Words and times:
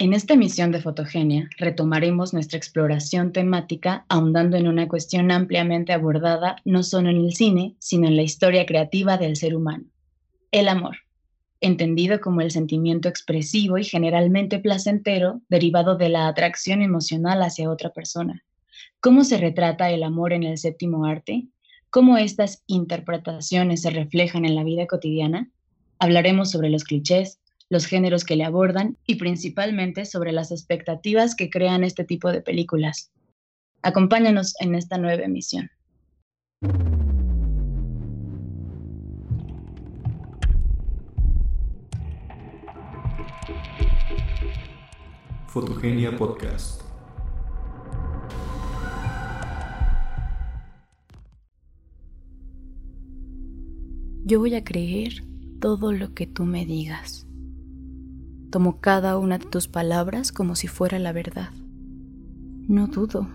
En 0.00 0.14
esta 0.14 0.32
emisión 0.32 0.72
de 0.72 0.80
Fotogenia 0.80 1.50
retomaremos 1.58 2.32
nuestra 2.32 2.56
exploración 2.56 3.32
temática 3.32 4.06
ahondando 4.08 4.56
en 4.56 4.66
una 4.66 4.88
cuestión 4.88 5.30
ampliamente 5.30 5.92
abordada 5.92 6.56
no 6.64 6.82
solo 6.82 7.10
en 7.10 7.18
el 7.18 7.34
cine, 7.34 7.74
sino 7.80 8.08
en 8.08 8.16
la 8.16 8.22
historia 8.22 8.64
creativa 8.64 9.18
del 9.18 9.36
ser 9.36 9.54
humano, 9.54 9.84
el 10.52 10.68
amor, 10.68 10.96
entendido 11.60 12.18
como 12.18 12.40
el 12.40 12.50
sentimiento 12.50 13.10
expresivo 13.10 13.76
y 13.76 13.84
generalmente 13.84 14.58
placentero 14.58 15.42
derivado 15.50 15.98
de 15.98 16.08
la 16.08 16.28
atracción 16.28 16.80
emocional 16.80 17.42
hacia 17.42 17.70
otra 17.70 17.90
persona. 17.90 18.42
¿Cómo 19.00 19.22
se 19.22 19.36
retrata 19.36 19.90
el 19.90 20.02
amor 20.02 20.32
en 20.32 20.44
el 20.44 20.56
séptimo 20.56 21.04
arte? 21.04 21.48
¿Cómo 21.90 22.16
estas 22.16 22.62
interpretaciones 22.66 23.82
se 23.82 23.90
reflejan 23.90 24.46
en 24.46 24.54
la 24.54 24.64
vida 24.64 24.86
cotidiana? 24.86 25.50
Hablaremos 25.98 26.50
sobre 26.50 26.70
los 26.70 26.84
clichés, 26.84 27.38
los 27.70 27.86
géneros 27.86 28.24
que 28.24 28.34
le 28.34 28.44
abordan 28.44 28.98
y 29.06 29.14
principalmente 29.14 30.04
sobre 30.04 30.32
las 30.32 30.50
expectativas 30.50 31.36
que 31.36 31.48
crean 31.48 31.84
este 31.84 32.04
tipo 32.04 32.30
de 32.32 32.42
películas. 32.42 33.12
Acompáñanos 33.82 34.54
en 34.60 34.74
esta 34.74 34.98
nueva 34.98 35.22
emisión. 35.22 35.70
Fotogenia 45.46 46.16
Podcast. 46.16 46.82
Yo 54.24 54.38
voy 54.38 54.54
a 54.54 54.62
creer 54.62 55.24
todo 55.60 55.92
lo 55.92 56.14
que 56.14 56.26
tú 56.26 56.44
me 56.44 56.64
digas. 56.64 57.29
Tomo 58.50 58.80
cada 58.80 59.16
una 59.16 59.38
de 59.38 59.46
tus 59.46 59.68
palabras 59.68 60.32
como 60.32 60.56
si 60.56 60.66
fuera 60.66 60.98
la 60.98 61.12
verdad. 61.12 61.50
No 62.66 62.88
dudo. 62.88 63.28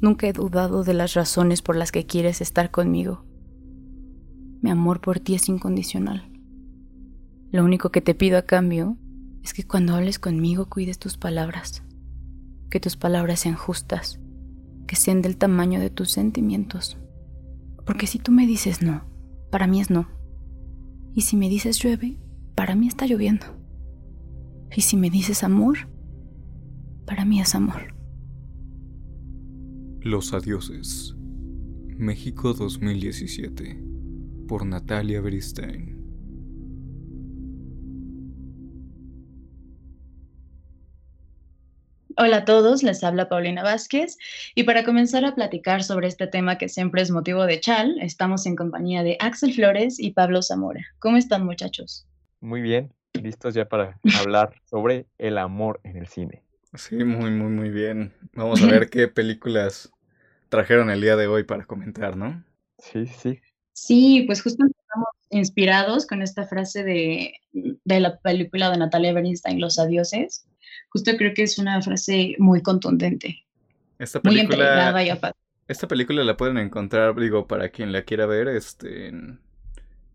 Nunca 0.00 0.26
he 0.26 0.32
dudado 0.32 0.82
de 0.82 0.94
las 0.94 1.12
razones 1.12 1.60
por 1.60 1.76
las 1.76 1.92
que 1.92 2.06
quieres 2.06 2.40
estar 2.40 2.70
conmigo. 2.70 3.24
Mi 4.62 4.70
amor 4.70 5.02
por 5.02 5.20
ti 5.20 5.34
es 5.34 5.48
incondicional. 5.50 6.30
Lo 7.52 7.64
único 7.64 7.90
que 7.90 8.00
te 8.00 8.14
pido 8.14 8.38
a 8.38 8.42
cambio 8.42 8.96
es 9.42 9.52
que 9.52 9.66
cuando 9.66 9.94
hables 9.94 10.18
conmigo 10.18 10.70
cuides 10.70 10.98
tus 10.98 11.18
palabras, 11.18 11.82
que 12.70 12.80
tus 12.80 12.96
palabras 12.96 13.40
sean 13.40 13.56
justas, 13.56 14.20
que 14.86 14.96
sean 14.96 15.20
del 15.20 15.36
tamaño 15.36 15.80
de 15.80 15.90
tus 15.90 16.10
sentimientos. 16.12 16.96
Porque 17.84 18.06
si 18.06 18.18
tú 18.18 18.32
me 18.32 18.46
dices 18.46 18.80
no, 18.80 19.04
para 19.50 19.66
mí 19.66 19.82
es 19.82 19.90
no. 19.90 20.08
Y 21.12 21.22
si 21.22 21.36
me 21.36 21.50
dices 21.50 21.78
llueve, 21.78 22.18
para 22.54 22.74
mí 22.74 22.88
está 22.88 23.06
lloviendo. 23.06 23.59
Y 24.74 24.82
si 24.82 24.96
me 24.96 25.10
dices 25.10 25.42
amor, 25.42 25.78
para 27.04 27.24
mí 27.24 27.40
es 27.40 27.54
amor. 27.54 27.94
Los 30.00 30.32
Adioses. 30.32 31.14
México 31.96 32.54
2017. 32.54 33.82
Por 34.46 34.64
Natalia 34.64 35.20
Bristein. 35.20 36.00
Hola 42.16 42.38
a 42.38 42.44
todos, 42.44 42.82
les 42.82 43.02
habla 43.02 43.28
Paulina 43.28 43.62
Vázquez 43.62 44.18
y 44.54 44.64
para 44.64 44.84
comenzar 44.84 45.24
a 45.24 45.34
platicar 45.34 45.82
sobre 45.82 46.06
este 46.06 46.26
tema 46.26 46.58
que 46.58 46.68
siempre 46.68 47.02
es 47.02 47.10
motivo 47.10 47.44
de 47.44 47.60
chal, 47.60 47.96
estamos 48.00 48.44
en 48.46 48.56
compañía 48.56 49.02
de 49.02 49.16
Axel 49.20 49.54
Flores 49.54 49.98
y 49.98 50.10
Pablo 50.10 50.42
Zamora. 50.42 50.84
¿Cómo 50.98 51.16
están 51.16 51.46
muchachos? 51.46 52.06
Muy 52.40 52.60
bien, 52.60 52.92
listos 53.14 53.54
ya 53.54 53.68
para 53.68 53.98
hablar 54.18 54.54
sobre 54.64 55.06
el 55.18 55.38
amor 55.38 55.80
en 55.84 55.96
el 55.96 56.06
cine. 56.06 56.42
Sí, 56.74 56.96
muy, 57.04 57.30
muy, 57.30 57.50
muy 57.50 57.70
bien. 57.70 58.12
Vamos 58.32 58.62
a 58.62 58.66
ver 58.66 58.88
qué 58.90 59.08
películas 59.08 59.92
trajeron 60.48 60.90
el 60.90 61.00
día 61.00 61.16
de 61.16 61.26
hoy 61.26 61.44
para 61.44 61.64
comentar, 61.64 62.16
¿no? 62.16 62.44
Sí, 62.78 63.06
sí. 63.06 63.40
Sí, 63.72 64.24
pues 64.26 64.42
justo 64.42 64.64
estamos 64.66 65.08
inspirados 65.30 66.06
con 66.06 66.22
esta 66.22 66.46
frase 66.46 66.84
de, 66.84 67.32
de 67.52 68.00
la 68.00 68.18
película 68.18 68.70
de 68.70 68.78
Natalia 68.78 69.12
Bernstein, 69.12 69.60
Los 69.60 69.78
Adioses. 69.78 70.46
Justo 70.90 71.12
creo 71.16 71.34
que 71.34 71.44
es 71.44 71.58
una 71.58 71.80
frase 71.82 72.34
muy 72.38 72.62
contundente. 72.62 73.44
Esta 73.98 74.20
película, 74.20 74.92
muy 74.92 75.32
Esta 75.68 75.86
película 75.86 76.24
la 76.24 76.36
pueden 76.36 76.58
encontrar, 76.58 77.14
digo, 77.14 77.46
para 77.46 77.68
quien 77.68 77.92
la 77.92 78.02
quiera 78.02 78.26
ver, 78.26 78.48
este, 78.48 79.08
en, 79.08 79.40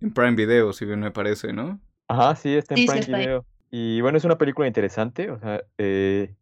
en 0.01 0.13
Prime 0.13 0.35
Video, 0.35 0.73
si 0.73 0.85
bien 0.85 1.00
me 1.00 1.12
parece, 1.12 1.53
¿no? 1.53 1.79
Ajá, 2.07 2.35
sí, 2.35 2.55
está 2.55 2.75
en 2.75 2.85
Prime 2.85 3.17
Video. 3.17 3.45
Y 3.71 4.01
bueno, 4.01 4.17
es 4.17 4.25
una 4.25 4.38
película 4.38 4.67
interesante, 4.67 5.31
o 5.31 5.39
sea, 5.39 5.63
eh, 5.77 6.33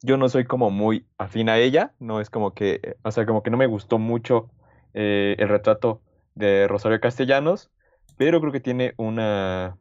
yo 0.00 0.16
no 0.16 0.28
soy 0.28 0.44
como 0.44 0.70
muy 0.70 1.06
afín 1.18 1.48
a 1.48 1.58
ella, 1.58 1.92
no 1.98 2.20
es 2.20 2.30
como 2.30 2.54
que, 2.54 2.96
o 3.02 3.10
sea, 3.10 3.26
como 3.26 3.42
que 3.42 3.50
no 3.50 3.56
me 3.56 3.66
gustó 3.66 3.98
mucho 3.98 4.50
eh, 4.94 5.36
el 5.38 5.48
retrato 5.48 6.00
de 6.34 6.68
Rosario 6.68 7.00
Castellanos, 7.00 7.70
pero 8.16 8.40
creo 8.40 8.52
que 8.52 8.60
tiene 8.60 8.94
una, 8.96 9.76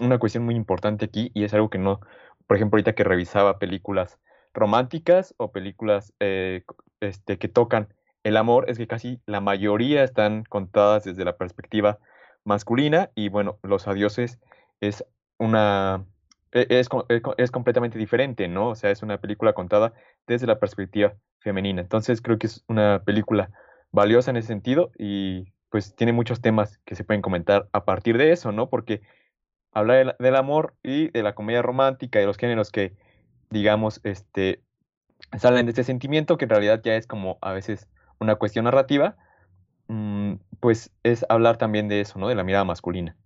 una 0.00 0.18
cuestión 0.18 0.44
muy 0.44 0.54
importante 0.54 1.06
aquí 1.06 1.30
y 1.34 1.44
es 1.44 1.54
algo 1.54 1.70
que 1.70 1.78
no, 1.78 2.00
por 2.46 2.56
ejemplo, 2.56 2.76
ahorita 2.76 2.94
que 2.94 3.04
revisaba 3.04 3.58
películas 3.58 4.18
románticas 4.54 5.34
o 5.38 5.52
películas 5.52 6.12
eh, 6.20 6.64
este, 7.00 7.38
que 7.38 7.48
tocan 7.48 7.88
el 8.24 8.36
amor, 8.36 8.66
es 8.68 8.78
que 8.78 8.86
casi 8.86 9.20
la 9.26 9.40
mayoría 9.40 10.04
están 10.04 10.44
contadas 10.44 11.04
desde 11.04 11.24
la 11.24 11.36
perspectiva 11.36 11.98
masculina 12.44 13.10
y 13.14 13.28
bueno, 13.30 13.58
los 13.62 13.88
adioses 13.88 14.38
es 14.82 15.04
una 15.38 16.04
e, 16.52 16.66
es, 16.68 16.88
es, 17.38 17.50
completamente 17.50 17.98
diferente, 17.98 18.48
¿no? 18.48 18.70
O 18.70 18.74
sea, 18.74 18.90
es 18.90 19.02
una 19.02 19.18
película 19.18 19.54
contada 19.54 19.94
desde 20.26 20.46
la 20.46 20.58
perspectiva 20.58 21.14
femenina. 21.38 21.80
Entonces 21.80 22.20
creo 22.20 22.38
que 22.38 22.48
es 22.48 22.64
una 22.68 23.02
película 23.04 23.50
valiosa 23.92 24.30
en 24.30 24.36
ese 24.36 24.48
sentido 24.48 24.90
y 24.98 25.52
pues 25.70 25.94
tiene 25.96 26.12
muchos 26.12 26.40
temas 26.42 26.78
que 26.84 26.94
se 26.94 27.04
pueden 27.04 27.22
comentar 27.22 27.68
a 27.72 27.84
partir 27.84 28.18
de 28.18 28.32
eso, 28.32 28.52
¿no? 28.52 28.68
Porque 28.68 29.00
hablar 29.72 30.16
del, 30.18 30.36
amor 30.36 30.74
y 30.82 31.08
de 31.10 31.22
la 31.22 31.34
comedia 31.34 31.62
romántica 31.62 32.18
y 32.18 32.22
de 32.22 32.26
los 32.26 32.36
géneros 32.36 32.70
que, 32.70 32.94
digamos, 33.50 34.00
este, 34.04 34.62
salen 35.38 35.66
de 35.66 35.70
este 35.70 35.84
sentimiento, 35.84 36.36
que 36.36 36.44
en 36.44 36.50
realidad 36.50 36.82
ya 36.84 36.96
es 36.96 37.06
como 37.06 37.38
a 37.40 37.52
veces 37.52 37.88
una 38.20 38.34
cuestión 38.36 38.66
narrativa, 38.66 39.16
mm, 39.88 40.34
pues 40.60 40.92
es 41.02 41.24
hablar 41.30 41.56
también 41.56 41.88
de 41.88 42.00
eso, 42.02 42.18
¿no? 42.18 42.28
De 42.28 42.34
la 42.34 42.44
mirada 42.44 42.64
masculina. 42.64 43.16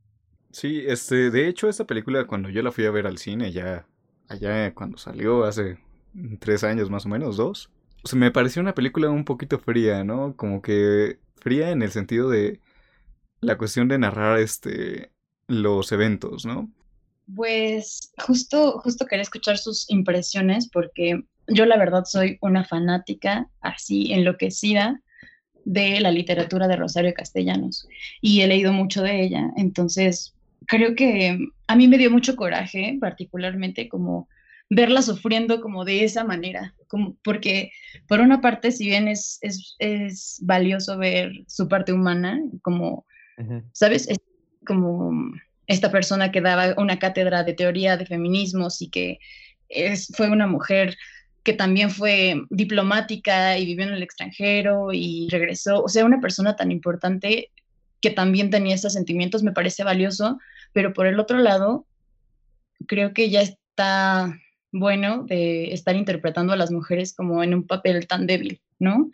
Sí, 0.56 0.84
este, 0.86 1.30
de 1.30 1.48
hecho, 1.48 1.68
esta 1.68 1.84
película 1.84 2.26
cuando 2.26 2.48
yo 2.48 2.62
la 2.62 2.72
fui 2.72 2.86
a 2.86 2.90
ver 2.90 3.06
al 3.06 3.18
cine, 3.18 3.52
ya, 3.52 3.86
allá 4.26 4.72
cuando 4.72 4.96
salió, 4.96 5.44
hace 5.44 5.76
tres 6.40 6.64
años 6.64 6.88
más 6.88 7.04
o 7.04 7.10
menos, 7.10 7.36
dos, 7.36 7.68
o 8.10 8.16
me 8.16 8.30
pareció 8.30 8.62
una 8.62 8.74
película 8.74 9.10
un 9.10 9.26
poquito 9.26 9.58
fría, 9.58 10.02
¿no? 10.02 10.34
Como 10.34 10.62
que 10.62 11.18
fría 11.34 11.72
en 11.72 11.82
el 11.82 11.90
sentido 11.90 12.30
de 12.30 12.62
la 13.42 13.58
cuestión 13.58 13.86
de 13.88 13.98
narrar, 13.98 14.38
este, 14.38 15.12
los 15.46 15.92
eventos, 15.92 16.46
¿no? 16.46 16.72
Pues 17.34 18.14
justo, 18.16 18.80
justo 18.80 19.04
quería 19.04 19.24
escuchar 19.24 19.58
sus 19.58 19.84
impresiones 19.90 20.70
porque 20.70 21.22
yo 21.48 21.66
la 21.66 21.76
verdad 21.76 22.04
soy 22.06 22.38
una 22.40 22.64
fanática 22.64 23.46
así 23.60 24.10
enloquecida 24.10 25.02
de 25.66 26.00
la 26.00 26.12
literatura 26.12 26.66
de 26.66 26.76
Rosario 26.76 27.12
Castellanos 27.12 27.86
y 28.22 28.40
he 28.40 28.46
leído 28.46 28.72
mucho 28.72 29.02
de 29.02 29.22
ella, 29.22 29.50
entonces 29.58 30.32
creo 30.66 30.94
que 30.94 31.38
a 31.66 31.76
mí 31.76 31.88
me 31.88 31.98
dio 31.98 32.10
mucho 32.10 32.36
coraje, 32.36 32.96
particularmente 33.00 33.88
como 33.88 34.28
verla 34.68 35.02
sufriendo 35.02 35.60
como 35.60 35.84
de 35.84 36.04
esa 36.04 36.24
manera, 36.24 36.74
como, 36.88 37.16
porque 37.22 37.70
por 38.08 38.20
una 38.20 38.40
parte, 38.40 38.72
si 38.72 38.86
bien 38.86 39.08
es, 39.08 39.38
es, 39.78 40.38
valioso 40.42 40.98
ver 40.98 41.32
su 41.46 41.68
parte 41.68 41.92
humana, 41.92 42.40
como, 42.62 43.06
¿sabes? 43.72 44.08
Es 44.08 44.18
como 44.66 45.12
esta 45.66 45.90
persona 45.90 46.32
que 46.32 46.40
daba 46.40 46.74
una 46.78 46.98
cátedra 46.98 47.44
de 47.44 47.54
teoría 47.54 47.96
de 47.96 48.06
feminismos 48.06 48.82
y 48.82 48.90
que 48.90 49.18
es, 49.68 50.08
fue 50.16 50.30
una 50.30 50.46
mujer 50.46 50.96
que 51.42 51.52
también 51.52 51.90
fue 51.90 52.42
diplomática 52.50 53.56
y 53.56 53.66
vivió 53.66 53.86
en 53.86 53.94
el 53.94 54.02
extranjero 54.02 54.88
y 54.92 55.28
regresó, 55.30 55.82
o 55.82 55.88
sea, 55.88 56.04
una 56.04 56.20
persona 56.20 56.56
tan 56.56 56.72
importante 56.72 57.50
que 58.06 58.14
también 58.14 58.50
tenía 58.50 58.76
esos 58.76 58.92
sentimientos 58.92 59.42
me 59.42 59.50
parece 59.50 59.82
valioso, 59.82 60.38
pero 60.72 60.92
por 60.92 61.08
el 61.08 61.18
otro 61.18 61.38
lado, 61.38 61.86
creo 62.86 63.12
que 63.12 63.30
ya 63.30 63.40
está 63.40 64.38
bueno 64.70 65.24
de 65.24 65.72
estar 65.72 65.96
interpretando 65.96 66.52
a 66.52 66.56
las 66.56 66.70
mujeres 66.70 67.16
como 67.16 67.42
en 67.42 67.52
un 67.52 67.66
papel 67.66 68.06
tan 68.06 68.28
débil, 68.28 68.60
¿no? 68.78 69.10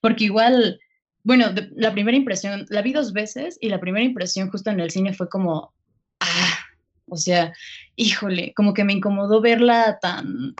Porque 0.00 0.26
igual, 0.26 0.78
bueno, 1.24 1.46
la 1.74 1.92
primera 1.92 2.16
impresión, 2.16 2.66
la 2.68 2.82
vi 2.82 2.92
dos 2.92 3.12
veces 3.12 3.58
y 3.60 3.68
la 3.68 3.80
primera 3.80 4.04
impresión 4.04 4.48
justo 4.48 4.70
en 4.70 4.78
el 4.78 4.92
cine 4.92 5.12
fue 5.12 5.28
como, 5.28 5.74
ah, 6.20 6.58
o 7.08 7.16
sea, 7.16 7.52
híjole, 7.96 8.52
como 8.54 8.74
que 8.74 8.84
me 8.84 8.92
incomodó 8.92 9.40
verla 9.40 9.98
tan, 10.00 10.54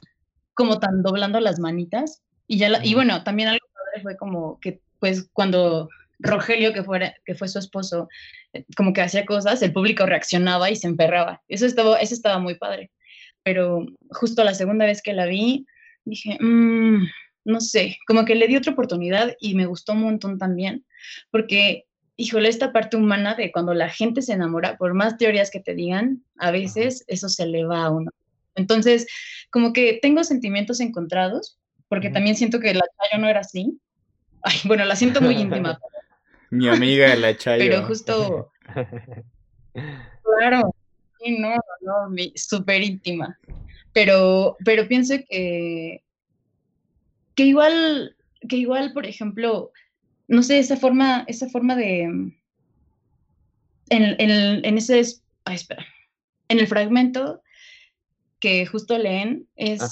como 0.54 0.80
tan 0.80 1.04
doblando 1.04 1.38
las 1.38 1.60
manitas. 1.60 2.20
Y 2.48 2.58
ya, 2.58 2.80
y 2.82 2.94
bueno, 2.94 3.22
también 3.22 3.48
algo 3.48 3.64
fue 4.02 4.16
como 4.16 4.58
que, 4.58 4.80
pues, 4.98 5.28
cuando 5.32 5.88
Rogelio, 6.18 6.72
que, 6.72 6.82
fuera, 6.82 7.14
que 7.24 7.34
fue 7.34 7.48
su 7.48 7.58
esposo, 7.58 8.08
eh, 8.52 8.64
como 8.76 8.92
que 8.92 9.02
hacía 9.02 9.26
cosas, 9.26 9.62
el 9.62 9.72
público 9.72 10.06
reaccionaba 10.06 10.70
y 10.70 10.76
se 10.76 10.86
emperraba. 10.86 11.42
Eso 11.48 11.66
estaba, 11.66 11.98
eso 11.98 12.14
estaba 12.14 12.38
muy 12.38 12.56
padre. 12.56 12.90
pero 13.42 13.86
justo 14.10 14.42
la 14.42 14.54
segunda 14.54 14.86
vez 14.86 15.02
que 15.02 15.12
la 15.12 15.26
vi, 15.26 15.66
dije, 16.04 16.36
mmm, 16.40 17.06
no 17.44 17.60
sé, 17.60 17.98
como 18.08 18.24
que 18.24 18.34
le 18.34 18.48
di 18.48 18.56
otra 18.56 18.72
oportunidad 18.72 19.36
y 19.38 19.54
me 19.54 19.66
gustó 19.66 19.92
un 19.92 20.02
montón 20.02 20.36
también, 20.36 20.84
porque, 21.30 21.84
híjole, 22.16 22.48
esta 22.48 22.72
parte 22.72 22.96
humana 22.96 23.36
de 23.36 23.52
cuando 23.52 23.72
la 23.72 23.88
gente 23.88 24.20
se 24.22 24.32
enamora, 24.32 24.76
por 24.76 24.94
más 24.94 25.16
teorías 25.16 25.52
que 25.52 25.60
te 25.60 25.74
digan, 25.74 26.24
a 26.38 26.50
veces 26.50 27.04
eso 27.06 27.28
se 27.28 27.46
le 27.46 27.64
va 27.64 27.84
a 27.84 27.90
uno. 27.90 28.10
Entonces, 28.56 29.06
como 29.50 29.72
que 29.72 30.00
tengo 30.02 30.24
sentimientos 30.24 30.80
encontrados, 30.80 31.58
porque 31.88 32.10
también 32.10 32.34
siento 32.34 32.58
que 32.58 32.74
la 32.74 32.80
Chayo 32.80 33.22
no 33.22 33.28
era 33.28 33.40
así. 33.40 33.78
Ay, 34.42 34.56
bueno, 34.64 34.84
la 34.84 34.96
siento 34.96 35.20
muy 35.20 35.36
íntima. 35.36 35.78
Mi 36.50 36.68
amiga 36.68 37.14
la 37.16 37.36
Chayo. 37.36 37.64
Pero 37.64 37.86
justo... 37.86 38.52
Claro, 40.38 40.74
sí, 41.22 41.36
no, 41.38 41.54
no, 41.82 42.16
súper 42.34 42.82
íntima. 42.82 43.38
Pero, 43.92 44.56
pero 44.64 44.88
pienso 44.88 45.14
que, 45.28 46.02
que 47.34 47.44
igual, 47.44 48.16
que 48.48 48.56
igual, 48.56 48.92
por 48.94 49.06
ejemplo, 49.06 49.70
no 50.28 50.42
sé, 50.42 50.58
esa 50.58 50.76
forma, 50.76 51.24
esa 51.28 51.48
forma 51.48 51.76
de, 51.76 52.02
en, 52.04 52.32
en, 53.90 54.64
en 54.64 54.78
ese, 54.78 55.00
espera, 55.00 55.86
en 56.48 56.58
el 56.58 56.66
fragmento 56.66 57.42
que 58.38 58.66
justo 58.66 58.98
leen 58.98 59.46
es 59.56 59.82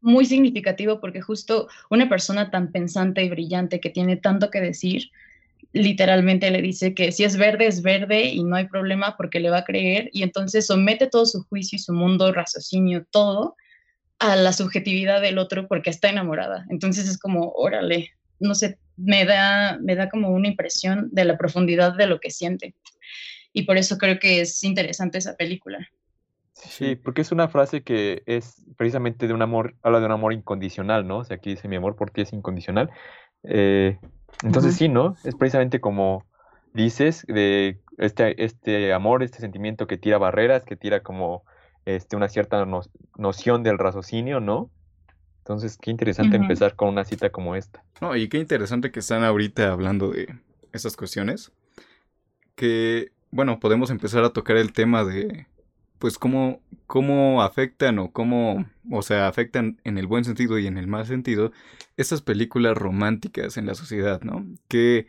muy 0.00 0.24
significativo 0.24 1.00
porque 1.00 1.20
justo 1.20 1.68
una 1.90 2.08
persona 2.08 2.50
tan 2.50 2.70
pensante 2.72 3.22
y 3.24 3.28
brillante 3.28 3.80
que 3.80 3.90
tiene 3.90 4.16
tanto 4.16 4.50
que 4.50 4.60
decir, 4.60 5.10
literalmente 5.72 6.50
le 6.50 6.62
dice 6.62 6.94
que 6.94 7.12
si 7.12 7.24
es 7.24 7.36
verde 7.36 7.66
es 7.66 7.82
verde 7.82 8.24
y 8.24 8.42
no 8.44 8.56
hay 8.56 8.66
problema 8.66 9.16
porque 9.16 9.40
le 9.40 9.50
va 9.50 9.58
a 9.58 9.64
creer 9.64 10.10
y 10.12 10.22
entonces 10.22 10.66
somete 10.66 11.06
todo 11.06 11.26
su 11.26 11.44
juicio 11.44 11.76
y 11.76 11.80
su 11.80 11.92
mundo, 11.92 12.32
raciocinio, 12.32 13.04
todo 13.10 13.56
a 14.18 14.36
la 14.36 14.52
subjetividad 14.52 15.20
del 15.20 15.38
otro 15.38 15.68
porque 15.68 15.90
está 15.90 16.08
enamorada. 16.08 16.64
Entonces 16.70 17.08
es 17.08 17.18
como, 17.18 17.52
órale, 17.52 18.12
no 18.40 18.54
sé, 18.54 18.78
me 18.96 19.24
da, 19.24 19.78
me 19.80 19.94
da 19.94 20.08
como 20.08 20.30
una 20.30 20.48
impresión 20.48 21.10
de 21.12 21.24
la 21.24 21.36
profundidad 21.36 21.94
de 21.94 22.06
lo 22.06 22.20
que 22.20 22.30
siente. 22.30 22.74
Y 23.52 23.62
por 23.62 23.76
eso 23.76 23.98
creo 23.98 24.18
que 24.18 24.40
es 24.40 24.62
interesante 24.64 25.18
esa 25.18 25.36
película. 25.36 25.88
Sí, 26.52 26.96
porque 26.96 27.20
es 27.20 27.32
una 27.32 27.48
frase 27.48 27.82
que 27.82 28.22
es 28.26 28.62
precisamente 28.76 29.28
de 29.28 29.34
un 29.34 29.42
amor, 29.42 29.74
habla 29.82 30.00
de 30.00 30.06
un 30.06 30.12
amor 30.12 30.32
incondicional, 30.32 31.06
¿no? 31.06 31.18
O 31.18 31.24
sea, 31.24 31.36
aquí 31.36 31.50
dice 31.50 31.68
mi 31.68 31.76
amor 31.76 31.96
por 31.96 32.10
ti 32.10 32.22
es 32.22 32.32
incondicional. 32.32 32.90
Eh, 33.46 33.98
entonces 34.42 34.76
sí, 34.76 34.88
¿no? 34.88 35.16
Es 35.24 35.34
precisamente 35.34 35.80
como 35.80 36.24
dices, 36.72 37.24
de 37.26 37.80
este, 37.98 38.44
este 38.44 38.92
amor, 38.92 39.22
este 39.22 39.38
sentimiento 39.38 39.86
que 39.86 39.96
tira 39.96 40.18
barreras, 40.18 40.64
que 40.64 40.76
tira 40.76 41.00
como 41.00 41.44
este, 41.86 42.16
una 42.16 42.28
cierta 42.28 42.66
noción 43.16 43.62
del 43.62 43.78
raciocinio, 43.78 44.40
¿no? 44.40 44.70
Entonces, 45.38 45.78
qué 45.80 45.92
interesante 45.92 46.36
empezar 46.36 46.74
con 46.74 46.88
una 46.88 47.04
cita 47.04 47.30
como 47.30 47.54
esta. 47.54 47.84
No, 48.00 48.16
y 48.16 48.28
qué 48.28 48.38
interesante 48.38 48.90
que 48.90 48.98
están 48.98 49.22
ahorita 49.22 49.70
hablando 49.72 50.10
de 50.10 50.34
esas 50.72 50.96
cuestiones. 50.96 51.52
Que, 52.56 53.12
bueno, 53.30 53.60
podemos 53.60 53.90
empezar 53.90 54.24
a 54.24 54.30
tocar 54.30 54.56
el 54.56 54.72
tema 54.72 55.04
de 55.04 55.46
pues 55.98 56.18
cómo, 56.18 56.60
cómo 56.86 57.42
afectan 57.42 57.98
o 57.98 58.12
cómo, 58.12 58.66
o 58.90 59.02
sea, 59.02 59.28
afectan 59.28 59.80
en 59.84 59.98
el 59.98 60.06
buen 60.06 60.24
sentido 60.24 60.58
y 60.58 60.66
en 60.66 60.78
el 60.78 60.86
mal 60.86 61.06
sentido 61.06 61.52
estas 61.96 62.22
películas 62.22 62.76
románticas 62.76 63.56
en 63.56 63.66
la 63.66 63.74
sociedad, 63.74 64.22
¿no? 64.22 64.44
¿Qué, 64.68 65.06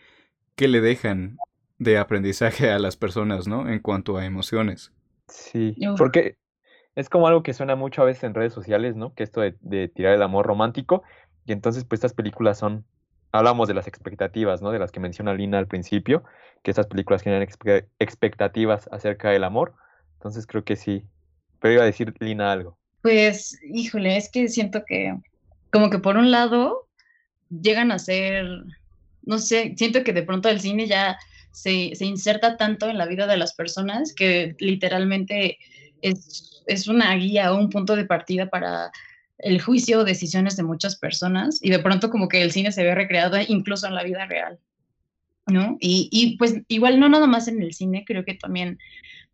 qué 0.55 0.67
le 0.67 0.81
dejan 0.81 1.37
de 1.79 1.97
aprendizaje 1.97 2.71
a 2.71 2.79
las 2.79 2.97
personas, 2.97 3.47
¿no? 3.47 3.69
En 3.69 3.79
cuanto 3.79 4.17
a 4.17 4.25
emociones. 4.25 4.91
Sí, 5.27 5.75
porque 5.97 6.37
es 6.95 7.09
como 7.09 7.27
algo 7.27 7.43
que 7.43 7.53
suena 7.53 7.75
mucho 7.75 8.01
a 8.01 8.05
veces 8.05 8.23
en 8.23 8.33
redes 8.33 8.53
sociales, 8.53 8.95
¿no? 8.95 9.13
Que 9.13 9.23
esto 9.23 9.41
de, 9.41 9.87
tirar 9.89 10.13
el 10.13 10.23
amor 10.23 10.45
romántico. 10.45 11.03
Y 11.45 11.51
entonces, 11.51 11.83
pues 11.83 11.99
estas 11.99 12.13
películas 12.13 12.57
son, 12.57 12.85
hablamos 13.31 13.67
de 13.67 13.73
las 13.73 13.87
expectativas, 13.87 14.61
¿no? 14.61 14.71
De 14.71 14.79
las 14.79 14.91
que 14.91 14.99
menciona 14.99 15.33
Lina 15.33 15.59
al 15.59 15.67
principio, 15.67 16.23
que 16.63 16.71
estas 16.71 16.87
películas 16.87 17.21
generan 17.21 17.47
expectativas 17.99 18.89
acerca 18.91 19.29
del 19.29 19.43
amor 19.43 19.75
entonces 20.17 20.47
creo 20.47 20.63
que 20.63 20.75
sí. 20.75 21.05
Pero 21.59 21.75
iba 21.75 21.83
a 21.83 21.87
decir 21.87 22.13
Lina 22.19 22.51
algo. 22.51 22.77
Pues, 23.01 23.59
híjole, 23.63 24.17
es 24.17 24.29
que 24.29 24.47
siento 24.47 24.83
que 24.85 25.15
como 25.71 25.89
que 25.89 25.99
por 25.99 26.17
un 26.17 26.31
lado 26.31 26.87
llegan 27.49 27.91
a 27.91 27.99
ser, 27.99 28.45
no 29.23 29.37
sé, 29.39 29.75
siento 29.77 30.03
que 30.03 30.13
de 30.13 30.23
pronto 30.23 30.49
el 30.49 30.59
cine 30.59 30.87
ya 30.87 31.17
se, 31.51 31.91
inserta 31.99 32.57
tanto 32.57 32.89
en 32.89 32.97
la 32.97 33.05
vida 33.05 33.27
de 33.27 33.37
las 33.37 33.53
personas 33.53 34.13
que 34.13 34.55
literalmente 34.59 35.57
es, 36.01 36.63
es 36.67 36.87
una 36.87 37.13
guía 37.15 37.51
o 37.51 37.57
un 37.57 37.69
punto 37.69 37.95
de 37.95 38.05
partida 38.05 38.49
para 38.49 38.91
el 39.39 39.61
juicio 39.61 39.99
o 39.99 40.03
decisiones 40.03 40.55
de 40.55 40.63
muchas 40.63 40.97
personas 40.97 41.59
y 41.61 41.69
de 41.69 41.79
pronto 41.79 42.09
como 42.09 42.27
que 42.27 42.41
el 42.41 42.51
cine 42.51 42.71
se 42.71 42.83
ve 42.83 42.95
recreado 42.95 43.37
incluso 43.47 43.87
en 43.87 43.95
la 43.95 44.03
vida 44.03 44.25
real, 44.25 44.59
¿no? 45.45 45.77
Y, 45.79 46.09
y 46.11 46.37
pues 46.37 46.61
igual 46.67 46.99
no 46.99 47.09
nada 47.09 47.27
más 47.27 47.47
en 47.47 47.61
el 47.61 47.73
cine, 47.73 48.03
creo 48.05 48.25
que 48.25 48.33
también 48.33 48.79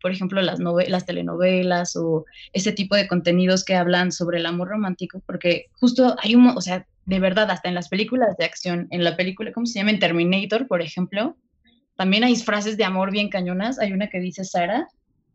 por 0.04 0.12
ejemplo, 0.12 0.42
las, 0.42 0.58
las 0.60 1.06
telenovelas 1.06 1.96
o 1.96 2.26
ese 2.52 2.72
tipo 2.72 2.94
de 2.94 3.08
contenidos 3.08 3.64
que 3.64 3.74
hablan 3.74 4.12
sobre 4.12 4.36
el 4.36 4.44
amor 4.44 4.68
romántico, 4.68 5.22
porque 5.24 5.70
justo 5.80 6.14
hay 6.22 6.34
un, 6.34 6.48
o 6.48 6.60
sea, 6.60 6.86
de 7.06 7.20
verdad, 7.20 7.50
hasta 7.50 7.70
en 7.70 7.74
las 7.74 7.88
películas 7.88 8.36
de 8.36 8.44
acción, 8.44 8.86
en 8.90 9.02
la 9.02 9.16
película, 9.16 9.50
¿cómo 9.50 9.64
se 9.64 9.78
llama? 9.78 9.92
En 9.92 10.00
Terminator, 10.00 10.68
por 10.68 10.82
ejemplo, 10.82 11.38
también 11.96 12.22
hay 12.22 12.36
frases 12.36 12.76
de 12.76 12.84
amor 12.84 13.12
bien 13.12 13.30
cañonas. 13.30 13.78
Hay 13.78 13.94
una 13.94 14.10
que 14.10 14.20
dice 14.20 14.44
Sara, 14.44 14.88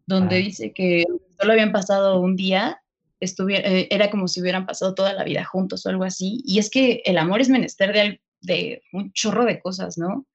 donde 0.05 0.35
dice 0.37 0.71
que 0.71 1.03
solo 1.39 1.53
habían 1.53 1.71
pasado 1.71 2.19
un 2.21 2.35
día, 2.35 2.79
estuviera, 3.19 3.67
eh, 3.67 3.87
era 3.89 4.11
como 4.11 4.27
si 4.27 4.39
hubieran 4.39 4.67
pasado 4.67 4.93
toda 4.93 5.13
la 5.13 5.23
vida 5.23 5.45
juntos 5.45 5.83
o 5.83 5.89
algo 5.89 6.03
así. 6.03 6.43
Y 6.45 6.59
es 6.59 6.69
que 6.69 7.01
el 7.05 7.17
amor 7.17 7.41
es 7.41 7.49
menester 7.49 7.91
de, 7.91 8.21
de 8.41 8.83
un 8.93 9.11
chorro 9.13 9.45
de 9.45 9.59
cosas, 9.59 9.97
¿no? 9.97 10.27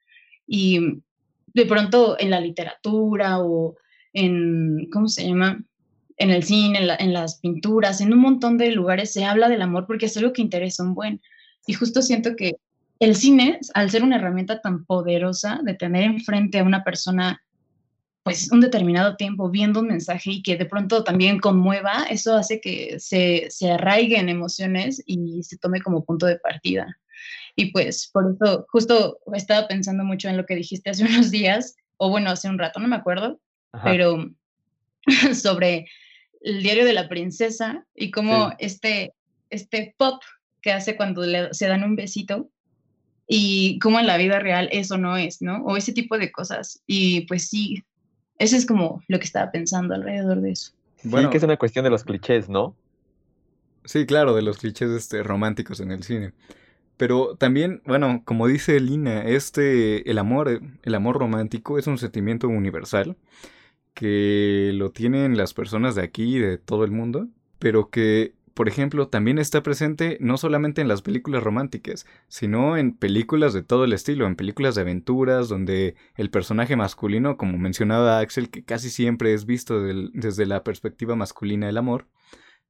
Y 0.44 1.04
de 1.52 1.66
pronto 1.66 2.16
en 2.18 2.30
la 2.30 2.40
literatura 2.40 3.38
o 3.38 3.76
en, 4.14 4.88
¿cómo 4.90 5.08
se 5.08 5.28
llama? 5.28 5.62
En 6.16 6.30
el 6.30 6.44
cine, 6.44 6.88
en, 6.98 7.12
las 7.12 7.40
pinturas, 7.40 8.00
en 8.00 8.12
un 8.12 8.20
montón 8.20 8.56
de 8.56 8.70
lugares 8.70 9.12
se 9.12 9.24
habla 9.24 9.48
del 9.48 9.62
amor 9.62 9.86
porque 9.86 10.06
es 10.06 10.16
algo 10.16 10.32
que 10.32 10.42
interesa 10.42 10.82
un 10.82 10.94
buen. 10.94 11.20
Y 11.66 11.74
justo 11.74 12.00
siento 12.02 12.36
que 12.36 12.56
el 13.00 13.16
cine, 13.16 13.58
al 13.74 13.90
ser 13.90 14.04
una 14.04 14.16
herramienta 14.16 14.60
tan 14.60 14.84
poderosa 14.84 15.60
de 15.64 15.74
tener 15.74 16.04
enfrente 16.04 16.60
a 16.60 16.64
una 16.64 16.84
persona 16.84 17.42
pues 18.22 18.50
un 18.50 18.60
determinado 18.60 19.16
tiempo 19.16 19.50
viendo 19.50 19.80
un 19.80 19.88
mensaje 19.88 20.30
y 20.30 20.42
que 20.42 20.56
de 20.56 20.64
pronto 20.64 21.04
también 21.04 21.38
conmueva, 21.38 22.04
eso 22.08 22.34
hace 22.34 22.58
que 22.58 22.98
se, 22.98 23.48
se 23.50 23.70
arraigue 23.70 24.18
en 24.18 24.30
emociones 24.30 25.02
y 25.04 25.42
se 25.42 25.58
tome 25.58 25.82
como 25.82 26.04
punto 26.04 26.24
de 26.24 26.38
partida. 26.38 26.96
Y 27.54 27.70
pues 27.70 28.08
por 28.12 28.34
eso 28.34 28.66
justo 28.70 29.18
estaba 29.34 29.68
pensando 29.68 30.04
mucho 30.04 30.28
en 30.28 30.38
lo 30.38 30.46
que 30.46 30.56
dijiste 30.56 30.90
hace 30.90 31.04
unos 31.04 31.30
días, 31.30 31.76
o 31.98 32.08
bueno, 32.08 32.30
hace 32.30 32.48
un 32.48 32.58
rato, 32.58 32.80
no 32.80 32.88
me 32.88 32.96
acuerdo, 32.96 33.40
pero 33.82 34.30
sobre 35.34 35.86
el 36.42 36.62
diario 36.62 36.84
de 36.84 36.92
la 36.92 37.08
princesa 37.08 37.84
y 37.94 38.10
cómo 38.10 38.52
este, 38.58 39.14
este 39.50 39.94
pop 39.96 40.22
que 40.60 40.72
hace 40.72 40.96
cuando 40.96 41.24
le, 41.24 41.52
se 41.52 41.66
dan 41.66 41.84
un 41.84 41.96
besito 41.96 42.48
y 43.26 43.78
cómo 43.78 43.98
en 43.98 44.06
la 44.06 44.16
vida 44.16 44.38
real 44.38 44.68
eso 44.70 44.98
no 44.98 45.16
es, 45.16 45.40
¿no? 45.40 45.64
O 45.64 45.76
ese 45.76 45.92
tipo 45.92 46.18
de 46.18 46.30
cosas. 46.30 46.82
Y 46.86 47.22
pues 47.22 47.48
sí, 47.48 47.82
eso 48.38 48.56
es 48.56 48.66
como 48.66 49.02
lo 49.08 49.18
que 49.18 49.24
estaba 49.24 49.50
pensando 49.50 49.94
alrededor 49.94 50.40
de 50.40 50.52
eso. 50.52 50.72
Bueno, 51.04 51.30
que 51.30 51.38
es 51.38 51.42
una 51.42 51.56
cuestión 51.56 51.84
de 51.84 51.90
los 51.90 52.04
clichés, 52.04 52.48
¿no? 52.48 52.76
Sí, 53.84 54.06
claro, 54.06 54.34
de 54.34 54.42
los 54.42 54.58
clichés 54.58 54.90
este, 54.90 55.22
románticos 55.22 55.80
en 55.80 55.90
el 55.92 56.02
cine. 56.02 56.32
Pero 56.96 57.36
también, 57.36 57.82
bueno, 57.84 58.22
como 58.24 58.46
dice 58.46 58.78
Lina, 58.80 59.24
este, 59.24 60.08
el 60.10 60.18
amor, 60.18 60.60
el 60.82 60.94
amor 60.94 61.18
romántico 61.18 61.78
es 61.78 61.86
un 61.86 61.98
sentimiento 61.98 62.48
universal 62.48 63.16
que 63.94 64.72
lo 64.74 64.90
tienen 64.90 65.36
las 65.36 65.54
personas 65.54 65.94
de 65.94 66.02
aquí 66.02 66.36
y 66.36 66.38
de 66.38 66.58
todo 66.58 66.84
el 66.84 66.90
mundo, 66.90 67.28
pero 67.58 67.90
que, 67.90 68.34
por 68.52 68.68
ejemplo, 68.68 69.08
también 69.08 69.38
está 69.38 69.62
presente 69.62 70.18
no 70.20 70.36
solamente 70.36 70.80
en 70.80 70.88
las 70.88 71.02
películas 71.02 71.42
románticas, 71.42 72.06
sino 72.28 72.76
en 72.76 72.96
películas 72.96 73.54
de 73.54 73.62
todo 73.62 73.84
el 73.84 73.92
estilo, 73.92 74.26
en 74.26 74.36
películas 74.36 74.74
de 74.74 74.82
aventuras, 74.82 75.48
donde 75.48 75.96
el 76.16 76.30
personaje 76.30 76.76
masculino, 76.76 77.36
como 77.36 77.56
mencionaba 77.56 78.18
Axel, 78.18 78.50
que 78.50 78.64
casi 78.64 78.90
siempre 78.90 79.32
es 79.32 79.46
visto 79.46 79.82
desde 79.82 80.46
la 80.46 80.64
perspectiva 80.64 81.16
masculina 81.16 81.66
del 81.66 81.78
amor, 81.78 82.06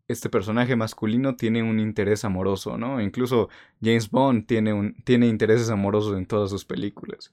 este 0.06 0.28
personaje 0.28 0.76
masculino 0.76 1.34
tiene 1.36 1.62
un 1.62 1.80
interés 1.80 2.24
amoroso, 2.24 2.76
¿no? 2.76 3.00
Incluso 3.00 3.48
James 3.82 4.10
Bond 4.10 4.46
tiene, 4.46 4.72
un, 4.74 4.94
tiene 5.04 5.26
intereses 5.28 5.70
amorosos 5.70 6.16
en 6.16 6.26
todas 6.26 6.50
sus 6.50 6.64
películas. 6.64 7.32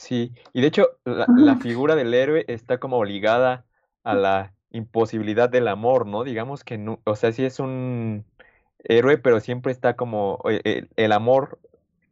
Sí, 0.00 0.32
y 0.54 0.62
de 0.62 0.68
hecho 0.68 0.98
la, 1.04 1.56
figura 1.56 1.94
del 1.94 2.14
héroe 2.14 2.46
está 2.48 2.78
como 2.80 2.96
obligada 2.96 3.66
a 4.02 4.14
la 4.14 4.54
imposibilidad 4.70 5.50
del 5.50 5.68
amor, 5.68 6.06
¿no? 6.06 6.24
Digamos 6.24 6.64
que, 6.64 6.78
no, 6.78 7.00
o 7.04 7.16
sea, 7.16 7.32
sí 7.32 7.44
es 7.44 7.60
un 7.60 8.24
héroe, 8.78 9.18
pero 9.18 9.40
siempre 9.40 9.72
está 9.72 9.96
como, 9.96 10.40
eh, 10.48 10.86
el, 10.96 11.12
amor 11.12 11.60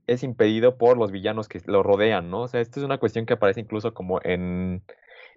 es 0.06 0.22
impedido 0.22 0.76
por 0.76 0.98
los 0.98 1.10
villanos 1.12 1.48
que 1.48 1.62
lo 1.64 1.82
rodean, 1.82 2.28
¿no? 2.30 2.42
O 2.42 2.48
sea, 2.48 2.60
esto 2.60 2.78
es 2.78 2.84
una 2.84 2.98
cuestión 2.98 3.24
que 3.24 3.32
aparece 3.32 3.60
incluso 3.60 3.94
como 3.94 4.20
en, 4.22 4.82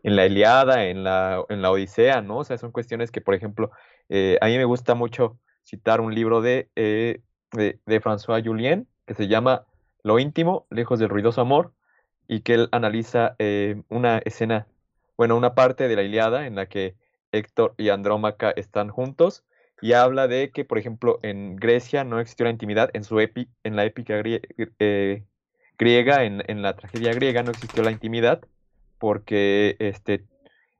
en 0.04 0.16
la 0.18 0.26
Iliada, 0.26 0.84
en 0.88 1.06
la, 1.06 1.46
en 1.48 1.62
la 1.62 1.72
Odisea, 1.72 2.22
¿no? 2.22 2.40
O 2.40 2.44
sea, 2.44 2.58
son 2.58 2.74
cuestiones 2.74 3.12
que, 3.12 3.22
por 3.22 3.34
ejemplo, 3.34 3.72
eh, 4.10 4.38
a 4.42 4.48
mí 4.48 4.58
me 4.58 4.66
gusta 4.66 4.94
mucho 4.94 5.40
citar 5.64 6.02
un 6.02 6.14
libro 6.14 6.42
de, 6.42 6.70
eh, 6.76 7.22
de, 7.54 7.80
de, 7.86 8.02
François 8.02 8.44
Julien 8.46 8.90
que 9.06 9.14
se 9.14 9.30
llama 9.30 9.66
Lo 10.04 10.20
íntimo, 10.20 10.68
lejos 10.70 11.00
del 11.00 11.08
ruidoso 11.08 11.40
amor, 11.40 11.74
y 12.32 12.40
que 12.40 12.54
él 12.54 12.70
analiza 12.72 13.36
eh, 13.40 13.84
una 13.90 14.20
escena, 14.20 14.66
bueno, 15.18 15.36
una 15.36 15.54
parte 15.54 15.90
de 15.90 15.98
la 15.98 16.04
Iliada 16.04 16.48
en 16.48 16.56
la 16.56 16.68
que 16.68 16.96
Héctor 17.34 17.76
y 17.78 17.90
Andrómaca 17.90 18.52
están 18.52 18.88
juntos 18.88 19.44
y 19.82 19.92
habla 19.92 20.30
de 20.30 20.50
que, 20.52 20.64
por 20.64 20.78
ejemplo, 20.78 21.20
en 21.24 21.58
Grecia 21.58 22.06
no 22.06 22.22
existió 22.22 22.46
la 22.46 22.52
intimidad, 22.52 22.90
en, 22.94 23.04
su 23.04 23.20
epi, 23.20 23.50
en 23.66 23.76
la 23.76 23.84
épica 23.84 24.24
griega, 25.78 26.24
en, 26.24 26.42
en, 26.48 26.62
la 26.62 26.78
tragedia 26.78 27.14
griega 27.14 27.44
no 27.44 27.52
existió 27.52 27.84
la 27.84 27.92
intimidad 27.92 28.42
porque 28.98 29.76
este, 29.80 30.24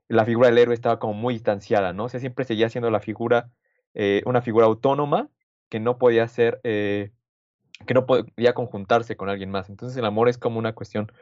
la 0.08 0.24
figura 0.24 0.48
del 0.48 0.56
héroe 0.56 0.74
estaba 0.74 0.98
como 0.98 1.12
muy 1.12 1.34
distanciada, 1.34 1.92
¿no? 1.92 2.04
O 2.04 2.08
sea, 2.08 2.18
siempre 2.18 2.46
seguía 2.46 2.70
siendo 2.70 2.90
la 2.90 3.00
figura, 3.00 3.50
eh, 3.92 4.22
una 4.24 4.40
figura 4.40 4.64
autónoma 4.64 5.28
que 5.68 5.80
no 5.80 5.98
podía 5.98 6.26
ser, 6.28 6.62
eh, 6.64 7.10
que 7.86 7.92
no 7.92 8.06
podía 8.06 8.54
conjuntarse 8.54 9.16
con 9.16 9.28
alguien 9.28 9.50
más. 9.50 9.68
Entonces 9.68 9.98
el 9.98 10.06
amor 10.06 10.30
es 10.30 10.38
como 10.38 10.58
una 10.58 10.72
cuestión, 10.72 11.12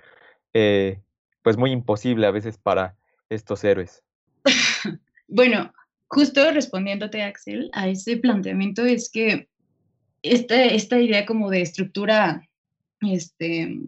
eh, 0.54 1.00
pues 1.42 1.56
muy 1.56 1.70
imposible 1.70 2.26
a 2.26 2.30
veces 2.30 2.58
para 2.58 2.96
estos 3.28 3.64
héroes. 3.64 4.02
bueno, 5.28 5.72
justo 6.08 6.50
respondiéndote, 6.50 7.22
Axel, 7.22 7.70
a 7.72 7.88
ese 7.88 8.16
planteamiento 8.16 8.84
es 8.84 9.10
que 9.10 9.48
esta, 10.22 10.64
esta 10.64 11.00
idea 11.00 11.24
como 11.24 11.50
de 11.50 11.62
estructura, 11.62 12.46
este, 13.00 13.78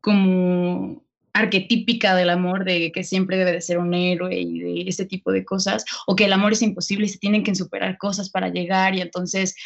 como 0.00 1.04
arquetípica 1.32 2.14
del 2.14 2.30
amor, 2.30 2.64
de 2.64 2.92
que 2.92 3.04
siempre 3.04 3.36
debe 3.36 3.52
de 3.52 3.60
ser 3.60 3.78
un 3.78 3.92
héroe 3.92 4.38
y 4.38 4.60
de 4.60 4.88
ese 4.88 5.04
tipo 5.04 5.32
de 5.32 5.44
cosas, 5.44 5.84
o 6.06 6.14
que 6.14 6.26
el 6.26 6.32
amor 6.32 6.52
es 6.52 6.62
imposible 6.62 7.06
y 7.06 7.08
se 7.08 7.18
tienen 7.18 7.42
que 7.42 7.54
superar 7.54 7.98
cosas 7.98 8.30
para 8.30 8.48
llegar 8.48 8.94
y 8.94 9.00
entonces, 9.00 9.56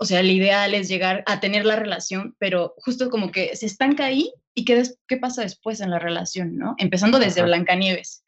o 0.00 0.04
sea, 0.04 0.20
el 0.20 0.30
ideal 0.30 0.74
es 0.74 0.88
llegar 0.88 1.22
a 1.26 1.40
tener 1.40 1.64
la 1.64 1.76
relación, 1.76 2.34
pero 2.38 2.74
justo 2.78 3.10
como 3.10 3.30
que 3.30 3.56
se 3.56 3.66
estanca 3.66 4.06
ahí 4.06 4.32
y 4.54 4.64
qué, 4.64 4.82
qué 5.06 5.16
pasa 5.16 5.42
después 5.42 5.80
en 5.80 5.90
la 5.90 5.98
relación, 5.98 6.56
¿no? 6.56 6.74
Empezando 6.78 7.18
desde 7.18 7.42
Blancanieves. 7.42 8.24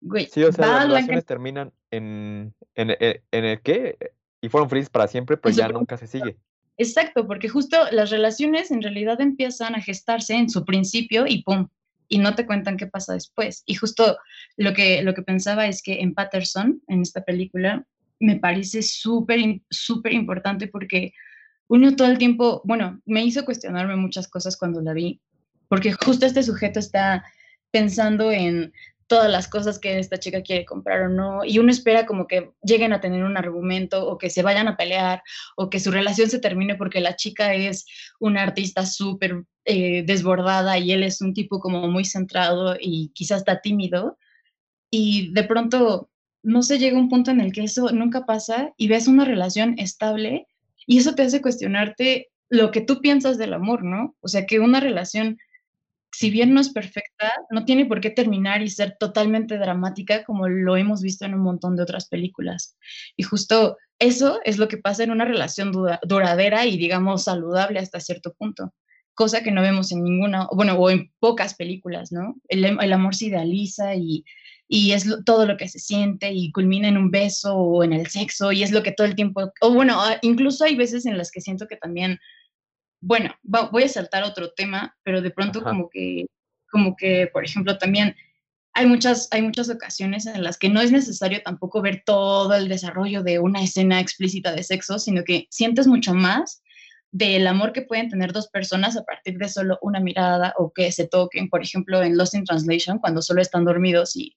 Güey, 0.00 0.26
sí, 0.26 0.42
o 0.42 0.52
sea, 0.52 0.66
las 0.66 0.86
relaciones 0.86 1.24
terminan 1.24 1.72
en, 1.90 2.54
en, 2.74 2.90
en, 2.90 3.22
en, 3.30 3.44
el 3.44 3.60
qué 3.60 3.96
y 4.40 4.48
fueron 4.48 4.68
felices 4.68 4.90
para 4.90 5.06
siempre, 5.06 5.36
pero 5.36 5.54
ya 5.54 5.68
nunca 5.68 5.96
se 5.96 6.08
sigue. 6.08 6.36
Exacto, 6.76 7.26
porque 7.26 7.48
justo 7.48 7.76
las 7.92 8.10
relaciones 8.10 8.70
en 8.70 8.82
realidad 8.82 9.20
empiezan 9.20 9.74
a 9.76 9.80
gestarse 9.80 10.34
en 10.34 10.50
su 10.50 10.64
principio 10.64 11.26
y 11.26 11.42
pum, 11.42 11.68
y 12.08 12.18
no 12.18 12.34
te 12.34 12.44
cuentan 12.44 12.76
qué 12.76 12.86
pasa 12.86 13.14
después. 13.14 13.62
Y 13.66 13.74
justo 13.74 14.18
lo 14.56 14.74
que, 14.74 15.02
lo 15.02 15.14
que 15.14 15.22
pensaba 15.22 15.66
es 15.66 15.82
que 15.82 16.00
en 16.00 16.14
Patterson, 16.14 16.82
en 16.88 17.02
esta 17.02 17.24
película, 17.24 17.86
me 18.22 18.36
parece 18.36 18.82
súper, 18.82 19.60
súper 19.68 20.12
importante 20.12 20.68
porque 20.68 21.12
uno 21.68 21.96
todo 21.96 22.08
el 22.08 22.18
tiempo, 22.18 22.62
bueno, 22.64 23.00
me 23.04 23.24
hizo 23.24 23.44
cuestionarme 23.44 23.96
muchas 23.96 24.28
cosas 24.28 24.56
cuando 24.56 24.80
la 24.80 24.92
vi, 24.92 25.20
porque 25.68 25.92
justo 25.92 26.24
este 26.24 26.42
sujeto 26.42 26.78
está 26.78 27.24
pensando 27.72 28.30
en 28.30 28.72
todas 29.08 29.30
las 29.30 29.48
cosas 29.48 29.78
que 29.78 29.98
esta 29.98 30.18
chica 30.18 30.42
quiere 30.42 30.64
comprar 30.64 31.02
o 31.02 31.08
no, 31.08 31.44
y 31.44 31.58
uno 31.58 31.72
espera 31.72 32.06
como 32.06 32.28
que 32.28 32.52
lleguen 32.62 32.92
a 32.92 33.00
tener 33.00 33.24
un 33.24 33.36
argumento 33.36 34.06
o 34.06 34.18
que 34.18 34.30
se 34.30 34.42
vayan 34.42 34.68
a 34.68 34.76
pelear 34.76 35.22
o 35.56 35.68
que 35.68 35.80
su 35.80 35.90
relación 35.90 36.30
se 36.30 36.38
termine 36.38 36.76
porque 36.76 37.00
la 37.00 37.16
chica 37.16 37.54
es 37.54 37.86
una 38.20 38.42
artista 38.42 38.86
súper 38.86 39.44
eh, 39.64 40.04
desbordada 40.04 40.78
y 40.78 40.92
él 40.92 41.02
es 41.02 41.20
un 41.20 41.34
tipo 41.34 41.58
como 41.58 41.88
muy 41.88 42.04
centrado 42.04 42.76
y 42.80 43.10
quizás 43.14 43.38
está 43.38 43.60
tímido, 43.60 44.16
y 44.94 45.32
de 45.32 45.44
pronto, 45.44 46.10
no 46.42 46.62
se 46.62 46.78
llega 46.78 46.96
a 46.96 47.00
un 47.00 47.08
punto 47.08 47.30
en 47.30 47.40
el 47.40 47.52
que 47.52 47.64
eso 47.64 47.90
nunca 47.92 48.26
pasa 48.26 48.72
y 48.76 48.88
ves 48.88 49.08
una 49.08 49.24
relación 49.24 49.78
estable 49.78 50.46
y 50.86 50.98
eso 50.98 51.14
te 51.14 51.22
hace 51.22 51.40
cuestionarte 51.40 52.28
lo 52.48 52.70
que 52.70 52.80
tú 52.80 53.00
piensas 53.00 53.38
del 53.38 53.54
amor, 53.54 53.84
¿no? 53.84 54.16
O 54.20 54.28
sea, 54.28 54.46
que 54.46 54.60
una 54.60 54.80
relación 54.80 55.38
si 56.14 56.30
bien 56.30 56.52
no 56.52 56.60
es 56.60 56.68
perfecta, 56.68 57.32
no 57.50 57.64
tiene 57.64 57.86
por 57.86 58.00
qué 58.00 58.10
terminar 58.10 58.62
y 58.62 58.68
ser 58.68 58.96
totalmente 59.00 59.56
dramática 59.56 60.24
como 60.24 60.46
lo 60.46 60.76
hemos 60.76 61.00
visto 61.00 61.24
en 61.24 61.34
un 61.34 61.40
montón 61.40 61.74
de 61.74 61.82
otras 61.82 62.06
películas. 62.06 62.76
Y 63.16 63.22
justo 63.22 63.78
eso 63.98 64.38
es 64.44 64.58
lo 64.58 64.68
que 64.68 64.76
pasa 64.76 65.04
en 65.04 65.10
una 65.10 65.24
relación 65.24 65.72
duradera 66.02 66.66
y 66.66 66.76
digamos 66.76 67.24
saludable 67.24 67.78
hasta 67.78 67.98
cierto 67.98 68.34
punto, 68.34 68.74
cosa 69.14 69.42
que 69.42 69.52
no 69.52 69.62
vemos 69.62 69.90
en 69.90 70.04
ninguna, 70.04 70.48
bueno, 70.52 70.74
o 70.74 70.90
en 70.90 71.10
pocas 71.18 71.54
películas, 71.54 72.12
¿no? 72.12 72.36
El, 72.48 72.64
el 72.64 72.92
amor 72.92 73.14
se 73.14 73.26
idealiza 73.26 73.94
y, 73.94 74.24
y 74.74 74.92
es 74.92 75.06
todo 75.26 75.44
lo 75.44 75.58
que 75.58 75.68
se 75.68 75.78
siente 75.78 76.32
y 76.32 76.50
culmina 76.50 76.88
en 76.88 76.96
un 76.96 77.10
beso 77.10 77.54
o 77.54 77.84
en 77.84 77.92
el 77.92 78.06
sexo 78.06 78.52
y 78.52 78.62
es 78.62 78.72
lo 78.72 78.82
que 78.82 78.92
todo 78.92 79.06
el 79.06 79.14
tiempo, 79.14 79.52
o 79.60 79.70
bueno, 79.70 80.00
incluso 80.22 80.64
hay 80.64 80.76
veces 80.76 81.04
en 81.04 81.18
las 81.18 81.30
que 81.30 81.42
siento 81.42 81.68
que 81.68 81.76
también 81.76 82.18
bueno, 83.02 83.34
voy 83.42 83.82
a 83.82 83.88
saltar 83.88 84.22
otro 84.22 84.52
tema, 84.52 84.96
pero 85.02 85.20
de 85.20 85.30
pronto 85.30 85.62
como 85.62 85.90
que, 85.90 86.26
como 86.70 86.96
que, 86.96 87.28
por 87.32 87.44
ejemplo, 87.44 87.76
también 87.76 88.16
hay 88.72 88.86
muchas, 88.86 89.28
hay 89.32 89.42
muchas 89.42 89.68
ocasiones 89.68 90.24
en 90.24 90.42
las 90.42 90.56
que 90.56 90.70
no 90.70 90.80
es 90.80 90.90
necesario 90.90 91.42
tampoco 91.44 91.82
ver 91.82 92.04
todo 92.06 92.54
el 92.54 92.68
desarrollo 92.68 93.22
de 93.22 93.40
una 93.40 93.62
escena 93.62 94.00
explícita 94.00 94.52
de 94.54 94.62
sexo, 94.62 94.98
sino 94.98 95.24
que 95.24 95.48
sientes 95.50 95.86
mucho 95.86 96.14
más 96.14 96.62
del 97.10 97.46
amor 97.46 97.72
que 97.72 97.82
pueden 97.82 98.08
tener 98.08 98.32
dos 98.32 98.48
personas 98.48 98.96
a 98.96 99.04
partir 99.04 99.36
de 99.36 99.50
solo 99.50 99.78
una 99.82 100.00
mirada 100.00 100.54
o 100.56 100.72
que 100.72 100.90
se 100.92 101.06
toquen, 101.06 101.50
por 101.50 101.60
ejemplo, 101.60 102.02
en 102.02 102.16
Lost 102.16 102.34
in 102.34 102.44
Translation, 102.44 103.00
cuando 103.00 103.20
solo 103.20 103.42
están 103.42 103.66
dormidos 103.66 104.16
y, 104.16 104.34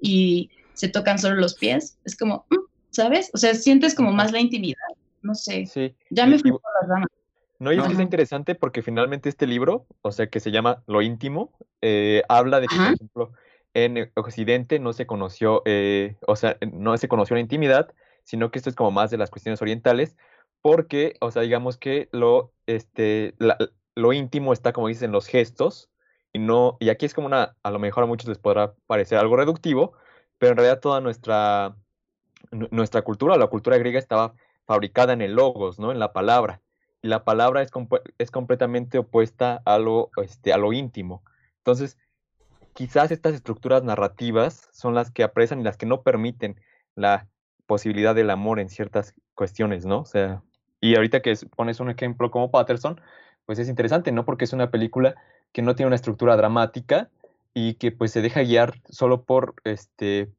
y 0.00 0.50
se 0.74 0.88
tocan 0.88 1.18
solo 1.18 1.36
los 1.36 1.54
pies. 1.54 1.98
Es 2.04 2.16
como, 2.16 2.46
mm", 2.50 2.56
¿sabes? 2.90 3.30
O 3.34 3.38
sea, 3.38 3.54
sientes 3.54 3.94
como 3.94 4.12
más 4.12 4.32
la 4.32 4.40
intimidad. 4.40 4.76
No 5.22 5.34
sé. 5.34 5.66
Sí. 5.66 5.94
Ya 6.10 6.26
me 6.26 6.38
fui 6.38 6.52
por 6.52 6.62
las 6.80 6.88
ramas. 6.88 7.08
No, 7.58 7.72
y 7.72 7.78
es 7.78 7.84
que 7.84 7.90
está 7.90 8.02
interesante 8.02 8.54
porque 8.54 8.82
finalmente 8.82 9.28
este 9.28 9.46
libro, 9.46 9.86
o 10.02 10.12
sea, 10.12 10.28
que 10.28 10.38
se 10.38 10.52
llama 10.52 10.84
Lo 10.86 11.02
íntimo, 11.02 11.52
eh, 11.82 12.22
habla 12.28 12.60
de 12.60 12.68
que, 12.68 12.76
por 12.76 12.94
ejemplo, 12.94 13.32
en 13.74 14.12
Occidente 14.14 14.78
no 14.78 14.92
se 14.92 15.06
conoció, 15.06 15.62
eh, 15.64 16.16
o 16.28 16.36
sea, 16.36 16.56
no 16.72 16.96
se 16.96 17.08
conoció 17.08 17.34
la 17.34 17.40
intimidad, 17.40 17.92
sino 18.22 18.50
que 18.50 18.60
esto 18.60 18.70
es 18.70 18.76
como 18.76 18.92
más 18.92 19.10
de 19.10 19.16
las 19.16 19.30
cuestiones 19.30 19.60
orientales, 19.60 20.16
porque, 20.62 21.16
o 21.20 21.32
sea, 21.32 21.42
digamos 21.42 21.78
que 21.78 22.08
lo, 22.12 22.52
este, 22.66 23.34
lo 23.96 24.12
íntimo 24.12 24.52
está, 24.52 24.72
como 24.72 24.86
dicen, 24.86 25.06
en 25.06 25.12
los 25.12 25.26
gestos, 25.26 25.88
y 26.38 26.40
no, 26.40 26.76
y 26.80 26.88
aquí 26.90 27.06
es 27.06 27.14
como 27.14 27.26
una, 27.26 27.56
a 27.62 27.70
lo 27.70 27.78
mejor 27.78 28.04
a 28.04 28.06
muchos 28.06 28.28
les 28.28 28.38
podrá 28.38 28.74
parecer 28.86 29.18
algo 29.18 29.36
reductivo, 29.36 29.94
pero 30.38 30.52
en 30.52 30.58
realidad 30.58 30.80
toda 30.80 31.00
nuestra, 31.00 31.76
nuestra 32.50 33.02
cultura, 33.02 33.36
la 33.36 33.48
cultura 33.48 33.78
griega 33.78 33.98
estaba 33.98 34.34
fabricada 34.66 35.12
en 35.12 35.22
el 35.22 35.34
logos, 35.34 35.78
¿no? 35.78 35.92
En 35.92 35.98
la 35.98 36.12
palabra 36.12 36.60
y 37.02 37.08
la 37.08 37.24
palabra 37.24 37.62
es, 37.62 37.70
es 38.18 38.30
completamente 38.30 38.98
opuesta 38.98 39.62
a 39.64 39.78
lo, 39.78 40.10
este, 40.22 40.52
a 40.52 40.58
lo 40.58 40.72
íntimo. 40.72 41.22
Entonces, 41.58 41.98
quizás 42.74 43.10
estas 43.10 43.34
estructuras 43.34 43.82
narrativas 43.84 44.68
son 44.72 44.94
las 44.94 45.10
que 45.10 45.22
apresan 45.22 45.60
y 45.60 45.64
las 45.64 45.76
que 45.76 45.86
no 45.86 46.02
permiten 46.02 46.60
la 46.94 47.28
posibilidad 47.66 48.14
del 48.14 48.30
amor 48.30 48.60
en 48.60 48.68
ciertas 48.68 49.14
cuestiones, 49.34 49.84
¿no? 49.84 50.00
O 50.00 50.04
sea, 50.04 50.42
y 50.80 50.96
ahorita 50.96 51.22
que 51.22 51.34
pones 51.56 51.80
un 51.80 51.90
ejemplo 51.90 52.30
como 52.30 52.50
Patterson, 52.50 53.00
pues 53.46 53.58
es 53.58 53.68
interesante, 53.68 54.12
¿no? 54.12 54.24
Porque 54.24 54.44
es 54.44 54.52
una 54.52 54.70
película 54.70 55.16
que 55.52 55.62
no 55.62 55.74
tiene 55.74 55.88
una 55.88 55.96
estructura 55.96 56.36
dramática 56.36 57.10
y 57.54 57.74
que 57.74 57.90
pues 57.90 58.12
se 58.12 58.22
deja 58.22 58.42
guiar 58.42 58.80
solo 58.88 59.24
por 59.24 59.54
este 59.64 60.30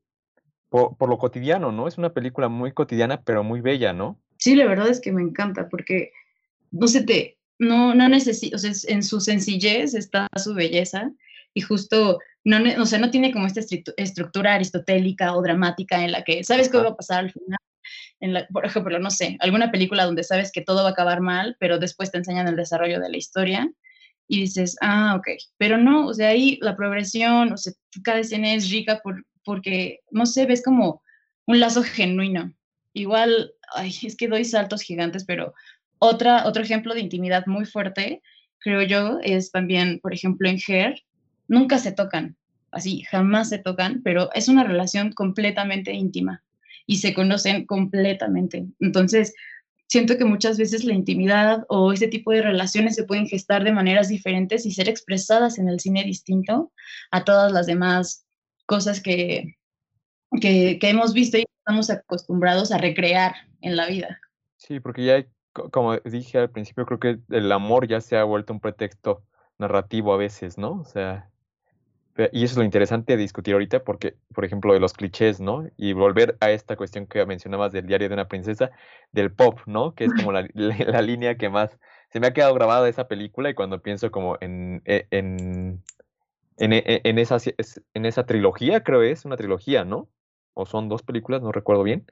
por, 0.69 0.95
por, 0.97 1.09
lo 1.09 1.17
cotidiano, 1.17 1.71
¿no? 1.71 1.87
Es 1.87 1.97
una 1.97 2.13
película 2.13 2.47
muy 2.47 2.71
cotidiana, 2.71 3.23
pero 3.23 3.43
muy 3.43 3.59
bella, 3.59 3.91
¿no? 3.91 4.19
Sí, 4.37 4.55
la 4.55 4.67
verdad 4.67 4.87
es 4.87 5.01
que 5.01 5.11
me 5.11 5.21
encanta 5.21 5.67
porque 5.67 6.11
no 6.71 6.87
se 6.87 7.01
te, 7.03 7.37
no, 7.57 7.93
no 7.93 8.07
necesita, 8.07 8.55
o 8.55 8.59
sea, 8.59 8.71
en 8.87 9.03
su 9.03 9.19
sencillez 9.19 9.93
está 9.93 10.27
su 10.37 10.53
belleza 10.53 11.11
y 11.53 11.61
justo, 11.61 12.19
no, 12.43 12.57
o 12.81 12.85
sea, 12.85 12.99
no 12.99 13.11
tiene 13.11 13.31
como 13.31 13.47
esta 13.47 13.61
estructura 13.97 14.53
aristotélica 14.53 15.35
o 15.35 15.41
dramática 15.41 16.03
en 16.03 16.11
la 16.11 16.23
que 16.23 16.43
sabes 16.43 16.69
qué 16.69 16.77
va 16.77 16.89
a 16.89 16.95
pasar 16.95 17.19
al 17.19 17.31
final. 17.31 17.57
En 18.21 18.33
la, 18.33 18.47
por 18.47 18.65
ejemplo, 18.65 18.99
no 18.99 19.09
sé, 19.09 19.37
alguna 19.39 19.71
película 19.71 20.05
donde 20.05 20.23
sabes 20.23 20.51
que 20.51 20.61
todo 20.61 20.83
va 20.83 20.89
a 20.89 20.91
acabar 20.91 21.21
mal, 21.21 21.57
pero 21.59 21.79
después 21.79 22.11
te 22.11 22.17
enseñan 22.17 22.47
el 22.47 22.55
desarrollo 22.55 22.99
de 22.99 23.09
la 23.09 23.17
historia 23.17 23.71
y 24.29 24.41
dices, 24.41 24.77
ah, 24.79 25.15
ok, 25.17 25.27
pero 25.57 25.77
no, 25.77 26.05
o 26.05 26.13
sea, 26.13 26.29
ahí 26.29 26.59
la 26.61 26.77
progresión, 26.77 27.51
o 27.51 27.57
sea, 27.57 27.73
cada 28.03 28.19
escena 28.19 28.53
es 28.53 28.69
rica 28.69 29.01
por, 29.03 29.25
porque, 29.43 30.01
no 30.11 30.27
sé, 30.27 30.45
ves 30.45 30.61
como 30.63 31.01
un 31.47 31.59
lazo 31.59 31.81
genuino. 31.81 32.53
Igual, 32.93 33.51
es 33.83 34.15
que 34.15 34.27
doy 34.27 34.45
saltos 34.45 34.83
gigantes, 34.83 35.25
pero 35.25 35.55
otra, 35.97 36.45
otro 36.45 36.61
ejemplo 36.61 36.93
de 36.93 36.99
intimidad 36.99 37.47
muy 37.47 37.65
fuerte, 37.65 38.21
creo 38.59 38.83
yo, 38.83 39.17
es 39.23 39.51
también, 39.51 39.99
por 39.99 40.13
ejemplo, 40.13 40.47
en 40.47 40.59
Her, 40.65 41.01
nunca 41.47 41.79
se 41.79 41.91
tocan, 41.91 42.37
así, 42.69 43.01
jamás 43.09 43.49
se 43.49 43.57
tocan, 43.57 44.01
pero 44.03 44.29
es 44.35 44.47
una 44.47 44.63
relación 44.63 45.11
completamente 45.11 45.91
íntima 45.91 46.43
y 46.85 46.97
se 46.97 47.15
conocen 47.15 47.65
completamente. 47.65 48.67
Entonces, 48.79 49.33
siento 49.89 50.17
que 50.17 50.25
muchas 50.25 50.57
veces 50.57 50.85
la 50.85 50.93
intimidad 50.93 51.65
o 51.67 51.91
ese 51.91 52.07
tipo 52.07 52.31
de 52.31 52.43
relaciones 52.43 52.95
se 52.95 53.03
pueden 53.03 53.27
gestar 53.27 53.63
de 53.63 53.73
maneras 53.73 54.07
diferentes 54.07 54.65
y 54.65 54.71
ser 54.71 54.87
expresadas 54.87 55.57
en 55.57 55.67
el 55.67 55.79
cine 55.79 56.03
distinto 56.03 56.71
a 57.11 57.25
todas 57.25 57.51
las 57.51 57.65
demás 57.65 58.25
cosas 58.67 59.01
que, 59.01 59.57
que, 60.39 60.77
hemos 60.83 61.13
visto 61.13 61.39
y 61.39 61.45
estamos 61.57 61.89
acostumbrados 61.89 62.71
a 62.71 62.77
recrear 62.77 63.33
en 63.61 63.75
la 63.75 63.87
vida. 63.87 64.19
Sí, 64.57 64.79
porque 64.79 65.03
ya, 65.03 65.25
como 65.71 65.97
dije 65.97 66.37
al 66.37 66.51
principio, 66.51 66.85
creo 66.85 66.99
que 66.99 67.19
el 67.29 67.51
amor 67.51 67.87
ya 67.87 67.99
se 67.99 68.15
ha 68.15 68.23
vuelto 68.23 68.53
un 68.53 68.59
pretexto 68.59 69.23
narrativo 69.57 70.13
a 70.13 70.17
veces, 70.17 70.59
¿no? 70.59 70.79
O 70.81 70.85
sea, 70.85 71.31
y 72.31 72.43
eso 72.43 72.53
es 72.53 72.57
lo 72.57 72.63
interesante 72.63 73.15
de 73.15 73.21
discutir 73.21 73.53
ahorita, 73.53 73.83
porque, 73.83 74.15
por 74.33 74.43
ejemplo, 74.43 74.73
de 74.73 74.79
los 74.79 74.93
clichés, 74.93 75.39
¿no? 75.39 75.69
Y 75.77 75.93
volver 75.93 76.37
a 76.41 76.51
esta 76.51 76.75
cuestión 76.75 77.07
que 77.07 77.25
mencionabas 77.25 77.71
del 77.71 77.85
diario 77.85 78.09
de 78.09 78.13
una 78.13 78.27
princesa, 78.27 78.71
del 79.11 79.31
pop, 79.31 79.59
¿no? 79.65 79.95
Que 79.95 80.05
es 80.05 80.13
como 80.13 80.31
la, 80.31 80.47
la, 80.53 81.01
línea 81.01 81.35
que 81.37 81.49
más 81.49 81.77
se 82.09 82.19
me 82.19 82.27
ha 82.27 82.33
quedado 82.33 82.53
grabada 82.53 82.83
de 82.83 82.89
esa 82.89 83.07
película 83.07 83.49
y 83.49 83.53
cuando 83.53 83.81
pienso 83.81 84.11
como 84.11 84.37
en, 84.41 84.81
e, 84.85 85.07
en, 85.11 85.81
en, 86.57 86.73
e, 86.73 87.01
en, 87.03 87.19
esa, 87.19 87.37
en 87.93 88.05
esa 88.05 88.25
trilogía, 88.25 88.83
creo 88.83 89.01
es 89.01 89.23
una 89.25 89.37
trilogía, 89.37 89.85
¿no? 89.85 90.09
O 90.53 90.65
son 90.65 90.89
dos 90.89 91.03
películas, 91.03 91.41
no 91.41 91.51
recuerdo 91.51 91.83
bien. 91.83 92.05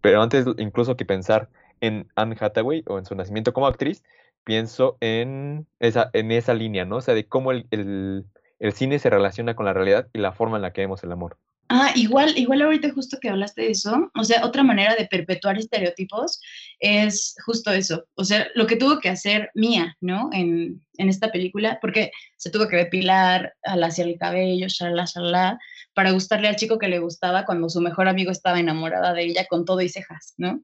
Pero 0.00 0.20
antes 0.20 0.46
incluso 0.58 0.96
que 0.96 1.06
pensar 1.06 1.48
en 1.80 2.08
Anne 2.16 2.36
Hathaway 2.38 2.84
o 2.86 2.98
en 2.98 3.06
su 3.06 3.14
nacimiento 3.14 3.52
como 3.52 3.66
actriz, 3.66 4.04
pienso 4.44 4.96
en 5.00 5.66
esa, 5.80 6.10
en 6.12 6.32
esa 6.32 6.54
línea, 6.54 6.84
¿no? 6.84 6.96
O 6.96 7.00
sea, 7.00 7.14
de 7.14 7.26
cómo 7.26 7.52
el 7.52 8.26
cine 8.72 8.98
se 8.98 9.10
relaciona 9.10 9.54
con 9.54 9.66
la 9.66 9.72
realidad 9.72 10.08
y 10.12 10.18
la 10.18 10.32
forma 10.32 10.56
en 10.56 10.62
la 10.62 10.72
que 10.72 10.82
vemos 10.82 11.02
el 11.04 11.12
amor. 11.12 11.38
Ah, 11.70 11.92
igual, 11.96 12.32
igual 12.38 12.62
ahorita 12.62 12.92
justo 12.94 13.18
que 13.20 13.28
hablaste 13.28 13.60
de 13.60 13.70
eso, 13.72 14.10
o 14.14 14.24
sea, 14.24 14.46
otra 14.46 14.62
manera 14.62 14.94
de 14.96 15.06
perpetuar 15.06 15.58
estereotipos 15.58 16.40
es 16.78 17.34
justo 17.44 17.70
eso, 17.70 18.06
o 18.14 18.24
sea, 18.24 18.48
lo 18.54 18.66
que 18.66 18.76
tuvo 18.76 19.00
que 19.00 19.10
hacer 19.10 19.50
Mía, 19.54 19.94
¿no? 20.00 20.30
En, 20.32 20.82
esta 20.96 21.30
película, 21.30 21.78
porque 21.80 22.10
se 22.36 22.50
tuvo 22.50 22.68
que 22.68 22.76
depilar, 22.76 23.54
hacia 23.62 24.04
el 24.04 24.18
cabello, 24.18 24.66
shalala, 24.68 25.04
shalala, 25.04 25.58
para 25.94 26.10
gustarle 26.12 26.48
al 26.48 26.56
chico 26.56 26.78
que 26.78 26.88
le 26.88 26.98
gustaba 27.00 27.44
cuando 27.44 27.68
su 27.68 27.80
mejor 27.80 28.08
amigo 28.08 28.30
estaba 28.30 28.58
enamorada 28.58 29.12
de 29.12 29.24
ella 29.24 29.46
con 29.46 29.64
todo 29.64 29.80
y 29.82 29.88
cejas, 29.90 30.34
¿no? 30.38 30.62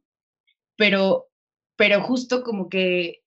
Pero, 0.77 1.29
pero 1.77 2.03
justo 2.03 2.43
como 2.43 2.69
que 2.69 3.21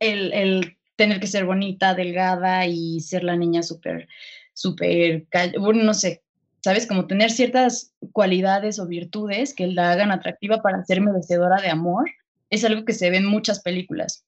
el, 0.00 0.32
el 0.32 0.78
tener 1.02 1.18
que 1.18 1.26
ser 1.26 1.44
bonita, 1.44 1.94
delgada 1.94 2.64
y 2.66 3.00
ser 3.00 3.24
la 3.24 3.34
niña 3.36 3.64
súper, 3.64 4.06
súper, 4.52 5.26
bueno, 5.58 5.82
no 5.82 5.94
sé, 5.94 6.22
¿sabes? 6.60 6.86
Como 6.86 7.08
tener 7.08 7.32
ciertas 7.32 7.92
cualidades 8.12 8.78
o 8.78 8.86
virtudes 8.86 9.52
que 9.52 9.66
la 9.66 9.90
hagan 9.90 10.12
atractiva 10.12 10.62
para 10.62 10.84
ser 10.84 11.00
merecedora 11.00 11.60
de 11.60 11.70
amor, 11.70 12.08
es 12.50 12.64
algo 12.64 12.84
que 12.84 12.92
se 12.92 13.10
ve 13.10 13.16
en 13.16 13.26
muchas 13.26 13.62
películas, 13.62 14.24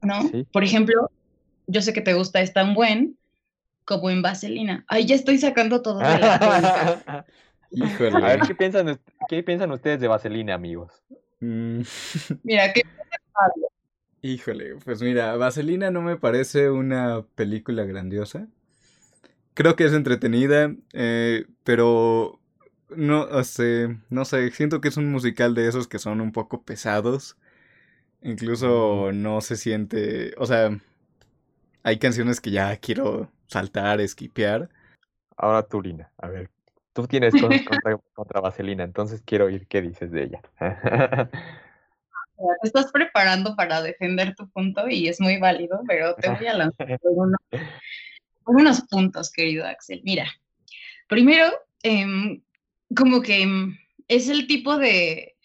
¿no? 0.00 0.30
Por 0.52 0.64
ejemplo, 0.64 1.10
yo 1.66 1.82
sé 1.82 1.92
que 1.92 2.00
te 2.00 2.14
gusta 2.14 2.40
esta 2.40 2.64
un 2.64 2.72
buen, 2.72 3.18
como 3.84 4.08
en 4.08 4.22
Vaselina. 4.22 4.86
Ay, 4.88 5.04
ya 5.04 5.16
estoy 5.16 5.36
sacando 5.36 5.82
todo 5.82 5.98
de 5.98 6.18
la 6.18 7.26
Híjole. 7.72 8.16
A 8.16 8.28
ver, 8.36 8.40
¿qué 8.40 8.54
piensan, 8.54 8.98
¿qué 9.28 9.42
piensan 9.42 9.70
ustedes 9.70 10.00
de 10.00 10.08
Vaselina, 10.08 10.54
amigos? 10.54 11.02
Mm. 11.40 11.82
Mira, 12.42 12.72
¿qué 12.72 12.84
Pablo? 13.34 13.68
Híjole, 14.22 14.76
pues 14.84 15.00
mira, 15.02 15.34
Vaselina 15.36 15.90
no 15.90 16.02
me 16.02 16.16
parece 16.16 16.70
una 16.70 17.22
película 17.34 17.84
grandiosa. 17.84 18.48
Creo 19.54 19.76
que 19.76 19.84
es 19.84 19.92
entretenida, 19.92 20.74
eh, 20.92 21.46
pero 21.64 22.40
no, 22.90 23.26
no 23.28 23.44
sé, 24.24 24.50
siento 24.52 24.80
que 24.80 24.88
es 24.88 24.96
un 24.96 25.10
musical 25.10 25.54
de 25.54 25.68
esos 25.68 25.88
que 25.88 25.98
son 25.98 26.20
un 26.20 26.32
poco 26.32 26.62
pesados. 26.62 27.36
Incluso 28.22 29.12
no 29.12 29.40
se 29.40 29.56
siente, 29.56 30.34
o 30.38 30.46
sea, 30.46 30.78
hay 31.82 31.98
canciones 31.98 32.40
que 32.40 32.50
ya 32.50 32.76
quiero 32.76 33.30
saltar, 33.48 34.00
esquipear. 34.00 34.70
Ahora 35.36 35.62
tú, 35.64 35.82
Lina, 35.82 36.12
a 36.18 36.28
ver, 36.28 36.50
tú 36.92 37.06
tienes 37.06 37.34
cosas 37.34 37.62
contra, 37.62 37.98
contra 38.14 38.40
Vaselina, 38.40 38.84
entonces 38.84 39.22
quiero 39.24 39.46
oír 39.46 39.66
qué 39.68 39.82
dices 39.82 40.10
de 40.12 40.24
ella. 40.24 40.42
te 42.60 42.68
estás 42.68 42.90
preparando 42.92 43.54
para 43.56 43.82
defender 43.82 44.34
tu 44.34 44.48
punto 44.50 44.88
y 44.88 45.08
es 45.08 45.20
muy 45.20 45.38
válido, 45.38 45.80
pero 45.86 46.14
te 46.14 46.28
voy 46.30 46.46
a 46.46 46.54
lanzar 46.56 47.00
unos, 48.44 48.80
puntos, 48.90 49.30
querido 49.30 49.66
Axel. 49.66 50.00
Mira, 50.04 50.26
primero, 51.06 51.50
em, 51.82 52.42
como 52.96 53.22
que 53.22 53.42
em, 53.42 53.78
es 54.08 54.28
el 54.28 54.46
tipo 54.46 54.76
de, 54.76 55.36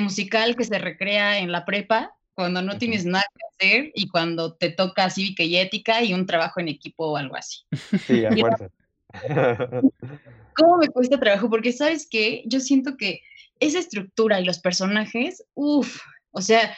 musical 0.00 0.56
que 0.56 0.64
se 0.64 0.78
recrea 0.78 1.38
en 1.38 1.52
la 1.52 1.64
prepa 1.64 2.16
cuando 2.34 2.62
no 2.62 2.78
tienes 2.78 3.04
nada 3.04 3.24
que 3.32 3.66
hacer 3.66 3.92
y 3.94 4.08
cuando 4.08 4.54
te 4.54 4.70
toca 4.70 5.10
cívica 5.10 5.44
y 5.44 5.56
ética 5.56 6.02
y 6.02 6.14
un 6.14 6.26
trabajo 6.26 6.58
en 6.58 6.68
equipo 6.68 7.12
o 7.12 7.16
algo 7.16 7.36
así. 7.36 7.60
Sí, 8.06 8.24
a 8.24 8.32
fuerza. 8.32 8.68
¿Cómo 10.56 10.78
me 10.78 10.88
cuesta 10.88 11.20
trabajo? 11.20 11.48
Porque 11.48 11.72
sabes 11.72 12.08
que 12.08 12.42
yo 12.46 12.60
siento 12.60 12.96
que 12.96 13.20
esa 13.60 13.78
estructura 13.78 14.40
y 14.40 14.44
los 14.44 14.58
personajes, 14.58 15.44
uff, 15.54 16.00
o 16.34 16.42
sea, 16.42 16.76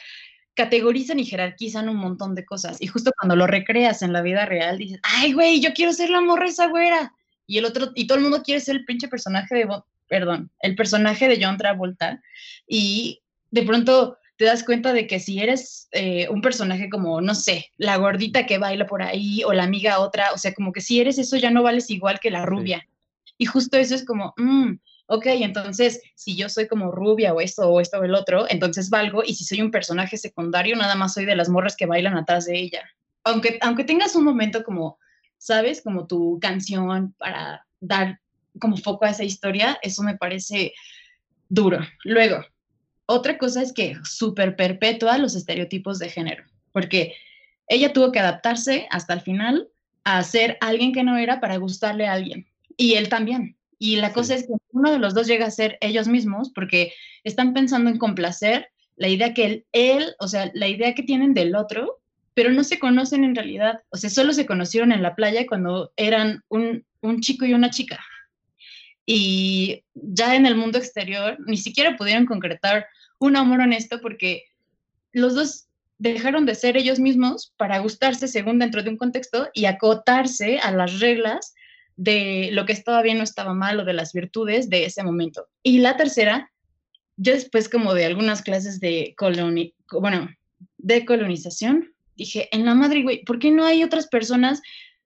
categorizan 0.53 1.19
y 1.19 1.25
jerarquizan 1.25 1.89
un 1.89 1.97
montón 1.97 2.35
de 2.35 2.45
cosas. 2.45 2.81
Y 2.81 2.87
justo 2.87 3.11
cuando 3.19 3.35
lo 3.35 3.47
recreas 3.47 4.01
en 4.01 4.13
la 4.13 4.21
vida 4.21 4.45
real, 4.45 4.77
dices, 4.77 4.99
ay, 5.03 5.33
güey, 5.33 5.59
yo 5.59 5.73
quiero 5.73 5.93
ser 5.93 6.09
la 6.09 6.21
morra 6.21 6.47
esa 6.47 6.67
güera. 6.67 7.13
Y 7.45 7.57
el 7.57 7.65
otro, 7.65 7.91
y 7.95 8.07
todo 8.07 8.17
el 8.17 8.23
mundo 8.23 8.41
quiere 8.43 8.59
ser 8.59 8.75
el 8.75 8.85
pinche 8.85 9.07
personaje 9.07 9.55
de, 9.55 9.67
perdón, 10.07 10.51
el 10.61 10.75
personaje 10.75 11.27
de 11.27 11.43
John 11.43 11.57
Travolta. 11.57 12.21
Y 12.67 13.21
de 13.51 13.63
pronto 13.63 14.17
te 14.37 14.45
das 14.45 14.63
cuenta 14.63 14.93
de 14.93 15.07
que 15.07 15.19
si 15.19 15.39
eres 15.39 15.89
eh, 15.91 16.27
un 16.29 16.41
personaje 16.41 16.89
como, 16.89 17.21
no 17.21 17.35
sé, 17.35 17.71
la 17.77 17.97
gordita 17.97 18.45
que 18.45 18.57
baila 18.57 18.85
por 18.85 19.01
ahí 19.01 19.43
o 19.43 19.53
la 19.53 19.63
amiga 19.63 19.99
otra, 19.99 20.31
o 20.33 20.37
sea, 20.37 20.53
como 20.53 20.71
que 20.71 20.81
si 20.81 20.99
eres 20.99 21.17
eso 21.17 21.37
ya 21.37 21.51
no 21.51 21.63
vales 21.63 21.89
igual 21.89 22.19
que 22.19 22.31
la 22.31 22.45
rubia. 22.45 22.87
Y 23.37 23.45
justo 23.45 23.77
eso 23.77 23.95
es 23.95 24.05
como, 24.05 24.33
mmm, 24.37 24.73
ok, 25.07 25.25
entonces 25.27 26.01
si 26.15 26.35
yo 26.35 26.49
soy 26.49 26.67
como 26.67 26.91
rubia 26.91 27.33
o 27.33 27.41
esto 27.41 27.69
o 27.69 27.81
esto 27.81 27.99
o 27.99 28.03
el 28.03 28.13
otro, 28.13 28.45
entonces 28.49 28.89
valgo 28.89 29.23
y 29.25 29.33
si 29.33 29.43
soy 29.43 29.61
un 29.61 29.71
personaje 29.71 30.17
secundario, 30.17 30.75
nada 30.75 30.95
más 30.95 31.13
soy 31.13 31.25
de 31.25 31.35
las 31.35 31.49
morras 31.49 31.75
que 31.75 31.85
bailan 31.85 32.17
atrás 32.17 32.45
de 32.45 32.57
ella. 32.59 32.83
Aunque, 33.23 33.57
aunque 33.61 33.83
tengas 33.83 34.15
un 34.15 34.23
momento 34.23 34.63
como, 34.63 34.99
¿sabes? 35.37 35.81
Como 35.81 36.07
tu 36.07 36.39
canción 36.39 37.13
para 37.17 37.65
dar 37.79 38.19
como 38.59 38.77
foco 38.77 39.05
a 39.05 39.09
esa 39.09 39.23
historia, 39.23 39.77
eso 39.81 40.03
me 40.03 40.17
parece 40.17 40.73
duro. 41.49 41.79
Luego, 42.03 42.43
otra 43.05 43.37
cosa 43.37 43.61
es 43.61 43.73
que 43.73 43.97
súper 44.03 44.55
perpetúa 44.55 45.17
los 45.17 45.35
estereotipos 45.35 45.99
de 45.99 46.09
género, 46.09 46.43
porque 46.71 47.15
ella 47.67 47.93
tuvo 47.93 48.11
que 48.11 48.19
adaptarse 48.19 48.87
hasta 48.91 49.13
el 49.13 49.21
final 49.21 49.69
a 50.03 50.23
ser 50.23 50.57
alguien 50.61 50.93
que 50.93 51.03
no 51.03 51.17
era 51.17 51.39
para 51.39 51.57
gustarle 51.57 52.07
a 52.07 52.13
alguien. 52.13 52.47
Y 52.77 52.93
él 52.93 53.09
también. 53.09 53.56
Y 53.79 53.97
la 53.97 54.13
cosa 54.13 54.35
es 54.35 54.43
que 54.43 54.53
uno 54.71 54.91
de 54.91 54.99
los 54.99 55.13
dos 55.13 55.27
llega 55.27 55.45
a 55.45 55.51
ser 55.51 55.77
ellos 55.81 56.07
mismos 56.07 56.51
porque 56.53 56.93
están 57.23 57.53
pensando 57.53 57.89
en 57.89 57.97
complacer 57.97 58.69
la 58.95 59.07
idea 59.07 59.33
que 59.33 59.45
él, 59.45 59.65
él, 59.71 60.15
o 60.19 60.27
sea, 60.27 60.51
la 60.53 60.67
idea 60.67 60.95
que 60.95 61.03
tienen 61.03 61.33
del 61.33 61.55
otro, 61.55 61.99
pero 62.33 62.51
no 62.51 62.63
se 62.63 62.79
conocen 62.79 63.23
en 63.23 63.35
realidad. 63.35 63.81
O 63.89 63.97
sea, 63.97 64.09
solo 64.09 64.33
se 64.33 64.45
conocieron 64.45 64.91
en 64.91 65.03
la 65.03 65.15
playa 65.15 65.45
cuando 65.47 65.91
eran 65.95 66.43
un, 66.49 66.85
un 67.01 67.21
chico 67.21 67.45
y 67.45 67.53
una 67.53 67.69
chica. 67.69 68.03
Y 69.05 69.83
ya 69.93 70.35
en 70.35 70.45
el 70.45 70.55
mundo 70.55 70.77
exterior 70.77 71.37
ni 71.45 71.57
siquiera 71.57 71.95
pudieron 71.95 72.25
concretar 72.25 72.87
un 73.19 73.35
amor 73.35 73.61
honesto 73.61 74.01
porque 74.01 74.43
los 75.13 75.35
dos 75.35 75.67
dejaron 75.97 76.45
de 76.45 76.55
ser 76.55 76.77
ellos 76.77 76.99
mismos 76.99 77.53
para 77.57 77.79
gustarse 77.79 78.27
según 78.27 78.59
dentro 78.59 78.83
de 78.83 78.89
un 78.89 78.97
contexto 78.97 79.49
y 79.53 79.65
acotarse 79.65 80.59
a 80.59 80.71
las 80.71 80.99
reglas 80.99 81.55
de 81.97 82.49
lo 82.53 82.65
que 82.65 82.73
estaba 82.73 83.01
bien 83.01 83.19
o 83.19 83.23
estaba 83.23 83.53
mal 83.53 83.79
o 83.79 83.85
de 83.85 83.93
las 83.93 84.13
virtudes 84.13 84.69
de 84.69 84.85
ese 84.85 85.03
momento. 85.03 85.47
Y 85.63 85.79
la 85.79 85.97
tercera, 85.97 86.51
yo 87.17 87.33
después 87.33 87.67
como 87.67 87.93
de 87.93 88.05
algunas 88.05 88.41
clases 88.41 88.79
de 88.79 89.13
coloni 89.17 89.73
bueno, 89.91 90.29
de 90.77 91.05
colonización, 91.05 91.93
dije, 92.15 92.49
en 92.51 92.65
la 92.65 92.75
madre, 92.75 93.03
güey, 93.03 93.23
¿por 93.23 93.39
qué 93.39 93.51
no 93.51 93.65
hay 93.65 93.83
otras 93.83 94.07
personas? 94.07 94.61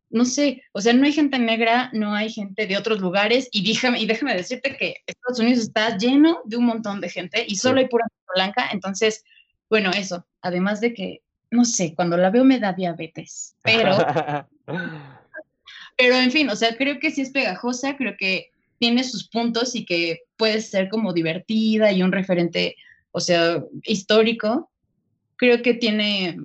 No 0.09 0.25
sé, 0.25 0.63
o 0.73 0.81
sea, 0.81 0.93
no 0.93 1.05
hay 1.05 1.13
gente 1.13 1.39
negra, 1.39 1.89
no 1.93 2.13
hay 2.13 2.29
gente 2.29 2.67
de 2.67 2.77
otros 2.77 2.99
lugares 2.99 3.47
y 3.51 3.65
déjame, 3.65 3.99
y 3.99 4.05
déjame 4.05 4.35
decirte 4.35 4.75
que 4.77 4.95
Estados 5.05 5.39
Unidos 5.39 5.59
está 5.63 5.97
lleno 5.97 6.41
de 6.45 6.57
un 6.57 6.65
montón 6.65 6.99
de 6.99 7.09
gente 7.09 7.45
y 7.47 7.55
solo 7.55 7.79
hay 7.79 7.87
pura 7.87 8.05
blanca, 8.35 8.69
entonces, 8.71 9.23
bueno, 9.69 9.91
eso, 9.91 10.25
además 10.41 10.81
de 10.81 10.93
que, 10.93 11.21
no 11.49 11.65
sé, 11.65 11.93
cuando 11.95 12.17
la 12.17 12.29
veo 12.29 12.43
me 12.43 12.59
da 12.59 12.73
diabetes, 12.73 13.55
pero 13.61 13.97
Pero 16.01 16.15
en 16.15 16.31
fin, 16.31 16.49
o 16.49 16.55
sea, 16.55 16.75
creo 16.75 16.97
que 16.97 17.11
sí 17.11 17.21
es 17.21 17.29
pegajosa, 17.29 17.95
creo 17.95 18.15
que 18.17 18.49
tiene 18.79 19.03
sus 19.03 19.29
puntos 19.29 19.75
y 19.75 19.85
que 19.85 20.21
puede 20.35 20.59
ser 20.59 20.89
como 20.89 21.13
divertida 21.13 21.91
y 21.91 22.01
un 22.01 22.11
referente, 22.11 22.75
o 23.11 23.19
sea, 23.19 23.63
histórico. 23.83 24.71
Creo 25.35 25.61
que 25.61 25.75
tiene, 25.75 26.37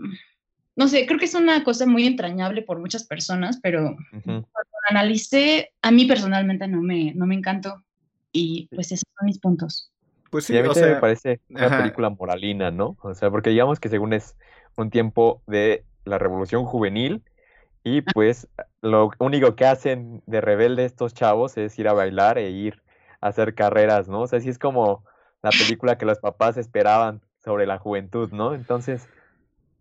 no 0.77 0.89
sé, 0.89 1.07
creo 1.07 1.19
que 1.19 1.25
es 1.25 1.35
una 1.35 1.65
cosa 1.65 1.87
muy 1.87 2.07
entrañable 2.07 2.61
por 2.61 2.81
muchas 2.81 3.05
personas, 3.05 3.59
pero 3.63 3.97
cuando 4.23 4.47
la 4.53 4.91
analicé, 4.91 5.73
a 5.81 5.91
mí 5.91 6.05
personalmente 6.05 6.69
no 6.69 6.83
me, 6.83 7.15
no 7.15 7.25
me 7.25 7.35
encantó. 7.35 7.83
Y 8.33 8.69
pues 8.75 8.93
esos 8.93 9.09
son 9.19 9.25
mis 9.25 9.39
puntos. 9.39 9.91
Pues 10.29 10.45
sí, 10.45 10.59
a 10.59 10.61
mí 10.61 10.69
o 10.69 10.75
me 10.75 10.75
sea, 10.75 11.01
parece 11.01 11.41
una 11.49 11.79
película 11.79 12.11
moralina, 12.11 12.71
¿no? 12.71 12.99
O 13.01 13.15
sea, 13.15 13.31
porque 13.31 13.49
digamos 13.49 13.81
que 13.81 13.89
según 13.89 14.13
es 14.13 14.37
un 14.77 14.91
tiempo 14.91 15.41
de 15.47 15.83
la 16.05 16.19
revolución 16.19 16.67
juvenil 16.67 17.23
y 17.87 18.03
pues 18.03 18.49
lo 18.83 19.13
único 19.21 19.55
que 19.55 19.65
hacen 19.65 20.21
de 20.27 20.41
rebelde 20.41 20.85
estos 20.85 21.15
chavos 21.15 21.57
es 21.57 21.79
ir 21.79 21.87
a 21.87 21.93
bailar 21.93 22.37
e 22.37 22.51
ir 22.51 22.83
a 23.21 23.29
hacer 23.29 23.55
carreras, 23.55 24.09
¿no? 24.09 24.23
O 24.23 24.27
sea, 24.27 24.41
sí 24.41 24.49
es 24.49 24.59
como 24.59 25.05
la 25.41 25.51
película 25.51 25.97
que 25.97 26.05
los 26.05 26.19
papás 26.19 26.57
esperaban 26.57 27.23
sobre 27.39 27.65
la 27.65 27.79
juventud, 27.79 28.33
¿no? 28.33 28.55
Entonces, 28.55 29.09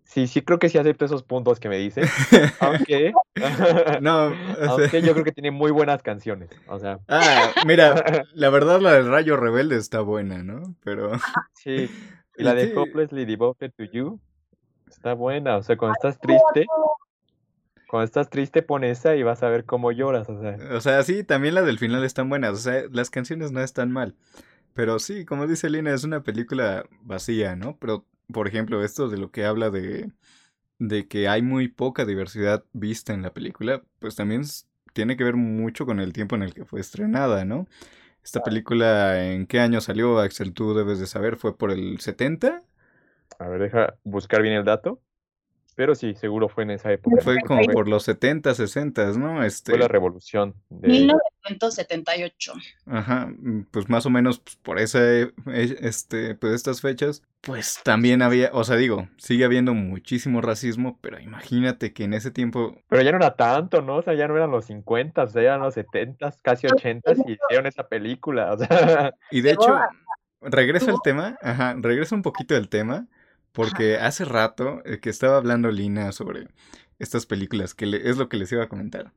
Sí, 0.04 0.28
sí 0.28 0.44
creo 0.44 0.60
que 0.60 0.70
sí 0.70 0.78
acepto 0.78 1.06
esos 1.06 1.24
puntos 1.24 1.60
que 1.60 1.68
me 1.68 1.78
dices, 1.78 2.12
aunque, 2.60 3.12
no, 4.02 4.32
aunque 4.70 5.02
yo 5.02 5.14
creo 5.14 5.26
que 5.26 5.32
tiene 5.32 5.50
muy 5.50 5.72
buenas 5.72 6.04
canciones, 6.04 6.52
o 6.68 6.78
sea. 6.78 7.00
Ah, 7.08 7.54
mira, 7.66 7.96
la 8.36 8.50
verdad 8.52 8.82
la 8.82 8.92
del 8.92 9.10
Rayo 9.10 9.36
Rebelde 9.36 9.78
está 9.78 10.02
buena, 10.02 10.44
¿no? 10.44 10.76
Pero. 10.84 11.14
Sí, 11.54 11.90
y 12.38 12.44
la 12.44 12.54
de 12.54 12.72
Hopelessly 12.78 13.26
Devoted 13.26 13.72
to 13.76 13.86
You 13.86 14.20
está 14.88 15.16
buena, 15.16 15.58
o 15.58 15.64
sea, 15.64 15.76
cuando 15.76 15.96
estás 15.96 16.20
triste, 16.20 16.68
cuando 17.88 18.06
estás 18.06 18.30
triste 18.30 18.62
pon 18.62 18.84
esa 18.84 19.16
y 19.16 19.24
vas 19.24 19.44
a 19.44 19.50
ver 19.50 19.66
cómo 19.66 19.92
lloras, 19.92 20.30
o 20.30 20.40
sea. 20.42 20.58
O 20.76 20.82
sea, 20.82 21.04
sí, 21.04 21.24
también 21.24 21.56
la 21.56 21.62
del 21.62 21.80
final 21.80 22.04
están 22.04 22.30
buenas, 22.30 22.54
o 22.54 22.58
sea, 22.58 22.84
las 22.92 23.10
canciones 23.10 23.52
no 23.52 23.62
están 23.62 23.92
mal. 23.92 24.16
Pero 24.74 25.00
sí, 25.00 25.26
como 25.26 25.48
dice 25.48 25.70
Lina, 25.70 25.94
es 25.94 26.04
una 26.04 26.24
película 26.24 26.86
vacía, 27.02 27.56
¿no? 27.56 27.78
Pero 27.80 28.06
por 28.32 28.48
ejemplo, 28.48 28.84
esto 28.84 29.10
de 29.10 29.18
lo 29.18 29.32
que 29.32 29.46
habla 29.46 29.70
de, 29.70 30.12
de 30.80 31.08
que 31.08 31.28
hay 31.28 31.42
muy 31.42 31.68
poca 31.68 32.06
diversidad 32.06 32.64
vista 32.74 33.14
en 33.14 33.22
la 33.22 33.34
película, 33.34 33.84
pues 34.00 34.16
también 34.16 34.44
tiene 34.94 35.18
que 35.18 35.24
ver 35.24 35.36
mucho 35.36 35.86
con 35.86 36.00
el 36.00 36.14
tiempo 36.14 36.36
en 36.36 36.44
el 36.44 36.54
que 36.54 36.66
fue 36.66 36.80
estrenada, 36.80 37.46
¿no? 37.46 37.68
Esta 38.24 38.42
película, 38.42 39.24
¿en 39.32 39.46
qué 39.46 39.60
año 39.60 39.82
salió, 39.82 40.20
Axel? 40.20 40.54
Tú 40.54 40.74
debes 40.74 41.00
de 41.00 41.06
saber, 41.06 41.36
¿fue 41.36 41.56
por 41.56 41.72
el 41.72 42.00
70? 42.00 42.64
A 43.38 43.48
ver, 43.48 43.62
deja 43.62 43.96
buscar 44.04 44.42
bien 44.42 44.56
el 44.56 44.66
dato. 44.66 45.00
Pero 45.76 45.94
sí, 45.94 46.16
seguro 46.16 46.48
fue 46.48 46.64
en 46.64 46.72
esa 46.72 46.92
época. 46.94 47.22
Fue 47.22 47.38
como 47.42 47.62
por 47.66 47.90
los 47.90 48.04
70, 48.04 48.56
60, 48.56 49.12
¿no? 49.18 49.44
Este... 49.44 49.74
Fue 49.74 49.80
la 49.80 49.90
revolución. 49.90 50.56
De... 50.70 50.88
1978. 50.88 52.54
Ajá, 52.86 53.28
mm, 53.38 53.68
pues 53.72 53.90
más 53.90 54.06
o 54.06 54.10
menos 54.10 54.40
pues, 54.40 54.56
por 54.56 54.80
ese, 54.80 55.34
e, 55.48 55.78
este, 55.82 56.36
pues 56.36 56.54
estas 56.54 56.80
fechas, 56.80 57.24
pues 57.42 57.82
también 57.84 58.22
había, 58.22 58.52
o 58.54 58.64
sea, 58.64 58.78
digo, 58.78 59.10
sigue 59.18 59.44
habiendo 59.44 59.74
muchísimo 59.74 60.40
racismo, 60.40 60.98
pero 61.02 61.20
imagínate 61.20 61.94
que 61.94 62.06
en 62.06 62.14
ese 62.14 62.32
tiempo... 62.32 62.78
Pero 62.88 63.02
ya 63.02 63.12
no 63.12 63.18
era 63.18 63.36
tanto, 63.36 63.82
¿no? 63.82 63.98
O 63.98 64.02
sea, 64.02 64.14
ya 64.14 64.30
no 64.30 64.38
eran 64.38 64.52
los 64.52 64.66
50, 64.66 65.24
o 65.24 65.28
sea, 65.28 65.42
eran 65.42 65.60
los 65.60 65.74
70, 65.74 66.36
casi 66.42 66.68
80 66.68 67.12
y 67.28 67.34
hicieron 67.34 67.68
esa 67.68 67.88
película, 67.88 68.54
o 68.54 68.58
sea... 68.58 69.14
Y 69.30 69.42
de 69.42 69.52
hecho, 69.52 69.78
regresa 70.42 70.92
al 70.92 71.02
tema, 71.04 71.38
ajá, 71.42 71.76
regresa 71.78 72.16
un 72.16 72.22
poquito 72.22 72.54
del 72.54 72.70
tema 72.70 73.08
porque 73.56 73.98
hace 73.98 74.26
rato 74.26 74.82
eh, 74.86 75.00
que 75.00 75.10
estaba 75.10 75.38
hablando 75.38 75.72
Lina 75.72 76.12
sobre 76.12 76.50
estas 77.00 77.26
películas, 77.26 77.74
que 77.74 78.02
es 78.04 78.18
lo 78.18 78.30
que 78.30 78.38
les 78.38 78.52
iba 78.52 78.64
a 78.64 78.70
comentar. 78.70 79.14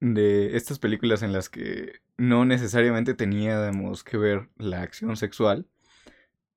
De 0.00 0.56
estas 0.56 0.78
películas 0.78 1.22
en 1.22 1.32
las 1.32 1.48
que 1.48 2.00
no 2.16 2.44
necesariamente 2.44 3.14
teníamos 3.14 4.04
que 4.04 4.16
ver 4.16 4.48
la 4.56 4.82
acción 4.82 5.16
sexual 5.16 5.66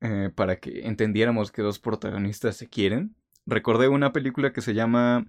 eh, 0.01 0.29
para 0.33 0.57
que 0.57 0.87
entendiéramos 0.87 1.51
que 1.51 1.63
dos 1.63 1.79
protagonistas 1.79 2.55
se 2.55 2.67
quieren. 2.67 3.15
Recordé 3.47 3.87
una 3.87 4.13
película 4.13 4.53
que 4.53 4.61
se 4.61 4.75
llama 4.75 5.25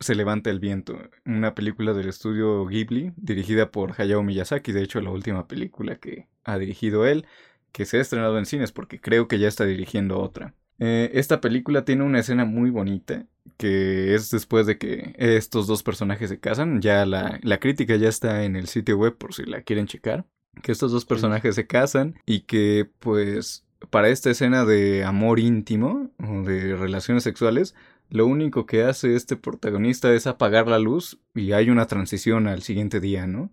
Se 0.00 0.14
levanta 0.14 0.50
el 0.50 0.60
viento, 0.60 0.98
una 1.24 1.54
película 1.54 1.94
del 1.94 2.08
estudio 2.08 2.66
Ghibli, 2.66 3.12
dirigida 3.16 3.70
por 3.70 3.94
Hayao 3.98 4.22
Miyazaki, 4.22 4.72
de 4.72 4.82
hecho 4.82 5.00
la 5.00 5.10
última 5.10 5.48
película 5.48 5.96
que 5.96 6.28
ha 6.44 6.58
dirigido 6.58 7.06
él, 7.06 7.26
que 7.72 7.86
se 7.86 7.98
ha 7.98 8.00
estrenado 8.00 8.38
en 8.38 8.46
cines 8.46 8.72
porque 8.72 9.00
creo 9.00 9.26
que 9.28 9.38
ya 9.38 9.48
está 9.48 9.64
dirigiendo 9.64 10.20
otra. 10.20 10.54
Eh, 10.78 11.10
esta 11.14 11.40
película 11.40 11.84
tiene 11.84 12.04
una 12.04 12.20
escena 12.20 12.44
muy 12.44 12.70
bonita, 12.70 13.26
que 13.56 14.14
es 14.14 14.30
después 14.30 14.66
de 14.66 14.78
que 14.78 15.14
estos 15.18 15.66
dos 15.66 15.82
personajes 15.82 16.28
se 16.28 16.38
casan. 16.38 16.80
Ya 16.80 17.04
la, 17.06 17.40
la 17.42 17.58
crítica 17.58 17.96
ya 17.96 18.08
está 18.08 18.44
en 18.44 18.56
el 18.56 18.68
sitio 18.68 18.96
web 18.96 19.16
por 19.16 19.34
si 19.34 19.44
la 19.44 19.62
quieren 19.62 19.86
checar. 19.86 20.26
Que 20.62 20.72
estos 20.72 20.92
dos 20.92 21.04
personajes 21.04 21.54
se 21.54 21.66
casan 21.66 22.18
y 22.26 22.40
que 22.40 22.90
pues 22.98 23.64
para 23.90 24.08
esta 24.08 24.30
escena 24.30 24.64
de 24.64 25.04
amor 25.04 25.38
íntimo 25.38 26.10
o 26.18 26.42
de 26.42 26.76
relaciones 26.76 27.22
sexuales, 27.22 27.74
lo 28.10 28.26
único 28.26 28.66
que 28.66 28.84
hace 28.84 29.14
este 29.14 29.36
protagonista 29.36 30.12
es 30.12 30.26
apagar 30.26 30.66
la 30.66 30.78
luz 30.78 31.20
y 31.34 31.52
hay 31.52 31.70
una 31.70 31.86
transición 31.86 32.48
al 32.48 32.62
siguiente 32.62 33.00
día, 33.00 33.26
¿no? 33.26 33.52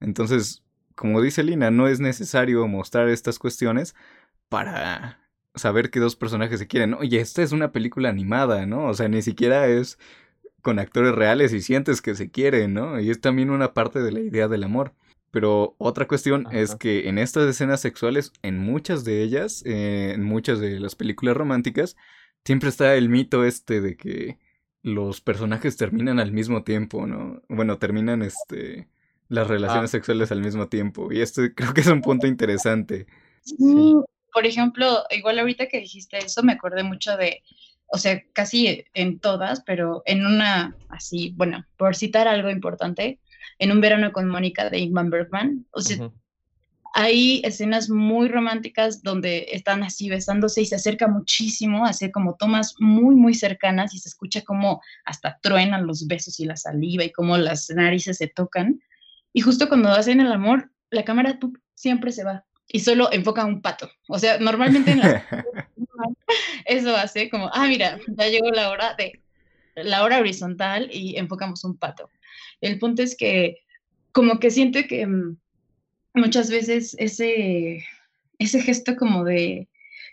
Entonces, 0.00 0.64
como 0.94 1.20
dice 1.20 1.42
Lina, 1.42 1.70
no 1.70 1.86
es 1.86 2.00
necesario 2.00 2.66
mostrar 2.66 3.08
estas 3.08 3.38
cuestiones 3.38 3.94
para 4.48 5.19
saber 5.54 5.90
que 5.90 6.00
dos 6.00 6.16
personajes 6.16 6.58
se 6.58 6.66
quieren. 6.66 6.94
Oye, 6.94 7.20
esta 7.20 7.42
es 7.42 7.52
una 7.52 7.72
película 7.72 8.08
animada, 8.08 8.66
¿no? 8.66 8.86
O 8.86 8.94
sea, 8.94 9.08
ni 9.08 9.22
siquiera 9.22 9.66
es 9.66 9.98
con 10.62 10.78
actores 10.78 11.14
reales 11.14 11.52
y 11.52 11.62
sientes 11.62 12.02
que 12.02 12.14
se 12.14 12.30
quieren, 12.30 12.74
¿no? 12.74 13.00
Y 13.00 13.10
es 13.10 13.20
también 13.20 13.50
una 13.50 13.72
parte 13.72 14.00
de 14.00 14.12
la 14.12 14.20
idea 14.20 14.48
del 14.48 14.64
amor. 14.64 14.94
Pero 15.30 15.76
otra 15.78 16.08
cuestión 16.08 16.46
es 16.50 16.74
que 16.74 17.08
en 17.08 17.16
estas 17.18 17.48
escenas 17.48 17.80
sexuales, 17.80 18.32
en 18.42 18.58
muchas 18.58 19.04
de 19.04 19.22
ellas, 19.22 19.62
eh, 19.64 20.12
en 20.14 20.24
muchas 20.24 20.58
de 20.58 20.80
las 20.80 20.96
películas 20.96 21.36
románticas, 21.36 21.96
siempre 22.44 22.68
está 22.68 22.96
el 22.96 23.08
mito 23.08 23.44
este 23.44 23.80
de 23.80 23.96
que 23.96 24.38
los 24.82 25.20
personajes 25.20 25.76
terminan 25.76 26.18
al 26.18 26.32
mismo 26.32 26.64
tiempo, 26.64 27.06
¿no? 27.06 27.42
Bueno, 27.48 27.78
terminan 27.78 28.22
este 28.22 28.88
las 29.28 29.46
relaciones 29.46 29.90
ah. 29.90 29.92
sexuales 29.92 30.32
al 30.32 30.40
mismo 30.40 30.68
tiempo. 30.68 31.12
Y 31.12 31.20
este 31.20 31.54
creo 31.54 31.74
que 31.74 31.82
es 31.82 31.86
un 31.86 32.02
punto 32.02 32.26
interesante. 32.26 33.06
Sí 33.42 33.94
por 34.32 34.46
ejemplo, 34.46 35.04
igual 35.10 35.38
ahorita 35.38 35.66
que 35.66 35.80
dijiste 35.80 36.18
eso, 36.18 36.42
me 36.42 36.52
acordé 36.52 36.82
mucho 36.82 37.16
de, 37.16 37.42
o 37.86 37.98
sea, 37.98 38.22
casi 38.32 38.84
en 38.94 39.18
todas, 39.18 39.62
pero 39.62 40.02
en 40.06 40.26
una 40.26 40.76
así, 40.88 41.34
bueno, 41.36 41.66
por 41.76 41.96
citar 41.96 42.28
algo 42.28 42.50
importante, 42.50 43.18
en 43.58 43.72
un 43.72 43.80
verano 43.80 44.12
con 44.12 44.28
Mónica 44.28 44.70
de 44.70 44.78
Ingman 44.78 45.10
Bergman, 45.10 45.66
o 45.72 45.80
sea, 45.80 46.10
hay 46.92 47.40
escenas 47.44 47.88
muy 47.88 48.28
románticas 48.28 49.02
donde 49.02 49.46
están 49.52 49.82
así 49.82 50.08
besándose 50.08 50.62
y 50.62 50.66
se 50.66 50.74
acerca 50.74 51.06
muchísimo, 51.06 51.86
hace 51.86 52.10
como 52.10 52.34
tomas 52.34 52.74
muy, 52.78 53.14
muy 53.14 53.34
cercanas 53.34 53.94
y 53.94 53.98
se 53.98 54.08
escucha 54.08 54.42
como 54.42 54.82
hasta 55.04 55.38
truenan 55.40 55.86
los 55.86 56.06
besos 56.06 56.40
y 56.40 56.46
la 56.46 56.56
saliva 56.56 57.04
y 57.04 57.12
como 57.12 57.36
las 57.36 57.70
narices 57.70 58.18
se 58.18 58.26
tocan. 58.26 58.80
Y 59.32 59.40
justo 59.40 59.68
cuando 59.68 59.90
hacen 59.90 60.20
el 60.20 60.32
amor, 60.32 60.72
la 60.90 61.04
cámara 61.04 61.38
siempre 61.74 62.10
se 62.10 62.24
va 62.24 62.44
y 62.72 62.80
solo 62.80 63.10
enfoca 63.12 63.44
un 63.44 63.60
pato. 63.60 63.90
O 64.08 64.18
sea, 64.18 64.38
normalmente 64.38 64.92
en 64.92 65.00
las... 65.00 65.22
eso 66.64 66.96
hace 66.96 67.28
como, 67.28 67.50
ah, 67.52 67.66
mira, 67.66 67.98
ya 68.16 68.28
llegó 68.28 68.50
la 68.50 68.70
hora 68.70 68.94
de 68.94 69.20
la 69.74 70.04
hora 70.04 70.18
horizontal 70.18 70.88
y 70.92 71.16
enfocamos 71.16 71.64
un 71.64 71.76
pato. 71.76 72.10
El 72.60 72.78
punto 72.78 73.02
es 73.02 73.16
que 73.16 73.58
como 74.12 74.38
que 74.38 74.50
siento 74.50 74.80
que 74.88 75.06
mm, 75.06 75.36
muchas 76.14 76.50
veces 76.50 76.94
ese, 76.98 77.84
ese 78.38 78.62
gesto 78.62 78.96
como 78.96 79.24
de, 79.24 79.68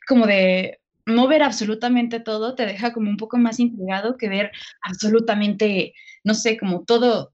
como 0.08 0.26
de 0.26 0.80
no 1.06 1.28
ver 1.28 1.44
absolutamente 1.44 2.20
todo 2.20 2.56
te 2.56 2.66
deja 2.66 2.92
como 2.92 3.10
un 3.10 3.18
poco 3.18 3.38
más 3.38 3.60
intrigado 3.60 4.18
que 4.18 4.30
ver 4.30 4.52
absolutamente, 4.82 5.94
no 6.24 6.34
sé, 6.34 6.58
como 6.58 6.84
todo, 6.86 7.34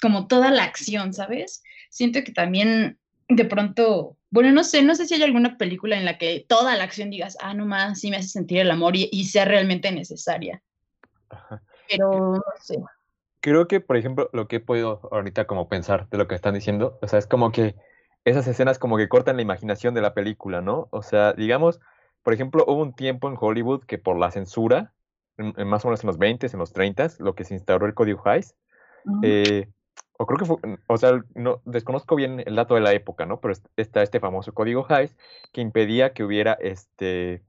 como 0.00 0.26
toda 0.26 0.50
la 0.50 0.64
acción, 0.64 1.14
¿sabes? 1.14 1.62
Siento 1.90 2.22
que 2.22 2.32
también 2.32 2.98
de 3.28 3.44
pronto 3.44 4.18
bueno, 4.30 4.52
no 4.52 4.62
sé, 4.62 4.82
no 4.82 4.94
sé 4.94 5.06
si 5.06 5.14
hay 5.14 5.22
alguna 5.22 5.56
película 5.56 5.96
en 5.96 6.04
la 6.04 6.18
que 6.18 6.44
toda 6.46 6.76
la 6.76 6.84
acción 6.84 7.10
digas, 7.10 7.38
ah, 7.40 7.54
no 7.54 7.64
más, 7.64 8.00
sí 8.00 8.10
me 8.10 8.18
hace 8.18 8.28
sentir 8.28 8.58
el 8.58 8.70
amor 8.70 8.94
y, 8.94 9.24
sea 9.24 9.44
realmente 9.46 9.90
necesaria. 9.90 10.62
Pero 11.88 12.34
no 12.34 12.42
sé. 12.60 12.78
Creo 13.40 13.68
que, 13.68 13.80
por 13.80 13.96
ejemplo, 13.96 14.28
lo 14.32 14.46
que 14.46 14.56
he 14.56 14.60
podido 14.60 15.00
ahorita 15.12 15.46
como 15.46 15.68
pensar 15.68 16.08
de 16.10 16.18
lo 16.18 16.28
que 16.28 16.34
están 16.34 16.54
diciendo, 16.54 16.98
o 17.00 17.08
sea, 17.08 17.18
es 17.18 17.26
como 17.26 17.52
que 17.52 17.74
esas 18.24 18.46
escenas 18.46 18.78
como 18.78 18.98
que 18.98 19.08
cortan 19.08 19.36
la 19.36 19.42
imaginación 19.42 19.94
de 19.94 20.02
la 20.02 20.12
película, 20.12 20.60
¿no? 20.60 20.88
O 20.90 21.02
sea, 21.02 21.32
digamos, 21.32 21.80
por 22.22 22.34
ejemplo, 22.34 22.64
hubo 22.66 22.82
un 22.82 22.94
tiempo 22.94 23.28
en 23.28 23.36
Hollywood 23.40 23.84
que 23.84 23.96
por 23.96 24.18
la 24.18 24.30
censura, 24.30 24.92
más 25.38 25.84
o 25.84 25.88
menos 25.88 26.02
en 26.02 26.08
los 26.08 26.18
20s, 26.18 26.52
en 26.52 26.58
los 26.58 26.74
30s, 26.74 27.18
lo 27.20 27.34
que 27.34 27.44
se 27.44 27.54
instauró 27.54 27.86
el 27.86 27.94
código 27.94 28.20
Hays, 28.26 28.54
eh, 29.22 29.68
o 30.18 30.26
creo 30.26 30.38
que 30.38 30.44
fue, 30.44 30.56
o 30.88 30.96
sea, 30.98 31.24
no, 31.34 31.62
desconozco 31.64 32.16
bien 32.16 32.42
el 32.44 32.56
dato 32.56 32.74
de 32.74 32.80
la 32.80 32.92
época, 32.92 33.24
¿no? 33.24 33.40
Pero 33.40 33.54
está 33.76 34.02
este 34.02 34.18
famoso 34.18 34.52
código 34.52 34.84
Hays 34.88 35.16
que 35.52 35.60
impedía 35.60 36.12
que 36.12 36.24
hubiera, 36.24 36.54
este, 36.54 37.42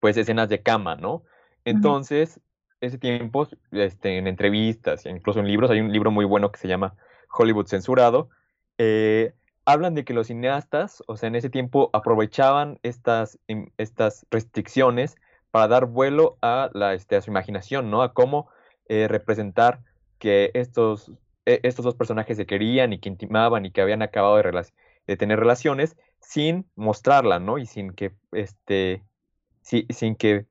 pues, 0.00 0.16
escenas 0.16 0.48
de 0.48 0.62
cama, 0.62 0.96
¿no? 0.96 1.22
Entonces, 1.64 2.40
ese 2.80 2.98
tiempo, 2.98 3.46
este, 3.70 4.18
en 4.18 4.26
entrevistas, 4.26 5.06
incluso 5.06 5.38
en 5.38 5.46
libros, 5.46 5.70
hay 5.70 5.80
un 5.80 5.92
libro 5.92 6.10
muy 6.10 6.24
bueno 6.24 6.50
que 6.50 6.58
se 6.58 6.66
llama 6.66 6.96
Hollywood 7.32 7.68
Censurado, 7.68 8.30
eh, 8.78 9.34
hablan 9.64 9.94
de 9.94 10.04
que 10.04 10.12
los 10.12 10.26
cineastas, 10.26 11.04
o 11.06 11.16
sea, 11.16 11.28
en 11.28 11.36
ese 11.36 11.50
tiempo 11.50 11.90
aprovechaban 11.92 12.80
estas, 12.82 13.38
estas 13.76 14.26
restricciones 14.32 15.16
para 15.52 15.68
dar 15.68 15.86
vuelo 15.86 16.36
a, 16.42 16.68
la, 16.72 16.94
este, 16.94 17.14
a 17.14 17.20
su 17.20 17.30
imaginación, 17.30 17.92
¿no? 17.92 18.02
A 18.02 18.12
cómo 18.12 18.48
eh, 18.88 19.06
representar 19.06 19.82
que 20.18 20.50
estos 20.54 21.12
estos 21.62 21.84
dos 21.84 21.94
personajes 21.94 22.36
se 22.36 22.46
querían 22.46 22.92
y 22.92 23.00
que 23.00 23.08
intimaban 23.08 23.66
y 23.66 23.70
que 23.70 23.80
habían 23.80 24.02
acabado 24.02 24.36
de, 24.36 24.66
de 25.06 25.16
tener 25.16 25.40
relaciones 25.40 25.96
sin 26.20 26.66
mostrarla, 26.76 27.38
¿no? 27.40 27.58
Y 27.58 27.66
sin 27.66 27.92
que, 27.92 28.12
este, 28.32 29.02
sin 29.62 30.14
que 30.16 30.46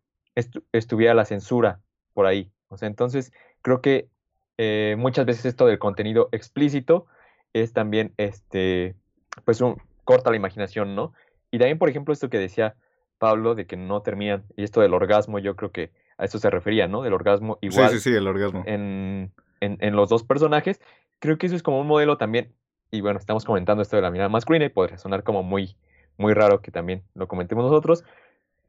estuviera 0.71 1.13
la 1.13 1.25
censura 1.25 1.79
por 2.13 2.25
ahí. 2.25 2.51
O 2.69 2.77
sea, 2.77 2.87
entonces 2.87 3.31
creo 3.61 3.81
que 3.81 4.09
eh, 4.57 4.95
muchas 4.97 5.25
veces 5.25 5.45
esto 5.45 5.65
del 5.65 5.79
contenido 5.79 6.29
explícito 6.31 7.07
es 7.53 7.73
también, 7.73 8.13
este, 8.17 8.95
pues, 9.45 9.61
un, 9.61 9.81
corta 10.03 10.29
la 10.29 10.35
imaginación, 10.35 10.95
¿no? 10.95 11.13
Y 11.51 11.59
también, 11.59 11.77
por 11.77 11.89
ejemplo, 11.89 12.13
esto 12.13 12.29
que 12.29 12.37
decía 12.37 12.75
Pablo 13.17 13.55
de 13.55 13.65
que 13.65 13.77
no 13.77 14.01
terminan, 14.01 14.43
y 14.55 14.63
esto 14.63 14.81
del 14.81 14.93
orgasmo, 14.93 15.39
yo 15.39 15.55
creo 15.55 15.71
que 15.71 15.91
a 16.17 16.25
eso 16.25 16.39
se 16.39 16.49
refería, 16.49 16.87
¿no? 16.87 17.01
Del 17.01 17.13
orgasmo 17.13 17.57
igual. 17.61 17.89
Sí, 17.89 17.95
sí, 17.99 18.09
sí, 18.09 18.15
el 18.15 18.27
orgasmo. 18.27 18.63
En, 18.65 19.31
en, 19.61 19.95
los 19.95 20.09
dos 20.09 20.23
personajes. 20.23 20.79
Creo 21.19 21.37
que 21.37 21.47
eso 21.47 21.55
es 21.55 21.63
como 21.63 21.79
un 21.81 21.87
modelo 21.87 22.17
también, 22.17 22.53
y 22.91 23.01
bueno, 23.01 23.19
estamos 23.19 23.45
comentando 23.45 23.81
esto 23.81 23.95
de 23.95 24.01
la 24.01 24.11
mirada 24.11 24.29
masculina 24.29 24.65
y 24.65 24.69
podría 24.69 24.97
sonar 24.97 25.23
como 25.23 25.43
muy, 25.43 25.75
muy 26.17 26.33
raro 26.33 26.61
que 26.61 26.71
también 26.71 27.03
lo 27.13 27.27
comentemos 27.27 27.65
nosotros, 27.65 28.03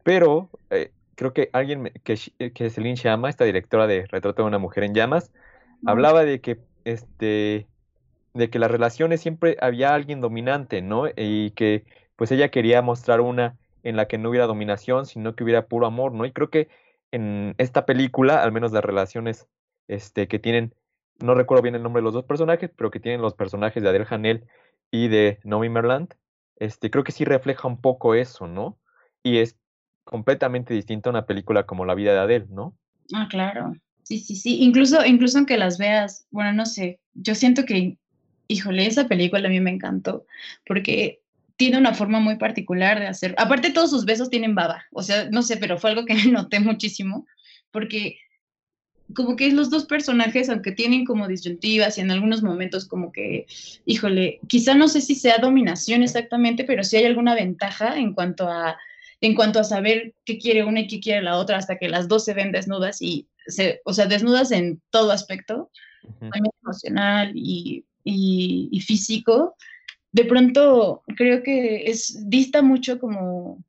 pero 0.03 0.51
eh, 0.71 0.93
creo 1.15 1.33
que 1.33 1.51
alguien, 1.53 1.93
que, 2.05 2.17
que 2.53 2.71
Celine 2.71 2.97
Chama, 2.97 3.29
esta 3.29 3.45
directora 3.45 3.87
de 3.87 4.07
Retrato 4.07 4.43
de 4.43 4.49
una 4.49 4.59
mujer 4.59 4.85
en 4.85 4.95
llamas, 4.95 5.33
hablaba 5.87 6.25
de 6.25 6.41
que, 6.41 6.59
este, 6.85 7.67
de 8.35 8.51
que 8.51 8.59
las 8.59 8.71
relaciones 8.71 9.21
siempre 9.21 9.57
había 9.61 9.95
alguien 9.95 10.21
dominante, 10.21 10.83
¿no? 10.83 11.05
Y 11.17 11.51
que 11.53 11.85
pues 12.17 12.31
ella 12.33 12.51
quería 12.51 12.83
mostrar 12.83 13.21
una 13.21 13.57
en 13.83 13.97
la 13.97 14.07
que 14.07 14.19
no 14.19 14.29
hubiera 14.29 14.47
dominación, 14.47 15.07
sino 15.07 15.35
que 15.35 15.45
hubiera 15.45 15.67
puro 15.67 15.87
amor, 15.87 16.13
¿no? 16.13 16.25
Y 16.27 16.33
creo 16.33 16.51
que 16.51 16.69
en 17.13 17.55
esta 17.59 17.87
película, 17.87 18.43
al 18.43 18.53
menos 18.53 18.73
las 18.73 18.85
relaciones 18.85 19.49
este, 19.89 20.29
que 20.29 20.39
tienen, 20.39 20.75
no 21.23 21.35
recuerdo 21.35 21.63
bien 21.63 21.75
el 21.75 21.83
nombre 21.83 22.01
de 22.01 22.05
los 22.05 22.15
dos 22.15 22.25
personajes, 22.25 22.71
pero 22.77 22.91
que 22.91 23.01
tienen 23.01 23.23
los 23.23 23.35
personajes 23.35 23.83
de 23.83 23.89
Adele 23.89 24.07
Hanel 24.09 24.45
y 24.91 25.09
de 25.09 25.39
Nomi 25.45 25.69
Merland, 25.69 26.15
este, 26.57 26.91
creo 26.91 27.05
que 27.05 27.13
sí 27.13 27.25
refleja 27.25 27.69
un 27.69 27.81
poco 27.81 28.15
eso, 28.15 28.47
¿no? 28.47 28.79
Y 29.23 29.39
es 29.39 29.57
completamente 30.05 30.75
distinto 30.75 31.09
a 31.09 31.13
una 31.13 31.27
película 31.27 31.65
como 31.65 31.85
La 31.85 31.95
vida 31.95 32.13
de 32.13 32.19
Adele, 32.19 32.47
¿no? 32.51 32.77
Ah, 33.15 33.27
claro. 33.31 33.75
Sí, 34.03 34.19
sí, 34.19 34.37
sí. 34.37 34.63
Incluso, 34.63 35.05
incluso 35.05 35.39
aunque 35.39 35.57
las 35.57 35.79
veas, 35.79 36.27
bueno, 36.31 36.53
no 36.53 36.67
sé, 36.67 37.01
yo 37.15 37.35
siento 37.35 37.65
que, 37.65 37.97
híjole, 38.49 38.87
esa 38.87 39.07
película 39.07 39.47
a 39.47 39.51
mí 39.51 39.61
me 39.61 39.71
encantó, 39.71 40.27
porque 40.67 41.21
tiene 41.57 41.79
una 41.79 41.95
forma 41.95 42.21
muy 42.21 42.37
particular 42.37 42.99
de 42.99 43.07
hacer. 43.07 43.35
Aparte, 43.39 43.71
todos 43.71 43.91
sus 43.91 44.05
besos 44.05 44.31
tienen 44.31 44.55
baba. 44.55 44.85
O 44.93 45.03
sea, 45.03 45.29
no 45.31 45.43
sé, 45.43 45.59
pero 45.59 45.79
fue 45.79 45.91
algo 45.91 46.05
que 46.05 46.15
noté 46.33 46.59
muchísimo, 46.61 47.27
porque 47.71 48.19
como 49.15 49.37
que 49.37 49.51
los 49.53 49.71
dos 49.71 49.87
personajes, 49.87 50.49
aunque 50.49 50.73
tienen 50.73 51.05
como 51.05 51.29
disyuntivas 51.29 51.99
y 51.99 52.01
en 52.01 52.11
algunos 52.11 52.43
momentos 52.43 52.87
como 52.87 53.13
que, 53.13 53.47
híjole, 53.87 54.41
quizá 54.47 54.75
no 54.75 54.89
sé 54.89 55.01
si 55.01 55.15
sea 55.15 55.39
dominación 55.39 56.03
exactamente, 56.03 56.65
pero 56.65 56.85
sí 56.85 56.97
hay 56.97 57.05
alguna 57.05 57.35
ventaja 57.35 57.97
en 57.97 58.15
cuanto 58.15 58.49
a 58.49 58.79
en 59.21 59.35
cuanto 59.35 59.61
a 59.61 59.65
saber 59.65 60.15
qué 60.25 60.39
quiere 60.39 60.65
una 60.65 60.81
y 60.81 60.87
qué 60.87 61.01
quiere 61.01 61.23
la 61.23 61.37
otra 61.37 61.59
hasta 61.59 61.77
que 61.77 61.89
las 61.89 62.09
dos 62.09 62.25
se 62.25 62.35
ven 62.35 62.53
desnudas 62.53 63.03
y 63.03 63.27
se, 63.47 63.81
o 63.85 63.93
sea, 63.93 64.07
desnudas 64.07 64.51
en 64.51 64.81
todo 64.91 65.13
aspecto, 65.13 65.71
también 66.19 66.47
emocional 66.63 67.33
y, 67.35 67.85
y, 68.03 68.81
físico, 68.81 69.57
de 70.13 70.25
pronto 70.25 71.03
creo 71.17 71.43
que 71.43 71.85
es 71.91 72.31
dista 72.31 72.63
mucho 72.63 72.99
como, 72.99 73.63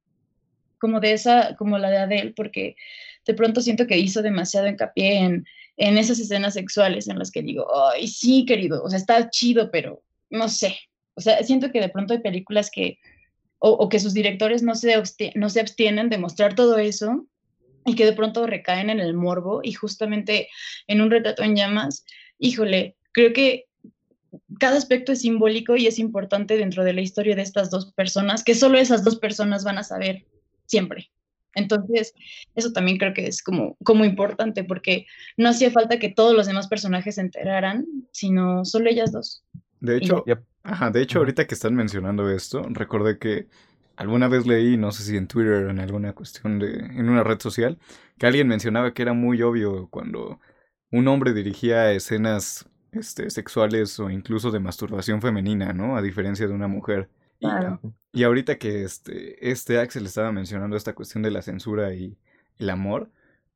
como 0.79 0.99
de 0.99 1.13
esa, 1.13 1.55
como 1.57 1.77
la 1.77 1.89
de 1.89 1.97
Adele, 1.97 2.33
porque 2.33 2.75
de 3.25 3.33
pronto 3.33 3.61
siento 3.61 3.87
que 3.87 3.97
hizo 3.97 4.21
demasiado 4.21 4.67
hincapié 4.67 5.19
en, 5.19 5.45
en 5.77 5.97
esas 5.97 6.19
escenas 6.19 6.53
sexuales 6.53 7.07
en 7.07 7.19
las 7.19 7.31
que 7.31 7.41
digo, 7.41 7.67
ay, 7.89 8.07
sí, 8.07 8.45
querido, 8.45 8.83
o 8.83 8.89
sea, 8.89 8.99
está 8.99 9.29
chido, 9.29 9.71
pero 9.71 10.03
no 10.29 10.49
sé. 10.49 10.77
O 11.15 11.21
sea, 11.21 11.43
siento 11.43 11.71
que 11.71 11.81
de 11.81 11.89
pronto 11.89 12.13
hay 12.13 12.19
películas 12.19 12.69
que, 12.71 12.99
o, 13.59 13.89
que 13.89 13.99
sus 13.99 14.13
directores 14.13 14.63
no 14.63 14.75
se, 14.75 15.01
no 15.35 15.49
se 15.49 15.59
abstienen 15.59 16.09
de 16.09 16.17
mostrar 16.17 16.55
todo 16.55 16.77
eso 16.77 17.27
y 17.85 17.95
que 17.95 18.05
de 18.05 18.13
pronto 18.13 18.47
recaen 18.47 18.89
en 18.89 18.99
el 18.99 19.13
morbo 19.13 19.61
y 19.63 19.73
justamente 19.73 20.49
en 20.87 21.01
un 21.01 21.11
retrato 21.11 21.43
en 21.43 21.55
llamas, 21.55 22.05
híjole, 22.39 22.95
creo 23.11 23.33
que 23.33 23.65
cada 24.59 24.77
aspecto 24.77 25.11
es 25.11 25.21
simbólico 25.21 25.75
y 25.75 25.87
es 25.87 25.99
importante 25.99 26.57
dentro 26.57 26.83
de 26.83 26.93
la 26.93 27.01
historia 27.01 27.35
de 27.35 27.41
estas 27.41 27.69
dos 27.69 27.91
personas, 27.93 28.43
que 28.43 28.55
solo 28.55 28.77
esas 28.77 29.03
dos 29.03 29.17
personas 29.17 29.63
van 29.63 29.77
a 29.77 29.83
saber 29.83 30.25
siempre. 30.65 31.11
Entonces, 31.55 32.13
eso 32.55 32.71
también 32.71 32.97
creo 32.97 33.13
que 33.13 33.27
es 33.27 33.43
como, 33.43 33.77
como 33.83 34.05
importante, 34.05 34.63
porque 34.63 35.05
no 35.37 35.49
hacía 35.49 35.71
falta 35.71 35.99
que 35.99 36.09
todos 36.09 36.35
los 36.35 36.47
demás 36.47 36.67
personajes 36.67 37.15
se 37.15 37.21
enteraran, 37.21 37.85
sino 38.11 38.65
solo 38.65 38.89
ellas 38.89 39.11
dos. 39.11 39.43
De 39.79 39.97
hecho, 39.97 40.23
ajá, 40.63 40.91
de 40.91 41.01
hecho, 41.01 41.19
ahorita 41.19 41.47
que 41.47 41.55
están 41.55 41.75
mencionando 41.75 42.29
esto, 42.29 42.63
recordé 42.69 43.17
que 43.17 43.47
alguna 43.95 44.27
vez 44.27 44.45
leí, 44.45 44.77
no 44.77 44.91
sé 44.91 45.03
si 45.03 45.17
en 45.17 45.27
Twitter 45.27 45.65
o 45.65 45.69
en 45.69 45.79
alguna 45.79 46.13
cuestión 46.13 46.59
de, 46.59 46.73
en 46.73 47.09
una 47.09 47.23
red 47.23 47.39
social, 47.39 47.77
que 48.17 48.27
alguien 48.27 48.47
mencionaba 48.47 48.93
que 48.93 49.01
era 49.01 49.13
muy 49.13 49.41
obvio 49.41 49.87
cuando 49.89 50.39
un 50.91 51.07
hombre 51.07 51.33
dirigía 51.33 51.91
escenas 51.91 52.69
este, 52.91 53.29
sexuales 53.29 53.99
o 53.99 54.09
incluso 54.09 54.51
de 54.51 54.59
masturbación 54.59 55.21
femenina, 55.21 55.73
¿no? 55.73 55.95
A 55.95 56.01
diferencia 56.01 56.47
de 56.47 56.53
una 56.53 56.67
mujer. 56.67 57.09
Y, 58.13 58.23
ahorita 58.23 58.57
que 58.57 58.83
este, 58.83 59.49
este 59.51 59.79
Axel 59.79 60.05
estaba 60.05 60.31
mencionando 60.31 60.75
esta 60.75 60.93
cuestión 60.93 61.23
de 61.23 61.31
la 61.31 61.41
censura 61.41 61.93
y 61.93 62.17
el 62.57 62.69
amor, 62.69 63.09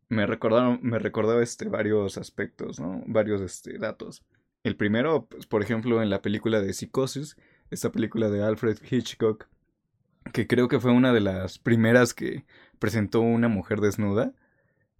me 0.09 0.25
recordaron, 0.25 0.79
me 0.81 0.99
recordaba 0.99 1.41
este, 1.43 1.67
varios 1.67 2.17
aspectos, 2.17 2.79
¿no? 2.79 3.03
Varios 3.07 3.41
este, 3.41 3.77
datos. 3.77 4.23
El 4.63 4.75
primero, 4.75 5.25
pues, 5.25 5.45
por 5.45 5.61
ejemplo, 5.61 6.01
en 6.01 6.09
la 6.09 6.21
película 6.21 6.61
de 6.61 6.73
Psicosis, 6.73 7.37
esta 7.69 7.91
película 7.91 8.29
de 8.29 8.43
Alfred 8.43 8.77
Hitchcock, 8.89 9.47
que 10.33 10.47
creo 10.47 10.67
que 10.67 10.79
fue 10.79 10.91
una 10.91 11.13
de 11.13 11.21
las 11.21 11.59
primeras 11.59 12.13
que 12.13 12.45
presentó 12.79 13.21
una 13.21 13.47
mujer 13.47 13.79
desnuda. 13.81 14.33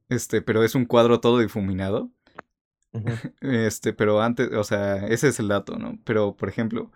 Este, 0.10 0.42
pero 0.42 0.64
es 0.64 0.76
un 0.76 0.86
cuadro 0.86 1.20
todo 1.20 1.40
difuminado. 1.40 2.12
Este, 3.42 3.92
pero 3.92 4.22
antes, 4.22 4.52
o 4.54 4.64
sea, 4.64 5.06
ese 5.08 5.28
es 5.28 5.40
el 5.40 5.50
dato, 5.50 5.78
¿no? 5.78 6.00
Pero, 6.06 6.36
por 6.38 6.48
ejemplo, 6.48 6.92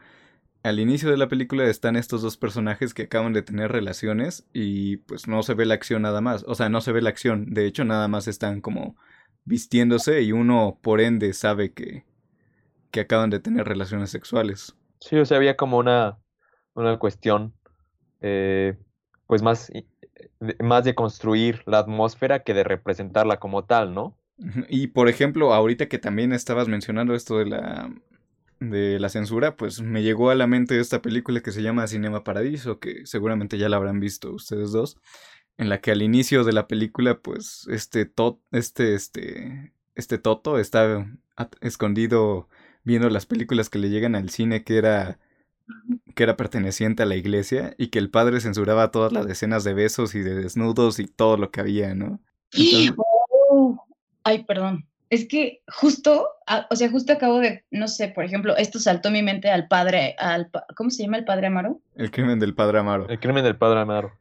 al 0.64 0.80
inicio 0.80 1.10
de 1.10 1.18
la 1.18 1.28
película 1.28 1.66
están 1.66 1.96
estos 1.96 2.22
dos 2.22 2.38
personajes 2.38 2.94
que 2.94 3.04
acaban 3.04 3.34
de 3.34 3.42
tener 3.42 3.72
relaciones 3.72 4.48
y 4.54 4.98
pues 4.98 5.28
no 5.28 5.42
se 5.44 5.54
ve 5.54 5.66
la 5.66 5.74
acción 5.76 6.02
nada 6.02 6.22
más. 6.22 6.44
O 6.48 6.56
sea, 6.56 6.70
no 6.70 6.82
se 6.82 6.92
ve 6.92 7.02
la 7.02 7.10
acción. 7.10 7.54
De 7.54 7.66
hecho, 7.66 7.86
nada 7.86 8.08
más 8.08 8.28
están 8.28 8.62
como 8.62 8.96
vistiéndose 9.46 10.22
y 10.22 10.32
uno 10.32 10.78
por 10.82 11.02
ende 11.02 11.34
sabe 11.34 11.74
que, 11.74 12.06
que 12.92 13.02
acaban 13.02 13.30
de 13.30 13.40
tener 13.40 13.68
relaciones 13.68 14.10
sexuales. 14.10 14.76
Sí, 15.00 15.16
o 15.16 15.26
sea, 15.26 15.38
había 15.38 15.56
como 15.56 15.78
una, 15.78 16.18
una 16.74 16.98
cuestión 16.98 17.54
eh, 18.22 18.78
pues 19.28 19.42
más, 19.42 19.72
más 20.60 20.84
de 20.84 20.96
construir 20.96 21.64
la 21.66 21.80
atmósfera 21.80 22.44
que 22.44 22.54
de 22.54 22.64
representarla 22.64 23.38
como 23.38 23.64
tal, 23.64 23.94
¿no? 23.94 24.18
Y 24.70 24.88
por 24.88 25.10
ejemplo, 25.10 25.54
ahorita 25.54 25.88
que 25.88 26.00
también 26.00 26.32
estabas 26.32 26.68
mencionando 26.68 27.14
esto 27.14 27.38
de 27.40 27.46
la 27.46 27.92
de 28.60 29.00
la 29.00 29.10
censura, 29.10 29.56
pues 29.56 29.82
me 29.82 30.04
llegó 30.04 30.30
a 30.30 30.36
la 30.36 30.48
mente 30.48 30.80
esta 30.80 31.02
película 31.02 31.42
que 31.42 31.52
se 31.52 31.62
llama 31.62 31.88
Cinema 31.88 32.24
Paradiso, 32.24 32.80
que 32.80 33.06
seguramente 33.06 33.58
ya 33.58 33.70
la 33.70 33.78
habrán 33.78 34.00
visto 34.00 34.32
ustedes 34.32 34.72
dos, 34.72 34.98
en 35.58 35.70
la 35.70 35.82
que 35.82 35.92
al 35.92 36.02
inicio 36.02 36.44
de 36.44 36.54
la 36.54 36.68
película, 36.68 37.20
pues 37.20 37.68
este 37.70 38.06
tot, 38.06 38.40
este 38.52 38.96
este 38.96 39.74
este 39.96 40.18
Toto 40.18 40.58
está 40.58 41.06
escondido 41.62 42.48
viendo 42.84 43.10
las 43.10 43.26
películas 43.26 43.70
que 43.70 43.80
le 43.80 43.90
llegan 43.90 44.16
al 44.16 44.30
cine 44.30 44.64
que 44.64 44.78
era 44.78 45.20
que 46.16 46.24
era 46.24 46.36
perteneciente 46.36 47.04
a 47.04 47.06
la 47.06 47.16
iglesia 47.16 47.76
y 47.78 47.88
que 47.88 48.00
el 48.00 48.10
padre 48.10 48.40
censuraba 48.40 48.92
todas 48.92 49.12
las 49.12 49.28
escenas 49.28 49.64
de 49.64 49.74
besos 49.74 50.16
y 50.16 50.22
de 50.22 50.36
desnudos 50.36 51.00
y 51.00 51.06
todo 51.06 51.38
lo 51.38 51.52
que 51.52 51.62
había, 51.62 51.94
¿no? 51.94 52.20
Ay, 54.24 54.44
perdón. 54.46 54.88
Es 55.10 55.28
que 55.28 55.64
justo, 55.68 56.28
o 56.70 56.76
sea, 56.76 56.90
justo 56.90 57.14
acabo 57.14 57.40
de, 57.40 57.64
no 57.72 57.88
sé, 57.88 58.10
por 58.10 58.24
ejemplo, 58.24 58.56
esto 58.58 58.80
saltó 58.80 59.10
mi 59.10 59.24
mente 59.24 59.50
al 59.50 59.68
padre, 59.68 60.16
al, 60.20 60.52
¿cómo 60.76 60.92
se 60.92 61.04
llama 61.04 61.18
el 61.18 61.26
padre 61.26 61.48
Amaro? 61.48 61.80
El 61.96 62.12
crimen 62.12 62.40
del 62.40 62.54
padre 62.54 62.80
Amaro. 62.80 63.10
El 63.10 63.20
crimen 63.20 63.44
del 63.44 63.58
padre 63.58 63.80
Amaro. 63.80 64.12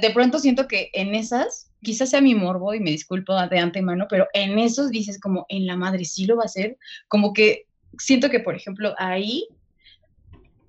De 0.00 0.10
pronto 0.10 0.40
siento 0.40 0.66
que 0.66 0.90
en 0.94 1.14
esas, 1.14 1.70
quizás 1.82 2.10
sea 2.10 2.20
mi 2.20 2.34
morbo 2.34 2.74
y 2.74 2.80
me 2.80 2.90
disculpo 2.90 3.34
de 3.34 3.58
antemano, 3.58 4.06
pero 4.08 4.26
en 4.32 4.58
esos 4.58 4.90
dices 4.90 5.20
como, 5.20 5.46
en 5.48 5.66
la 5.66 5.76
madre 5.76 6.04
sí 6.04 6.26
lo 6.26 6.36
va 6.36 6.42
a 6.42 6.46
hacer, 6.46 6.76
como 7.06 7.32
que 7.32 7.66
siento 7.98 8.30
que, 8.30 8.40
por 8.40 8.56
ejemplo, 8.56 8.94
ahí 8.98 9.46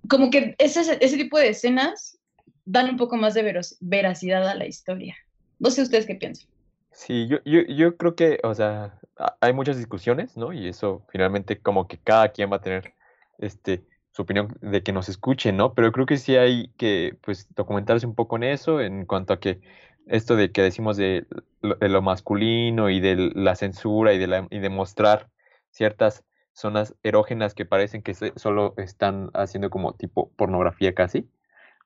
como 0.08 0.30
que 0.30 0.56
ese, 0.60 0.82
ese 1.00 1.18
tipo 1.18 1.40
de 1.40 1.50
escenas 1.50 2.20
dan 2.66 2.90
un 2.90 2.98
poco 2.98 3.18
más 3.18 3.34
de 3.34 3.64
veracidad 3.80 4.48
a 4.48 4.56
la 4.56 4.68
historia. 4.68 5.16
No 5.58 5.72
sé 5.72 5.82
ustedes 5.82 6.06
qué 6.06 6.16
piensan. 6.16 6.48
Sí, 6.92 7.28
yo, 7.28 7.38
yo, 7.46 7.62
yo 7.68 7.96
creo 7.98 8.16
que, 8.16 8.40
o 8.44 8.54
sea, 8.54 9.00
hay 9.40 9.54
muchas 9.54 9.78
discusiones, 9.78 10.38
¿no? 10.38 10.54
Y 10.54 10.68
eso 10.68 11.06
finalmente 11.10 11.60
como 11.60 11.88
que 11.88 11.98
cada 11.98 12.30
quien 12.30 12.52
va 12.52 12.58
a 12.58 12.62
tener 12.62 12.94
este 13.38 13.86
su 14.12 14.24
opinión 14.24 14.58
de 14.62 14.84
que 14.84 14.92
nos 14.94 15.10
escuchen, 15.10 15.58
¿no? 15.58 15.74
Pero 15.74 15.92
creo 15.92 16.06
que 16.06 16.18
sí 16.18 16.36
hay 16.36 16.70
que, 16.78 17.18
pues, 17.22 17.48
documentarse 17.56 18.06
un 18.06 18.16
poco 18.16 18.36
en 18.36 18.44
eso, 18.44 18.82
en 18.82 19.06
cuanto 19.06 19.34
a 19.34 19.40
que 19.40 19.62
esto 20.08 20.36
de 20.36 20.52
que 20.52 20.62
decimos 20.62 20.98
de 20.98 21.26
lo, 21.62 22.02
masculino 22.02 22.90
y 22.90 23.00
de 23.00 23.32
la 23.36 23.56
censura 23.56 24.14
y 24.14 24.18
de, 24.18 24.28
la, 24.28 24.42
de 24.50 24.70
mostrar 24.70 25.30
ciertas 25.70 26.26
zonas 26.54 26.96
erógenas 27.04 27.54
que 27.54 27.66
parecen 27.66 28.02
que 28.02 28.14
solo 28.14 28.74
están 28.78 29.30
haciendo 29.34 29.70
como 29.70 29.94
tipo 29.94 30.32
pornografía 30.36 30.94
casi. 30.94 31.30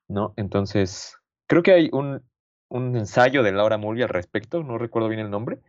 ¿no? 0.07 0.33
Entonces, 0.37 1.17
creo 1.47 1.63
que 1.63 1.73
hay 1.73 1.89
un, 1.91 2.23
un 2.69 2.95
ensayo 2.95 3.43
de 3.43 3.51
Laura 3.51 3.77
Mulvey 3.77 4.03
al 4.03 4.09
respecto, 4.09 4.63
no 4.63 4.77
recuerdo 4.77 5.09
bien 5.09 5.21
el 5.21 5.29
nombre, 5.29 5.59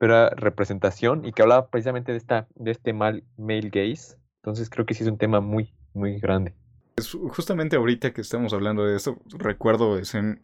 pero 0.00 0.14
era 0.14 0.30
representación 0.30 1.26
y 1.26 1.32
que 1.32 1.42
hablaba 1.42 1.68
precisamente 1.68 2.10
de, 2.12 2.16
esta, 2.16 2.48
de 2.54 2.70
este 2.70 2.94
mal 2.94 3.22
male 3.36 3.68
gaze. 3.68 4.16
Entonces 4.36 4.70
creo 4.70 4.86
que 4.86 4.94
sí 4.94 5.04
es 5.04 5.10
un 5.10 5.18
tema 5.18 5.42
muy, 5.42 5.74
muy 5.92 6.18
grande. 6.18 6.54
Justamente 7.28 7.76
ahorita 7.76 8.14
que 8.14 8.22
estamos 8.22 8.54
hablando 8.54 8.86
de 8.86 8.96
esto, 8.96 9.18
recuerdo, 9.26 10.00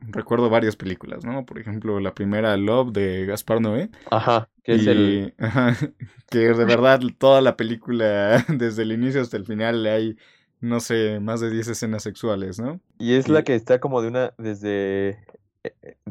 recuerdo 0.09 0.51
varias 0.51 0.77
películas, 0.77 1.25
¿no? 1.25 1.47
Por 1.47 1.59
ejemplo, 1.59 2.01
la 2.01 2.15
primera 2.15 2.55
Love 2.59 2.93
de 2.93 3.25
Gaspar 3.25 3.63
Noé. 3.63 3.89
Ajá, 4.11 4.51
que 4.63 4.75
es 4.75 4.87
el... 4.87 5.35
que 6.31 6.39
de 6.39 6.65
verdad 6.67 7.01
toda 7.17 7.41
la 7.41 7.57
película, 7.57 8.45
desde 8.49 8.83
el 8.83 8.93
inicio 8.93 9.23
hasta 9.23 9.39
el 9.39 9.47
final, 9.47 9.87
hay, 9.87 10.19
no 10.61 10.81
sé, 10.81 11.19
más 11.21 11.41
de 11.41 11.51
10 11.51 11.69
escenas 11.69 12.03
sexuales, 12.03 12.61
¿no? 12.61 12.79
Y 12.99 13.15
es 13.15 13.31
la 13.31 13.43
que 13.43 13.55
está 13.55 13.81
como 13.81 14.03
de 14.03 14.09
una, 14.09 14.35
desde 14.37 15.19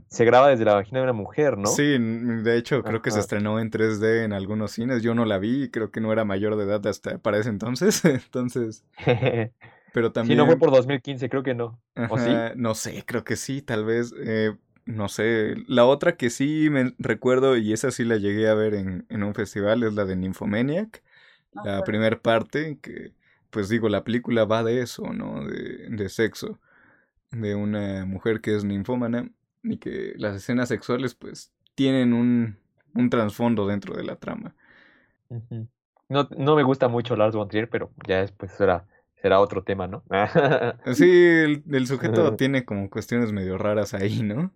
se 0.07 0.25
graba 0.25 0.49
desde 0.49 0.65
la 0.65 0.73
vagina 0.73 0.99
de 0.99 1.03
una 1.03 1.13
mujer, 1.13 1.57
¿no? 1.57 1.67
Sí, 1.67 1.97
de 1.97 2.57
hecho 2.57 2.83
creo 2.83 3.01
que 3.01 3.11
se 3.11 3.19
estrenó 3.19 3.59
en 3.59 3.71
3D 3.71 4.23
en 4.23 4.33
algunos 4.33 4.71
cines. 4.71 5.03
Yo 5.03 5.15
no 5.15 5.25
la 5.25 5.37
vi, 5.37 5.69
creo 5.69 5.91
que 5.91 6.01
no 6.01 6.11
era 6.11 6.25
mayor 6.25 6.55
de 6.55 6.63
edad 6.63 6.85
hasta 6.87 7.17
para 7.17 7.37
ese 7.37 7.49
entonces. 7.49 8.03
entonces. 8.05 8.85
Pero 9.93 10.11
también. 10.11 10.37
Si 10.37 10.37
no 10.37 10.45
fue 10.45 10.57
por 10.57 10.71
2015, 10.71 11.29
creo 11.29 11.43
que 11.43 11.53
no. 11.53 11.79
¿O 12.09 12.17
sí? 12.17 12.29
No 12.55 12.75
sé, 12.75 13.03
creo 13.05 13.23
que 13.23 13.35
sí, 13.35 13.61
tal 13.61 13.85
vez. 13.85 14.13
Eh, 14.19 14.53
no 14.85 15.07
sé. 15.07 15.55
La 15.67 15.85
otra 15.85 16.17
que 16.17 16.29
sí 16.29 16.69
me 16.69 16.93
recuerdo, 16.99 17.57
y 17.57 17.71
esa 17.73 17.91
sí 17.91 18.03
la 18.03 18.17
llegué 18.17 18.49
a 18.49 18.53
ver 18.53 18.73
en, 18.73 19.05
en 19.09 19.23
un 19.23 19.33
festival, 19.33 19.83
es 19.83 19.93
la 19.93 20.05
de 20.05 20.15
Nymphomaniac. 20.15 21.01
Ah, 21.55 21.61
la 21.65 21.83
primera 21.83 22.19
parte, 22.19 22.77
que 22.81 23.13
pues 23.49 23.69
digo, 23.69 23.87
la 23.87 24.03
película 24.03 24.43
va 24.43 24.63
de 24.63 24.81
eso, 24.81 25.13
¿no? 25.13 25.45
De, 25.45 25.87
de 25.89 26.09
sexo. 26.09 26.59
De 27.31 27.55
una 27.55 28.05
mujer 28.05 28.41
que 28.41 28.55
es 28.55 28.63
ninfómana 28.63 29.29
y 29.65 29.77
que 29.77 30.13
las 30.17 30.35
escenas 30.35 30.69
sexuales 30.69 31.15
pues 31.15 31.51
tienen 31.75 32.13
un, 32.13 32.57
un 32.93 33.09
trasfondo 33.09 33.67
dentro 33.67 33.95
de 33.95 34.03
la 34.03 34.15
trama. 34.15 34.55
no, 36.09 36.27
no 36.37 36.55
me 36.55 36.63
gusta 36.63 36.87
mucho 36.87 37.15
Lars 37.15 37.35
von 37.35 37.49
Trier, 37.49 37.69
pero 37.69 37.91
ya 38.07 38.21
después 38.21 38.51
será, 38.51 38.87
será 39.21 39.39
otro 39.39 39.63
tema, 39.63 39.87
¿no? 39.87 40.03
sí, 40.93 41.05
el, 41.71 41.87
sujeto 41.87 42.35
tiene 42.35 42.65
como 42.65 42.89
cuestiones 42.89 43.31
medio 43.31 43.57
raras 43.57 43.93
ahí, 43.93 44.23
¿no? 44.23 44.51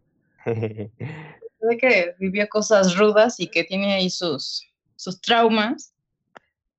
Ve 0.45 1.77
que 1.77 2.15
vivió 2.19 2.47
cosas 2.47 2.97
rudas 2.97 3.39
y 3.39 3.47
que 3.47 3.65
tiene 3.65 3.93
ahí 3.93 4.09
sus, 4.09 4.65
sus 4.95 5.19
traumas, 5.19 5.93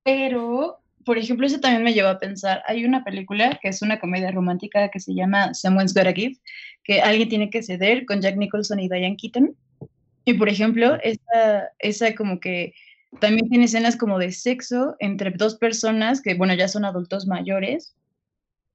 pero 0.03 0.80
por 1.05 1.17
ejemplo, 1.17 1.45
eso 1.45 1.59
también 1.59 1.83
me 1.83 1.93
llevó 1.93 2.09
a 2.09 2.19
pensar, 2.19 2.63
hay 2.67 2.85
una 2.85 3.03
película 3.03 3.59
que 3.61 3.69
es 3.69 3.81
una 3.81 3.99
comedia 3.99 4.31
romántica 4.31 4.89
que 4.89 4.99
se 4.99 5.13
llama 5.13 5.53
Someone's 5.53 5.93
Gotta 5.93 6.13
Give, 6.13 6.37
que 6.83 7.01
alguien 7.01 7.29
tiene 7.29 7.49
que 7.49 7.63
ceder 7.63 8.05
con 8.05 8.21
Jack 8.21 8.37
Nicholson 8.37 8.79
y 8.79 8.89
Diane 8.89 9.17
Keaton. 9.17 9.55
Y 10.25 10.33
por 10.33 10.49
ejemplo, 10.49 10.97
esa, 11.01 11.69
esa 11.79 12.15
como 12.15 12.39
que 12.39 12.73
también 13.19 13.49
tiene 13.49 13.65
escenas 13.65 13.97
como 13.97 14.19
de 14.19 14.31
sexo 14.31 14.95
entre 14.99 15.31
dos 15.31 15.55
personas 15.55 16.21
que, 16.21 16.35
bueno, 16.35 16.53
ya 16.53 16.67
son 16.67 16.85
adultos 16.85 17.27
mayores, 17.27 17.95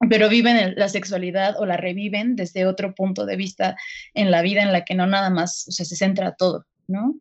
pero 0.09 0.29
viven 0.29 0.75
la 0.75 0.89
sexualidad 0.89 1.59
o 1.59 1.65
la 1.65 1.77
reviven 1.77 2.35
desde 2.35 2.65
otro 2.65 2.93
punto 2.93 3.25
de 3.25 3.35
vista 3.35 3.75
en 4.13 4.29
la 4.29 4.41
vida 4.41 4.61
en 4.61 4.71
la 4.71 4.85
que 4.85 4.93
no 4.93 5.07
nada 5.07 5.29
más, 5.29 5.67
o 5.67 5.71
sea, 5.71 5.85
se 5.85 5.95
centra 5.95 6.35
todo, 6.35 6.65
¿no? 6.87 7.15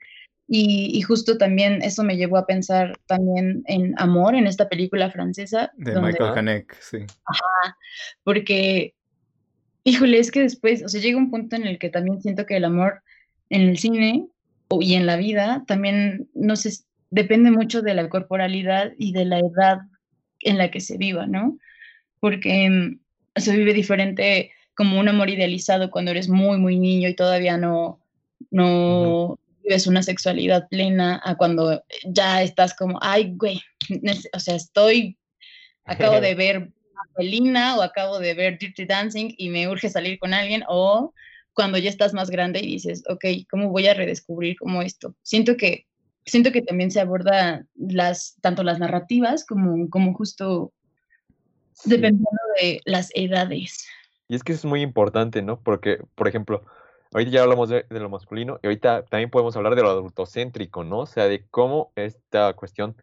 Y, 0.48 1.02
justo 1.02 1.38
también 1.38 1.82
eso 1.82 2.04
me 2.04 2.16
llevó 2.16 2.36
a 2.36 2.46
pensar 2.46 2.96
también 3.06 3.64
en 3.66 3.94
Amor, 3.98 4.36
en 4.36 4.46
esta 4.46 4.68
película 4.68 5.10
francesa. 5.10 5.72
De 5.76 6.00
Michael 6.00 6.38
Haneke, 6.38 6.76
sí. 6.80 6.98
Ajá, 7.24 7.76
porque, 8.22 8.94
híjole, 9.82 10.18
es 10.18 10.30
que 10.30 10.42
después, 10.42 10.84
o 10.84 10.88
sea, 10.88 11.00
llega 11.00 11.18
un 11.18 11.30
punto 11.30 11.56
en 11.56 11.66
el 11.66 11.80
que 11.80 11.88
también 11.88 12.22
siento 12.22 12.46
que 12.46 12.56
el 12.56 12.64
amor 12.64 13.02
en 13.50 13.62
el 13.62 13.78
cine 13.78 14.28
y 14.80 14.94
en 14.94 15.06
la 15.06 15.16
vida 15.16 15.64
también, 15.66 16.28
no 16.34 16.54
sé, 16.54 16.70
depende 17.10 17.50
mucho 17.50 17.82
de 17.82 17.94
la 17.94 18.08
corporalidad 18.08 18.92
y 18.98 19.12
de 19.12 19.24
la 19.24 19.40
edad 19.40 19.78
en 20.40 20.58
la 20.58 20.70
que 20.70 20.80
se 20.80 20.96
viva, 20.96 21.26
¿no? 21.26 21.58
Porque 22.20 22.70
mm, 22.70 23.00
se 23.36 23.56
vive 23.56 23.74
diferente 23.74 24.52
como 24.76 25.00
un 25.00 25.08
amor 25.08 25.30
idealizado 25.30 25.90
cuando 25.90 26.12
eres 26.12 26.28
muy, 26.28 26.58
muy 26.58 26.78
niño 26.78 27.08
y 27.08 27.14
todavía 27.14 27.56
no, 27.56 27.98
no, 28.50 29.38
vives 29.66 29.86
una 29.86 30.02
sexualidad 30.02 30.68
plena 30.68 31.20
a 31.24 31.36
cuando 31.36 31.82
ya 32.04 32.42
estás 32.42 32.74
como, 32.74 32.98
ay, 33.02 33.32
güey, 33.34 33.60
o 34.32 34.40
sea, 34.40 34.54
estoy, 34.54 35.18
acabo 35.84 36.20
de 36.20 36.34
ver 36.36 36.70
Felina 37.16 37.76
o 37.76 37.82
acabo 37.82 38.18
de 38.18 38.34
ver 38.34 38.58
Dirty 38.58 38.84
Dancing 38.84 39.34
y 39.36 39.48
me 39.48 39.68
urge 39.68 39.88
salir 39.88 40.18
con 40.18 40.34
alguien, 40.34 40.62
o 40.68 41.12
cuando 41.52 41.78
ya 41.78 41.90
estás 41.90 42.12
más 42.12 42.30
grande 42.30 42.60
y 42.60 42.66
dices, 42.66 43.02
ok, 43.08 43.24
¿cómo 43.50 43.70
voy 43.70 43.86
a 43.86 43.94
redescubrir 43.94 44.56
como 44.58 44.82
esto? 44.82 45.14
Siento 45.22 45.56
que, 45.56 45.86
siento 46.24 46.52
que 46.52 46.62
también 46.62 46.90
se 46.90 47.00
aborda 47.00 47.64
las, 47.74 48.36
tanto 48.42 48.62
las 48.62 48.78
narrativas 48.78 49.44
como, 49.44 49.88
como 49.90 50.14
justo 50.14 50.72
dependiendo 51.84 52.28
de 52.60 52.80
las 52.84 53.10
edades. 53.14 53.86
Y 54.28 54.36
es 54.36 54.42
que 54.42 54.52
es 54.52 54.64
muy 54.64 54.82
importante, 54.82 55.42
¿no? 55.42 55.60
Porque, 55.60 55.98
por 56.14 56.28
ejemplo, 56.28 56.64
Ahorita 57.12 57.30
ya 57.30 57.42
hablamos 57.42 57.68
de, 57.68 57.86
lo 57.88 58.08
masculino 58.08 58.58
y 58.62 58.66
ahorita 58.66 59.04
también 59.04 59.30
podemos 59.30 59.56
hablar 59.56 59.74
de 59.74 59.82
lo 59.82 59.90
adultocéntrico, 59.90 60.84
¿no? 60.84 61.00
O 61.00 61.06
sea, 61.06 61.28
de 61.28 61.44
cómo 61.50 61.92
esta 61.96 62.52
cuestión 62.54 62.96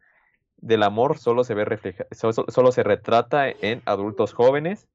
del 0.57 0.83
amor 0.83 1.17
solo 1.17 1.43
se 1.43 1.53
ve 1.53 1.65
refleja, 1.65 2.05
solo, 2.11 2.71
se 2.71 2.83
retrata 2.83 3.49
en 3.49 3.81
adultos 3.85 4.33
jóvenes 4.33 4.87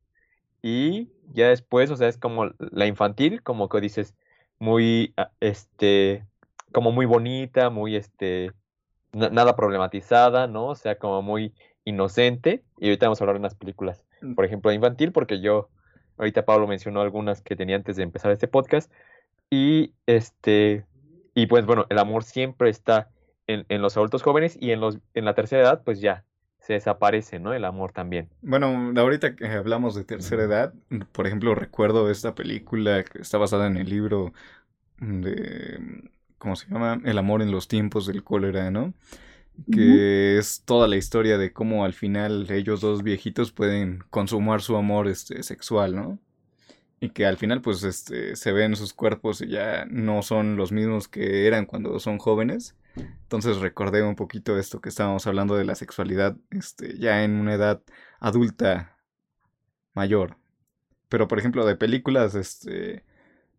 y 0.62 1.08
ya 1.32 1.48
después, 1.48 1.90
o 1.90 1.96
sea, 1.96 2.08
es 2.08 2.16
como 2.16 2.50
la 2.58 2.86
infantil, 2.86 3.42
como 3.42 3.68
que 3.68 3.80
dices, 3.80 4.14
muy, 4.58 5.12
ah, 5.16 5.30
este, 5.40 6.24
como 6.72 6.90
muy 6.90 7.06
bonita, 7.06 7.70
muy, 7.70 7.96
este, 7.96 8.52
nada 9.12 9.56
problematizada, 9.56 10.46
¿no? 10.46 10.68
O 10.68 10.74
sea, 10.74 10.98
como 10.98 11.22
muy 11.22 11.54
inocente. 11.84 12.62
Y 12.78 12.86
ahorita 12.86 13.06
vamos 13.06 13.20
a 13.20 13.24
hablar 13.24 13.36
de 13.36 13.40
unas 13.40 13.54
películas, 13.54 14.04
mm. 14.20 14.34
por 14.34 14.44
ejemplo, 14.44 14.72
infantil, 14.72 15.12
porque 15.12 15.40
yo 15.40 15.68
Ahorita 16.18 16.44
Pablo 16.44 16.66
mencionó 16.66 17.00
algunas 17.00 17.42
que 17.42 17.56
tenía 17.56 17.76
antes 17.76 17.96
de 17.96 18.02
empezar 18.02 18.30
este 18.32 18.48
podcast. 18.48 18.92
Y 19.50 19.92
este, 20.06 20.84
y 21.34 21.46
pues 21.46 21.64
bueno, 21.64 21.86
el 21.88 21.98
amor 21.98 22.24
siempre 22.24 22.70
está 22.70 23.08
en, 23.46 23.64
en, 23.68 23.80
los 23.80 23.96
adultos 23.96 24.22
jóvenes 24.22 24.58
y 24.60 24.72
en 24.72 24.80
los, 24.80 24.98
en 25.14 25.24
la 25.24 25.34
tercera 25.34 25.62
edad, 25.62 25.82
pues 25.84 26.00
ya 26.00 26.24
se 26.60 26.74
desaparece, 26.74 27.38
¿no? 27.38 27.54
El 27.54 27.64
amor 27.64 27.92
también. 27.92 28.28
Bueno, 28.42 28.92
ahorita 28.94 29.36
que 29.36 29.46
hablamos 29.46 29.94
de 29.94 30.04
tercera 30.04 30.42
edad, 30.42 30.74
por 31.12 31.26
ejemplo, 31.26 31.54
recuerdo 31.54 32.10
esta 32.10 32.34
película 32.34 33.04
que 33.04 33.22
está 33.22 33.38
basada 33.38 33.66
en 33.68 33.78
el 33.78 33.88
libro 33.88 34.34
de 34.98 36.10
¿cómo 36.38 36.56
se 36.56 36.68
llama? 36.68 37.00
El 37.04 37.18
amor 37.18 37.42
en 37.42 37.50
los 37.50 37.68
tiempos 37.68 38.06
del 38.06 38.24
cólera, 38.24 38.70
¿no? 38.70 38.94
Que 39.66 40.38
es 40.38 40.62
toda 40.64 40.88
la 40.88 40.96
historia 40.96 41.38
de 41.38 41.52
cómo 41.52 41.84
al 41.84 41.92
final 41.92 42.50
ellos 42.50 42.80
dos 42.80 43.02
viejitos 43.02 43.52
pueden 43.52 44.04
consumar 44.10 44.62
su 44.62 44.76
amor 44.76 45.08
este, 45.08 45.42
sexual, 45.42 45.94
¿no? 45.94 46.18
Y 47.00 47.10
que 47.10 47.26
al 47.26 47.36
final 47.36 47.60
pues 47.60 47.82
este, 47.84 48.34
se 48.36 48.52
ven 48.52 48.76
sus 48.76 48.92
cuerpos 48.92 49.40
y 49.40 49.48
ya 49.48 49.84
no 49.88 50.22
son 50.22 50.56
los 50.56 50.72
mismos 50.72 51.08
que 51.08 51.46
eran 51.46 51.66
cuando 51.66 51.98
son 52.00 52.18
jóvenes. 52.18 52.76
Entonces 52.96 53.58
recordé 53.58 54.02
un 54.02 54.16
poquito 54.16 54.58
esto 54.58 54.80
que 54.80 54.88
estábamos 54.88 55.26
hablando 55.26 55.56
de 55.56 55.64
la 55.64 55.74
sexualidad 55.74 56.36
este, 56.50 56.98
ya 56.98 57.22
en 57.24 57.32
una 57.32 57.54
edad 57.54 57.82
adulta 58.18 58.96
mayor. 59.94 60.36
Pero 61.08 61.28
por 61.28 61.38
ejemplo 61.38 61.64
de 61.64 61.76
películas 61.76 62.34
este, 62.34 63.04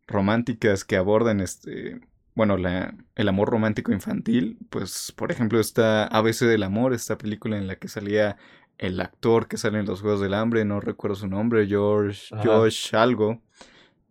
románticas 0.07 0.83
que 0.83 0.97
aborden 0.97 1.39
este, 1.39 2.01
bueno, 2.35 2.57
la, 2.57 2.95
el 3.15 3.27
amor 3.27 3.49
romántico 3.49 3.91
infantil, 3.91 4.57
pues 4.69 5.13
por 5.15 5.31
ejemplo 5.31 5.59
está 5.59 6.05
ABC 6.05 6.41
del 6.41 6.63
Amor, 6.63 6.93
esta 6.93 7.17
película 7.17 7.57
en 7.57 7.67
la 7.67 7.75
que 7.75 7.87
salía 7.87 8.37
el 8.77 8.99
actor 9.01 9.47
que 9.47 9.57
sale 9.57 9.79
en 9.79 9.85
los 9.85 10.01
Juegos 10.01 10.21
del 10.21 10.33
Hambre, 10.33 10.63
no 10.65 10.79
recuerdo 10.79 11.15
su 11.15 11.27
nombre, 11.27 11.67
George, 11.67 12.33
Josh 12.43 12.95
algo, 12.95 13.41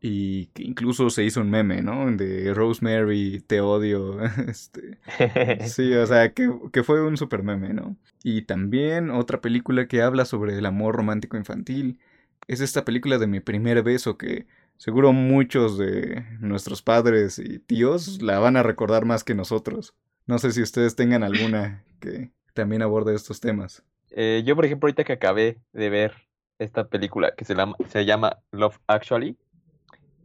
y 0.00 0.46
que 0.48 0.62
incluso 0.62 1.10
se 1.10 1.24
hizo 1.24 1.40
un 1.40 1.50
meme, 1.50 1.82
¿no? 1.82 2.10
De 2.14 2.52
Rosemary, 2.54 3.40
te 3.46 3.60
odio, 3.60 4.20
este, 4.48 4.98
sí, 5.68 5.92
o 5.94 6.06
sea, 6.06 6.32
que, 6.32 6.50
que 6.72 6.84
fue 6.84 7.02
un 7.02 7.16
super 7.16 7.42
meme, 7.42 7.72
¿no? 7.72 7.96
Y 8.22 8.42
también 8.42 9.10
otra 9.10 9.40
película 9.40 9.88
que 9.88 10.02
habla 10.02 10.24
sobre 10.24 10.56
el 10.56 10.66
amor 10.66 10.96
romántico 10.96 11.36
infantil, 11.36 11.98
es 12.46 12.60
esta 12.60 12.84
película 12.84 13.18
de 13.18 13.26
mi 13.26 13.40
primer 13.40 13.82
beso 13.82 14.18
que 14.18 14.46
Seguro 14.78 15.12
muchos 15.12 15.76
de 15.76 16.24
nuestros 16.38 16.82
padres 16.82 17.40
y 17.40 17.58
tíos 17.58 18.22
la 18.22 18.38
van 18.38 18.56
a 18.56 18.62
recordar 18.62 19.04
más 19.04 19.24
que 19.24 19.34
nosotros. 19.34 19.96
No 20.26 20.38
sé 20.38 20.52
si 20.52 20.62
ustedes 20.62 20.94
tengan 20.94 21.24
alguna 21.24 21.84
que 22.00 22.30
también 22.54 22.82
aborde 22.82 23.12
estos 23.12 23.40
temas. 23.40 23.82
Eh, 24.12 24.44
yo, 24.46 24.54
por 24.54 24.64
ejemplo, 24.64 24.86
ahorita 24.86 25.02
que 25.02 25.14
acabé 25.14 25.58
de 25.72 25.90
ver 25.90 26.12
esta 26.60 26.86
película 26.86 27.34
que 27.36 27.44
se 27.44 27.56
llama, 27.56 27.74
se 27.88 28.04
llama 28.04 28.38
Love 28.52 28.78
Actually, 28.86 29.36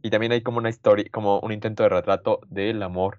y 0.02 0.10
también 0.10 0.30
hay 0.30 0.42
como 0.42 0.58
una 0.58 0.70
historia, 0.70 1.06
como 1.10 1.40
un 1.40 1.50
intento 1.50 1.82
de 1.82 1.88
retrato 1.88 2.38
del 2.48 2.80
amor 2.84 3.18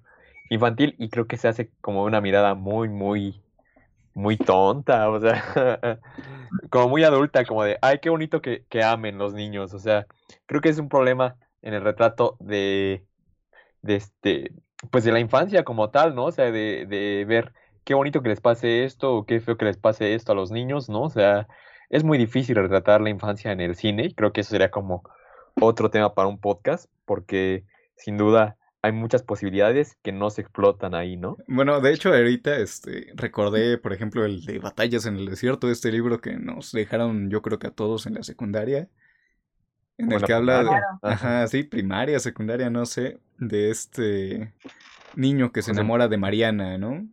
infantil, 0.50 0.96
y 0.98 1.10
creo 1.10 1.28
que 1.28 1.36
se 1.36 1.50
hace 1.50 1.70
como 1.82 2.06
una 2.06 2.22
mirada 2.22 2.56
muy, 2.56 2.88
muy 2.88 3.42
muy 4.16 4.38
tonta, 4.38 5.10
o 5.10 5.20
sea, 5.20 6.00
como 6.72 6.90
muy 6.90 7.04
adulta, 7.04 7.46
como 7.46 7.64
de, 7.64 7.78
ay, 7.82 8.00
qué 8.02 8.10
bonito 8.10 8.42
que, 8.42 8.66
que 8.70 8.82
amen 8.84 9.20
los 9.20 9.34
niños, 9.34 9.74
o 9.74 9.80
sea, 9.80 10.08
creo 10.48 10.62
que 10.62 10.70
es 10.70 10.80
un 10.80 10.90
problema 10.90 11.36
en 11.62 11.74
el 11.74 11.84
retrato 11.84 12.38
de, 12.40 13.06
de 13.82 13.96
este, 13.96 14.52
pues 14.90 15.04
de 15.04 15.12
la 15.12 15.20
infancia 15.20 15.64
como 15.64 15.90
tal, 15.90 16.16
¿no? 16.16 16.26
O 16.26 16.32
sea, 16.32 16.46
de, 16.52 16.86
de 16.88 17.26
ver 17.28 17.54
qué 17.84 17.94
bonito 17.94 18.22
que 18.22 18.30
les 18.30 18.42
pase 18.42 18.86
esto 18.86 19.14
o 19.14 19.26
qué 19.26 19.42
feo 19.42 19.58
que 19.58 19.66
les 19.66 19.78
pase 19.78 20.16
esto 20.16 20.32
a 20.32 20.36
los 20.36 20.52
niños, 20.52 20.90
¿no? 20.90 21.04
O 21.04 21.10
sea, 21.10 21.48
es 21.90 22.04
muy 22.04 22.18
difícil 22.18 22.56
retratar 22.56 23.02
la 23.02 23.10
infancia 23.10 23.52
en 23.52 23.62
el 23.62 23.76
cine 23.76 24.06
y 24.06 24.14
creo 24.14 24.32
que 24.32 24.42
eso 24.42 24.52
sería 24.52 24.72
como 24.72 25.04
otro 25.60 25.90
tema 25.90 26.14
para 26.14 26.28
un 26.28 26.40
podcast, 26.40 26.90
porque 27.06 27.66
sin 27.98 28.18
duda 28.18 28.58
hay 28.86 28.92
muchas 28.92 29.24
posibilidades 29.24 29.98
que 30.04 30.12
no 30.12 30.30
se 30.30 30.42
explotan 30.42 30.94
ahí, 30.94 31.18
¿no? 31.18 31.38
Bueno, 31.48 31.82
de 31.82 31.92
hecho, 31.92 32.10
ahorita 32.10 32.58
este, 32.58 33.12
recordé, 33.16 33.80
por 33.80 33.94
ejemplo, 33.94 34.26
el 34.26 34.46
de 34.46 34.60
Batallas 34.60 35.08
en 35.08 35.16
el 35.16 35.26
Desierto, 35.26 35.72
este 35.72 35.92
libro 35.92 36.22
que 36.22 36.34
nos 36.34 36.72
dejaron, 36.72 37.32
yo 37.32 37.42
creo 37.42 37.58
que 37.58 37.66
a 37.66 37.72
todos 37.72 38.06
en 38.06 38.14
la 38.14 38.22
secundaria, 38.22 38.88
en 39.98 40.12
el 40.12 40.22
que 40.22 40.34
habla 40.34 40.64
de, 40.64 40.70
ajá, 41.02 41.48
sí, 41.48 41.64
primaria, 41.64 42.20
secundaria, 42.20 42.70
no 42.70 42.86
sé, 42.86 43.18
de 43.40 43.72
este 43.72 44.54
niño 45.16 45.52
que 45.52 45.64
se 45.64 45.72
enamora 45.72 46.08
de 46.08 46.18
Mariana, 46.18 46.78
¿no? 46.78 47.08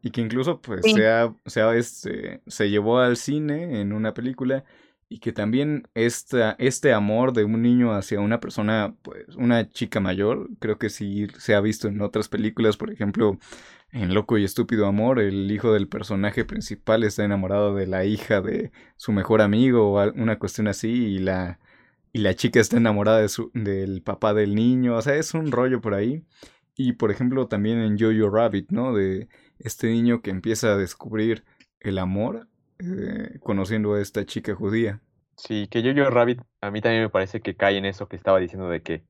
Y 0.00 0.10
que 0.10 0.22
incluso, 0.22 0.62
pues, 0.62 0.80
sea, 0.90 1.34
sea 1.44 1.74
este, 1.74 2.40
se 2.46 2.70
llevó 2.70 3.00
al 3.00 3.18
cine 3.18 3.82
en 3.82 3.92
una 3.92 4.14
película 4.14 4.64
y 5.08 5.20
que 5.20 5.32
también 5.32 5.88
esta, 5.94 6.52
este 6.58 6.92
amor 6.92 7.32
de 7.32 7.44
un 7.44 7.62
niño 7.62 7.92
hacia 7.94 8.20
una 8.20 8.40
persona, 8.40 8.94
pues 9.02 9.36
una 9.36 9.68
chica 9.70 10.00
mayor, 10.00 10.50
creo 10.58 10.78
que 10.78 10.90
sí 10.90 11.28
se 11.38 11.54
ha 11.54 11.60
visto 11.60 11.88
en 11.88 12.02
otras 12.02 12.28
películas, 12.28 12.76
por 12.76 12.92
ejemplo, 12.92 13.38
en 13.90 14.12
Loco 14.14 14.36
y 14.36 14.44
Estúpido 14.44 14.86
Amor, 14.86 15.18
el 15.18 15.50
hijo 15.50 15.72
del 15.72 15.88
personaje 15.88 16.44
principal 16.44 17.04
está 17.04 17.24
enamorado 17.24 17.74
de 17.74 17.86
la 17.86 18.04
hija 18.04 18.42
de 18.42 18.70
su 18.96 19.12
mejor 19.12 19.40
amigo 19.40 19.92
o 19.94 20.12
una 20.12 20.38
cuestión 20.38 20.68
así 20.68 20.90
y 20.90 21.18
la, 21.20 21.58
y 22.12 22.18
la 22.18 22.34
chica 22.34 22.60
está 22.60 22.76
enamorada 22.76 23.20
de 23.20 23.30
su, 23.30 23.50
del 23.54 24.02
papá 24.02 24.34
del 24.34 24.54
niño, 24.54 24.96
o 24.96 25.02
sea, 25.02 25.14
es 25.16 25.32
un 25.34 25.50
rollo 25.52 25.80
por 25.80 25.94
ahí. 25.94 26.24
Y 26.76 26.92
por 26.92 27.10
ejemplo 27.10 27.48
también 27.48 27.78
en 27.78 27.98
Jojo 27.98 28.30
Rabbit, 28.30 28.70
¿no? 28.70 28.94
De 28.94 29.28
este 29.58 29.88
niño 29.88 30.22
que 30.22 30.30
empieza 30.30 30.72
a 30.72 30.76
descubrir 30.76 31.44
el 31.80 31.98
amor 31.98 32.46
eh, 32.78 33.38
conociendo 33.40 33.94
a 33.94 34.00
esta 34.00 34.24
chica 34.24 34.54
judía. 34.54 35.00
Sí, 35.36 35.68
que 35.68 35.82
Jojo 35.82 36.10
Rabbit 36.10 36.40
a 36.60 36.70
mí 36.70 36.80
también 36.80 37.02
me 37.02 37.10
parece 37.10 37.40
que 37.40 37.56
cae 37.56 37.76
en 37.76 37.84
eso 37.84 38.08
que 38.08 38.16
estaba 38.16 38.40
diciendo 38.40 38.68
de 38.68 38.82
que 38.82 39.04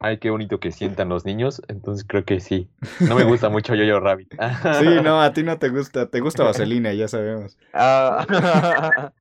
ay, 0.00 0.18
qué 0.18 0.30
bonito 0.30 0.60
que 0.60 0.72
sientan 0.72 1.08
los 1.08 1.24
niños, 1.24 1.62
entonces 1.68 2.04
creo 2.08 2.24
que 2.24 2.40
sí. 2.40 2.70
No 3.00 3.16
me 3.16 3.24
gusta 3.24 3.48
mucho 3.48 3.74
Jojo 3.74 4.00
Rabbit. 4.00 4.34
sí, 4.80 4.86
no, 5.02 5.20
a 5.20 5.32
ti 5.32 5.42
no 5.42 5.58
te 5.58 5.68
gusta, 5.68 6.08
te 6.08 6.20
gusta 6.20 6.44
Vaselina, 6.44 6.92
ya 6.92 7.08
sabemos. 7.08 7.58
Ah. 7.74 9.12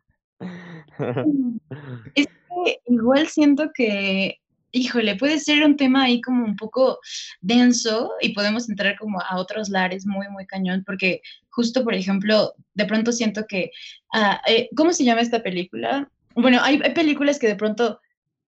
es 2.16 2.28
que 2.28 2.80
igual 2.88 3.28
siento 3.28 3.72
que 3.74 4.40
híjole, 4.72 5.15
puede 5.15 5.39
ser 5.39 5.63
un 5.63 5.78
tema 5.78 6.03
ahí 6.03 6.22
como 6.22 6.45
un 6.45 6.55
poco 6.55 6.99
denso 7.41 8.11
y 8.22 8.30
podemos 8.30 8.70
entrar 8.70 8.97
como 8.97 9.22
a 9.22 9.38
otros 9.38 9.70
lares 9.70 10.05
muy, 10.05 10.28
muy 10.30 10.45
cañón, 10.45 10.84
porque 10.86 11.22
justo, 11.49 11.84
por 11.84 11.93
ejemplo, 11.93 12.53
de 12.74 12.86
pronto 12.86 13.11
siento 13.11 13.45
que, 13.47 13.72
eh, 14.47 14.70
¿cómo 14.76 14.93
se 14.93 15.03
llama 15.03 15.22
esta 15.22 15.41
película? 15.41 16.09
Bueno, 16.36 16.59
hay, 16.61 16.80
películas 16.93 17.39
que 17.39 17.47
de 17.47 17.55
pronto, 17.55 17.99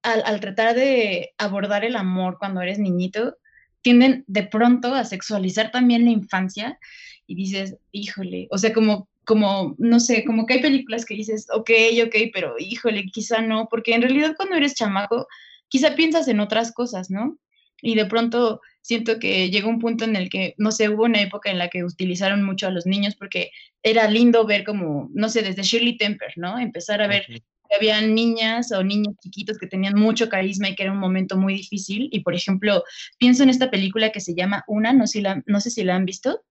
al, 0.02 0.40
tratar 0.40 0.74
de 0.74 1.32
abordar 1.38 1.84
el 1.84 1.96
amor 1.96 2.36
cuando 2.38 2.60
eres 2.60 2.78
niñito, 2.78 3.36
tienden 3.82 4.24
de 4.26 4.44
pronto 4.44 4.94
a 4.94 5.04
sexualizar 5.04 5.70
también 5.70 6.04
la 6.04 6.10
infancia 6.10 6.78
y 7.26 7.34
dices, 7.34 7.76
híjole, 7.92 8.46
o 8.50 8.58
sea, 8.58 8.72
como 8.72 9.08
como, 9.26 9.76
no 9.78 10.00
sé, 10.00 10.24
como 10.24 10.44
que 10.44 10.54
hay 10.54 10.60
películas 10.60 11.04
que 11.04 11.14
dices, 11.14 11.46
ok, 11.52 11.70
ok, 12.04 12.16
pero 12.32 12.56
híjole, 12.58 13.04
quizá 13.12 13.40
no, 13.40 13.68
porque 13.70 13.94
en 13.94 14.02
realidad 14.02 14.34
cuando 14.36 14.56
eres 14.56 14.74
chamaco, 14.74 15.28
quizá 15.70 15.94
piensas 15.94 16.28
en 16.28 16.40
otras 16.40 16.72
cosas, 16.72 17.10
¿no? 17.10 17.38
Y 17.82 17.94
de 17.94 18.04
pronto 18.04 18.60
siento 18.82 19.18
que 19.18 19.50
llegó 19.50 19.70
un 19.70 19.78
punto 19.78 20.04
en 20.04 20.16
el 20.16 20.28
que, 20.28 20.54
no 20.58 20.70
sé, 20.70 20.90
hubo 20.90 21.04
una 21.04 21.22
época 21.22 21.50
en 21.50 21.58
la 21.58 21.68
que 21.68 21.84
utilizaron 21.84 22.42
mucho 22.42 22.66
a 22.66 22.70
los 22.70 22.84
niños 22.84 23.16
porque 23.16 23.52
era 23.82 24.08
lindo 24.10 24.44
ver 24.44 24.64
como, 24.64 25.08
no 25.14 25.30
sé, 25.30 25.42
desde 25.42 25.62
Shirley 25.62 25.96
Temper, 25.96 26.32
¿no? 26.36 26.58
Empezar 26.58 27.00
a 27.00 27.06
ver 27.06 27.24
que 27.26 27.42
había 27.74 28.00
niñas 28.02 28.72
o 28.72 28.82
niños 28.82 29.14
chiquitos 29.22 29.56
que 29.56 29.66
tenían 29.66 29.94
mucho 29.94 30.28
carisma 30.28 30.68
y 30.68 30.74
que 30.74 30.82
era 30.82 30.92
un 30.92 30.98
momento 30.98 31.38
muy 31.38 31.54
difícil. 31.54 32.10
Y, 32.12 32.20
por 32.20 32.34
ejemplo, 32.34 32.84
pienso 33.16 33.42
en 33.44 33.48
esta 33.48 33.70
película 33.70 34.10
que 34.10 34.20
se 34.20 34.34
llama 34.34 34.64
Una, 34.66 34.92
no, 34.92 35.06
si 35.06 35.22
la, 35.22 35.42
no 35.46 35.60
sé 35.60 35.70
si 35.70 35.84
la 35.84 35.96
han 35.96 36.04
visto, 36.04 36.42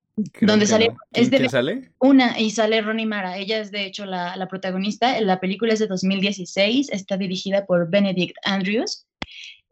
donde 0.42 0.66
sale, 0.66 0.90
es 1.14 1.30
de 1.30 1.48
sale? 1.50 1.92
Una, 2.00 2.40
y 2.40 2.52
sale 2.52 2.82
Ronnie 2.82 3.06
Mara. 3.06 3.38
Ella 3.38 3.60
es 3.60 3.72
de 3.72 3.86
hecho 3.86 4.06
la, 4.06 4.36
la, 4.36 4.48
protagonista. 4.48 5.20
La 5.22 5.40
película 5.40 5.74
es 5.74 5.80
de 5.80 5.88
2016, 5.88 6.90
está 6.92 7.18
dirigida 7.18 7.66
por 7.66 7.90
Benedict 7.90 8.36
Andrews. 8.44 9.06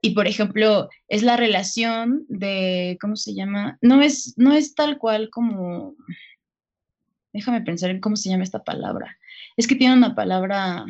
Y 0.01 0.11
por 0.11 0.27
ejemplo, 0.27 0.89
es 1.07 1.23
la 1.23 1.37
relación 1.37 2.25
de, 2.29 2.97
¿cómo 3.01 3.15
se 3.15 3.33
llama? 3.33 3.77
No 3.81 4.01
es, 4.01 4.33
no 4.37 4.53
es 4.53 4.75
tal 4.75 4.97
cual 4.97 5.29
como, 5.29 5.95
déjame 7.33 7.61
pensar 7.61 7.89
en 7.89 7.99
cómo 7.99 8.15
se 8.15 8.29
llama 8.29 8.43
esta 8.43 8.63
palabra. 8.63 9.17
Es 9.57 9.67
que 9.67 9.75
tiene 9.75 9.95
una 9.95 10.15
palabra 10.15 10.85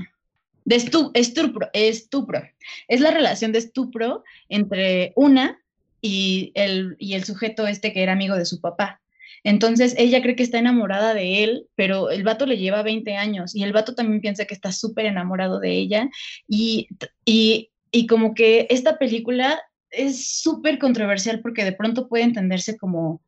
de 0.66 0.76
estupro, 0.76 1.70
estupro. 1.74 2.42
Es 2.90 3.00
la 3.00 3.12
relación 3.12 3.54
de 3.54 3.60
estupro 3.60 4.24
entre 4.50 5.14
una 5.16 5.58
y 6.02 6.52
el, 6.56 6.98
y 7.00 7.14
el 7.14 7.24
sujeto 7.24 7.66
este 7.68 7.94
que 7.94 8.04
era 8.04 8.12
amigo 8.12 8.36
de 8.36 8.46
su 8.46 8.60
papá. 8.60 9.02
Entonces 9.44 9.96
ella 9.98 10.22
cree 10.22 10.36
que 10.36 10.44
está 10.44 10.60
enamorada 10.60 11.14
de 11.14 11.44
él, 11.44 11.68
pero 11.76 12.10
el 12.10 12.24
vato 12.24 12.46
le 12.46 12.58
lleva 12.58 12.84
20 12.84 13.16
años 13.16 13.56
y 13.56 13.64
el 13.64 13.72
vato 13.72 13.96
también 13.96 14.20
piensa 14.20 14.44
que 14.44 14.54
está 14.54 14.74
súper 14.74 15.06
enamorado 15.06 15.62
de 15.62 15.72
ella 15.72 16.10
y 16.50 16.90
y 17.92 18.08
como 18.08 18.34
que 18.34 18.68
esta 18.70 18.98
película 18.98 19.62
es 19.90 20.42
súper 20.42 20.80
controversial 20.80 21.42
porque 21.42 21.64
de 21.64 21.72
pronto 21.72 22.08
puede 22.08 22.24
entenderse 22.24 22.78
como, 22.78 23.22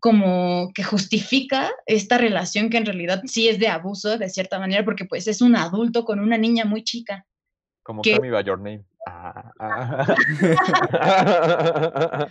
como 0.00 0.70
que 0.74 0.82
justifica 0.82 1.70
esta 1.86 2.18
relación 2.18 2.70
que 2.70 2.78
en 2.78 2.86
realidad 2.86 3.22
sí 3.26 3.48
es 3.48 3.58
de 3.58 3.68
abuso 3.68 4.18
de 4.18 4.28
cierta 4.28 4.58
manera 4.58 4.84
porque 4.84 5.04
pues 5.04 5.28
es 5.28 5.40
un 5.40 5.56
adulto 5.56 6.04
con 6.04 6.20
una 6.20 6.38
niña 6.38 6.64
muy 6.64 6.84
chica. 6.84 7.26
Como 7.82 8.02
que... 8.02 8.18
Call 8.18 8.44
Your 8.44 8.58
Name. 8.58 8.84
Ah, 9.06 9.52
ah. 9.58 10.14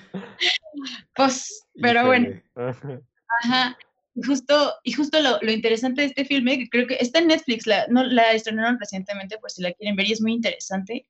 pues, 1.15 1.65
pero 1.81 2.05
bueno. 2.05 2.41
Ajá. 3.43 3.77
Justo, 4.25 4.73
y 4.83 4.91
justo 4.91 5.21
lo, 5.21 5.39
lo, 5.41 5.51
interesante 5.51 6.01
de 6.01 6.07
este 6.07 6.25
filme, 6.25 6.57
que 6.57 6.69
creo 6.69 6.85
que 6.85 6.97
está 6.99 7.19
en 7.19 7.27
Netflix, 7.27 7.65
la, 7.65 7.87
no, 7.87 8.03
la 8.03 8.33
estrenaron 8.33 8.77
recientemente 8.77 9.37
por 9.37 9.49
si 9.49 9.61
la 9.61 9.71
quieren 9.71 9.95
ver 9.95 10.07
y 10.07 10.11
es 10.11 10.21
muy 10.21 10.33
interesante, 10.33 11.05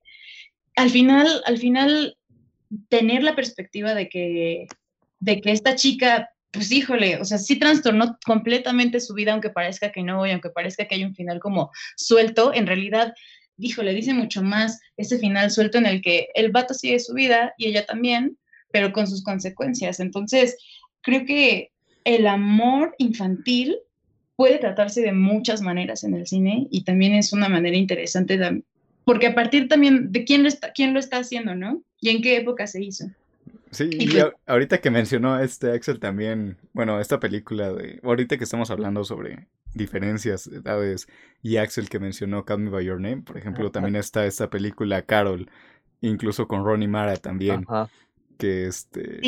al 0.76 0.89
final, 0.89 1.41
al 1.45 1.57
final, 1.57 2.17
tener 2.89 3.24
la 3.24 3.36
perspectiva 3.36 3.93
de 3.93 4.09
que, 4.09 4.67
de 5.19 5.41
que 5.41 5.51
esta 5.51 5.76
chica, 5.76 6.30
pues 6.51 6.72
híjole, 6.72 7.17
o 7.19 7.26
sea, 7.26 7.38
sí 7.38 7.57
trastornó 7.57 8.17
completamente 8.26 8.99
su 8.99 9.13
vida, 9.13 9.34
aunque 9.34 9.49
parezca 9.49 9.91
que 9.91 10.03
no, 10.03 10.26
y 10.26 10.32
aunque 10.32 10.49
parezca 10.49 10.86
que 10.86 10.95
hay 10.95 11.03
un 11.03 11.15
final 11.15 11.39
como 11.39 11.72
suelto, 11.95 12.53
en 12.53 12.67
realidad, 12.67 13.13
híjole, 13.57 13.93
dice 13.93 14.13
mucho 14.13 14.41
más 14.43 14.80
ese 14.97 15.17
final 15.19 15.51
suelto 15.51 15.78
en 15.78 15.86
el 15.86 16.01
que 16.01 16.30
el 16.34 16.51
vato 16.51 16.74
sigue 16.74 16.99
su 16.99 17.13
vida 17.13 17.53
y 17.57 17.67
ella 17.67 17.86
también, 17.86 18.38
pero 18.72 18.91
con 18.91 19.07
sus 19.07 19.24
consecuencias. 19.24 19.99
Entonces, 19.99 20.57
creo 21.01 21.26
que 21.26 21.72
el 22.03 22.28
amor 22.28 22.95
infantil 22.97 23.78
puede 24.36 24.57
tratarse 24.57 25.01
de 25.01 25.11
muchas 25.11 25.61
maneras 25.61 26.03
en 26.03 26.15
el 26.15 26.26
cine 26.26 26.67
y 26.72 26.84
también 26.84 27.13
es 27.13 27.32
una 27.34 27.47
manera 27.47 27.78
interesante 27.78 28.38
de, 28.38 28.63
porque 29.06 29.28
a 29.28 29.36
partir 29.36 29.68
también 29.68 30.12
de 30.12 30.24
quién 30.26 30.43
lo 30.43 30.47
está, 30.47 30.72
quién 30.74 30.93
lo 30.93 30.99
está 30.99 31.18
haciendo, 31.18 31.56
¿no? 31.56 31.82
Y 31.99 32.10
en 32.10 32.22
qué 32.22 32.38
época 32.38 32.68
se 32.68 32.84
hizo. 32.84 33.06
Sí, 33.72 33.89
y, 33.89 34.12
pues 34.12 34.26
ahorita 34.47 34.82
que 34.82 34.91
mencionó 34.91 35.39
este 35.39 35.72
Axel 35.72 35.99
también, 35.99 36.58
bueno, 36.74 36.99
esta 36.99 37.20
película 37.20 37.72
de, 37.72 37.99
ahorita 38.04 38.38
que 38.38 38.43
estamos 38.43 38.70
hablando 38.70 39.06
sobre 39.06 39.47
diferencias 39.74 40.49
de 40.49 40.58
edades 40.58 41.08
y 41.41 41.56
Axel 41.56 41.88
que 41.88 41.99
mencionó 41.99 42.43
Call 42.43 42.60
Me 42.60 42.70
By 42.70 42.86
Your 42.86 42.99
Name, 42.99 43.22
por 43.22 43.38
ejemplo, 43.38 43.72
también 43.72 43.95
está 43.95 44.26
esta 44.26 44.49
película 44.49 45.04
Carol, 45.04 45.49
incluso 46.02 46.49
con 46.49 46.66
Ronnie 46.66 46.89
Mara 46.89 47.16
también, 47.16 47.66
que 48.38 48.66
este, 48.66 49.22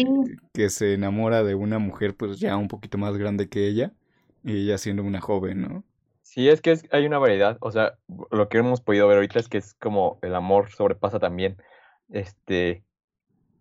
que 0.53 0.69
se 0.69 0.93
enamora 0.93 1.43
de 1.43 1.55
una 1.55 1.79
mujer 1.79 2.15
pues 2.15 2.37
ya 2.37 2.57
un 2.57 2.67
poquito 2.67 2.97
más 2.97 3.15
grande 3.15 3.47
que 3.47 3.67
ella 3.67 3.93
y 4.43 4.63
ella 4.63 4.77
siendo 4.77 5.03
una 5.03 5.21
joven, 5.21 5.61
¿no? 5.61 5.83
Sí, 6.33 6.49
es 6.49 6.61
que 6.61 6.75
hay 6.89 7.05
una 7.05 7.19
variedad, 7.19 7.59
o 7.61 7.69
sea, 7.69 7.99
lo 8.31 8.49
que 8.49 8.57
hemos 8.57 8.81
podido 8.81 9.07
ver 9.07 9.17
ahorita 9.17 9.37
es 9.37 9.47
que 9.47 9.59
es 9.59 9.75
como 9.75 10.17
el 10.23 10.33
amor 10.33 10.71
sobrepasa 10.71 11.19
también, 11.19 11.57
este, 12.09 12.83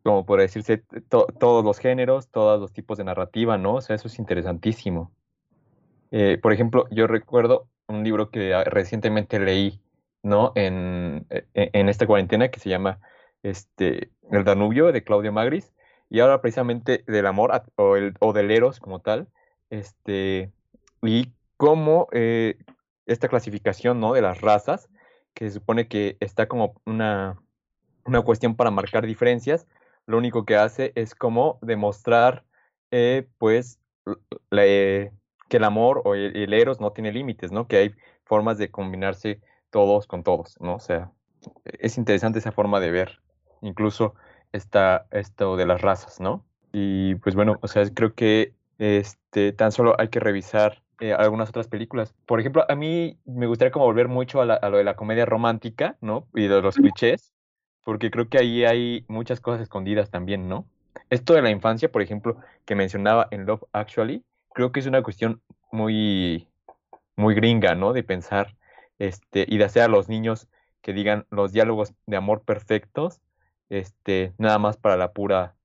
como 0.03 0.25
por 0.25 0.41
decirse, 0.41 0.83
todos 1.11 1.65
los 1.67 1.79
géneros, 1.79 2.31
todos 2.31 2.59
los 2.59 2.73
tipos 2.73 2.97
de 2.97 3.05
narrativa, 3.05 3.59
¿no? 3.59 3.75
O 3.75 3.81
sea, 3.83 3.95
eso 3.97 4.09
es 4.09 4.19
interesantísimo. 4.19 5.13
Eh, 6.13 6.39
por 6.41 6.55
ejemplo, 6.55 6.87
yo 6.91 7.07
recuerdo 7.07 7.69
un 7.89 8.05
libro 8.05 8.31
que 8.31 8.55
ah, 8.55 8.65
recientemente 8.65 9.39
leí, 9.39 9.79
¿no? 10.23 10.53
En, 10.55 11.27
e, 11.29 11.45
e, 11.53 11.71
en 11.75 11.91
esta 11.91 12.07
cuarentena 12.07 12.49
que 12.51 12.59
se 12.59 12.71
llama 12.71 13.01
este, 13.43 14.11
El 14.31 14.45
Danubio 14.45 14.93
de 14.93 15.05
Claudio 15.05 15.31
Magris, 15.31 15.75
y 16.09 16.21
ahora 16.21 16.41
precisamente 16.41 17.05
del 17.07 17.27
amor 17.27 17.65
o, 17.77 17.97
el, 17.97 18.15
o 18.21 18.33
del 18.33 18.51
eros 18.51 18.81
como 18.81 19.01
tal, 19.01 19.29
este, 19.69 20.53
y 21.03 21.33
cómo 21.63 22.09
eh, 22.11 22.57
esta 23.07 23.29
clasificación, 23.29 24.01
¿no? 24.01 24.15
De 24.15 24.21
las 24.21 24.41
razas, 24.41 24.89
que 25.33 25.45
se 25.49 25.61
supone 25.61 25.87
que 25.87 26.17
está 26.19 26.49
como 26.49 26.75
una, 26.87 27.41
una 28.05 28.21
cuestión 28.23 28.57
para 28.57 28.73
marcar 28.73 29.07
diferencias, 29.07 29.69
lo 30.07 30.19
único 30.19 30.45
que 30.45 30.57
hace 30.57 30.91
es 30.97 31.15
como 31.15 31.61
demostrar, 31.63 32.43
eh, 32.91 33.29
pues, 33.39 33.79
eh, 34.51 35.13
que 35.49 35.57
el 35.57 35.63
amor 35.63 36.03
o 36.05 36.17
el, 36.17 36.53
eros 36.53 36.81
no 36.81 36.91
tiene 36.91 37.13
límites, 37.13 37.53
¿no? 37.53 37.69
Que 37.69 37.77
hay 37.77 37.95
formas 38.25 38.59
de 38.59 38.73
combinarse 38.73 39.41
todos 39.71 40.09
con 40.09 40.25
todos, 40.25 40.61
¿no? 40.61 40.75
O 40.75 40.81
sea, 40.81 41.13
es 41.65 41.97
interesante 41.97 42.41
esa 42.41 42.51
forma 42.51 42.81
de 42.81 42.91
ver, 42.91 43.21
incluso 43.61 44.17
esto 44.51 45.57
de 45.57 45.67
las 45.67 45.81
razas, 45.81 46.19
¿no? 46.19 46.45
Y 46.73 47.15
pues 47.15 47.37
bueno, 47.37 47.61
o 47.63 47.69
sea, 47.69 47.89
creo 47.95 48.17
que 48.17 48.53
este, 48.79 49.53
tan 49.53 49.71
solo 49.71 49.95
hay 50.01 50.09
que 50.09 50.19
revisar 50.19 50.82
eh, 51.03 51.13
algunas 51.13 51.49
otras 51.49 51.67
películas. 51.67 52.15
Por 52.27 52.39
ejemplo, 52.39 52.65
a 52.69 52.77
mí 52.77 53.19
me 53.25 53.49
gustaría 53.49 53.73
como 53.73 53.87
volver 53.87 54.07
mucho 54.07 54.41
a, 54.41 54.45
lo 54.71 54.77
de 54.77 54.85
la 54.85 54.95
comedia 54.95 55.27
romántica, 55.27 55.97
¿no? 56.01 56.29
Y 56.33 56.47
de 56.47 56.63
los 56.63 56.77
clichés, 56.77 57.35
porque 57.83 58.09
creo 58.13 58.29
que 58.29 58.39
ahí 58.39 58.65
hay 58.65 59.05
muchas 59.09 59.41
cosas 59.41 59.63
escondidas 59.63 60.11
también, 60.11 60.47
¿no? 60.47 60.65
Esto 61.11 61.35
de 61.35 61.43
la 61.43 61.51
infancia, 61.51 61.91
por 61.91 62.03
ejemplo, 62.03 62.37
que 62.65 62.77
mencionaba 62.77 63.27
en 63.33 63.47
Love 63.47 63.65
Actually, 63.73 64.23
creo 64.55 64.71
que 64.71 64.79
es 64.79 64.87
una 64.87 65.03
cuestión 65.03 65.43
muy, 65.73 66.47
muy 67.17 67.35
gringa, 67.35 67.75
¿no? 67.75 67.93
De 67.93 68.05
pensar 68.05 68.55
este, 69.01 69.45
y 69.49 69.59
de 69.59 69.65
hacer 69.65 69.83
a 69.83 69.89
los 69.89 70.09
niños 70.09 70.47
que 70.83 70.93
digan 70.93 71.27
los 71.31 71.51
diálogos 71.51 71.95
de 72.07 72.17
amor 72.17 72.43
perfectos, 72.43 73.21
este, 73.71 74.35
nada 74.39 74.61
más 74.61 74.77
para 74.77 74.97
la 74.97 75.11
pura, 75.11 75.57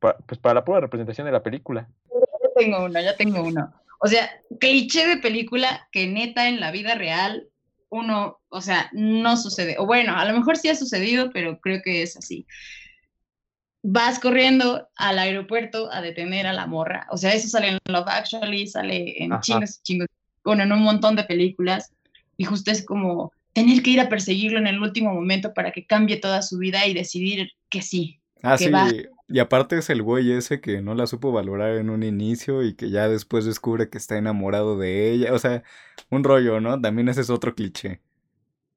pues 0.00 0.40
para 0.40 0.54
la 0.54 0.64
pura 0.64 0.80
representación 0.80 1.26
de 1.26 1.32
la 1.32 1.44
película. 1.44 1.88
Ya 2.10 2.48
tengo 2.56 2.84
uno, 2.86 3.00
ya 3.00 3.16
tengo 3.16 3.40
uno. 3.40 3.72
O 4.00 4.08
sea, 4.08 4.30
cliché 4.60 5.06
de 5.06 5.16
película 5.18 5.88
que 5.92 6.06
neta 6.06 6.48
en 6.48 6.60
la 6.60 6.70
vida 6.70 6.94
real 6.94 7.48
uno, 7.88 8.40
o 8.48 8.60
sea, 8.60 8.90
no 8.92 9.36
sucede. 9.36 9.76
O 9.78 9.86
bueno, 9.86 10.16
a 10.16 10.24
lo 10.24 10.36
mejor 10.36 10.56
sí 10.56 10.68
ha 10.68 10.74
sucedido, 10.74 11.30
pero 11.32 11.60
creo 11.60 11.82
que 11.82 12.02
es 12.02 12.16
así. 12.16 12.46
Vas 13.82 14.18
corriendo 14.18 14.88
al 14.96 15.18
aeropuerto 15.18 15.90
a 15.92 16.00
detener 16.00 16.46
a 16.46 16.52
la 16.52 16.66
morra. 16.66 17.06
O 17.10 17.16
sea, 17.16 17.32
eso 17.32 17.48
sale 17.48 17.68
en 17.68 17.78
Love 17.86 18.08
Actually, 18.08 18.66
sale 18.66 19.22
en 19.22 19.38
chingos, 19.40 19.82
chingos, 19.82 20.08
bueno, 20.44 20.64
en 20.64 20.72
un 20.72 20.82
montón 20.82 21.14
de 21.14 21.24
películas. 21.24 21.92
Y 22.36 22.44
justo 22.44 22.70
es 22.70 22.84
como 22.84 23.32
tener 23.52 23.82
que 23.82 23.90
ir 23.90 24.00
a 24.00 24.08
perseguirlo 24.08 24.58
en 24.58 24.66
el 24.66 24.80
último 24.80 25.14
momento 25.14 25.54
para 25.54 25.70
que 25.70 25.86
cambie 25.86 26.16
toda 26.16 26.42
su 26.42 26.58
vida 26.58 26.86
y 26.86 26.94
decidir 26.94 27.52
que 27.70 27.80
sí. 27.80 28.20
Ah, 28.42 28.58
sí, 28.58 28.68
y 29.28 29.40
aparte 29.40 29.78
es 29.78 29.90
el 29.90 30.02
güey 30.02 30.30
ese 30.32 30.60
que 30.60 30.82
no 30.82 30.94
la 30.94 31.06
supo 31.06 31.32
valorar 31.32 31.76
en 31.76 31.90
un 31.90 32.02
inicio 32.02 32.62
y 32.62 32.74
que 32.74 32.90
ya 32.90 33.08
después 33.08 33.44
descubre 33.44 33.90
que 33.90 33.98
está 33.98 34.16
enamorado 34.16 34.78
de 34.78 35.10
ella. 35.10 35.32
O 35.32 35.38
sea, 35.38 35.64
un 36.10 36.22
rollo, 36.22 36.60
¿no? 36.60 36.80
También 36.80 37.08
ese 37.08 37.22
es 37.22 37.30
otro 37.30 37.54
cliché. 37.54 38.00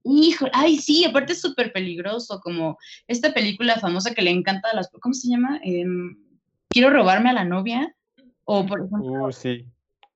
Hijo, 0.03 0.47
ay, 0.53 0.77
sí, 0.77 1.05
aparte 1.05 1.33
es 1.33 1.41
súper 1.41 1.71
peligroso, 1.71 2.39
como 2.41 2.77
esta 3.07 3.33
película 3.33 3.79
famosa 3.79 4.13
que 4.13 4.21
le 4.21 4.31
encanta 4.31 4.69
a 4.71 4.75
las... 4.75 4.89
¿Cómo 4.89 5.13
se 5.13 5.27
llama? 5.27 5.59
Em, 5.63 6.17
Quiero 6.69 6.89
robarme 6.89 7.29
a 7.29 7.33
la 7.33 7.45
novia. 7.45 7.95
O 8.45 8.65
por 8.65 8.79
ejemplo... 8.79 9.27
Uh, 9.27 9.31
sí. 9.31 9.65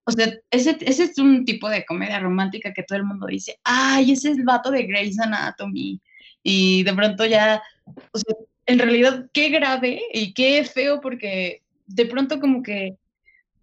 O 0.06 0.12
sea, 0.12 0.34
ese, 0.52 0.78
ese 0.82 1.04
es 1.04 1.18
un 1.18 1.46
tipo 1.46 1.70
de 1.70 1.86
comedia 1.86 2.20
romántica 2.20 2.74
que 2.74 2.84
todo 2.84 2.98
el 2.98 3.06
mundo 3.06 3.28
dice, 3.28 3.60
ay, 3.64 4.12
ese 4.12 4.32
es 4.32 4.38
el 4.38 4.44
vato 4.44 4.70
de 4.72 4.84
Grey's 4.84 5.20
Anatomy. 5.20 6.02
Y 6.42 6.84
de 6.84 6.94
pronto 6.94 7.26
ya, 7.26 7.62
o 7.86 8.18
sea, 8.18 8.36
en 8.66 8.80
realidad 8.80 9.28
qué 9.34 9.50
grave 9.50 10.02
y 10.14 10.34
qué 10.34 10.64
feo 10.64 11.02
porque 11.02 11.62
de 11.88 12.06
pronto 12.06 12.40
como 12.40 12.64
que 12.64 12.96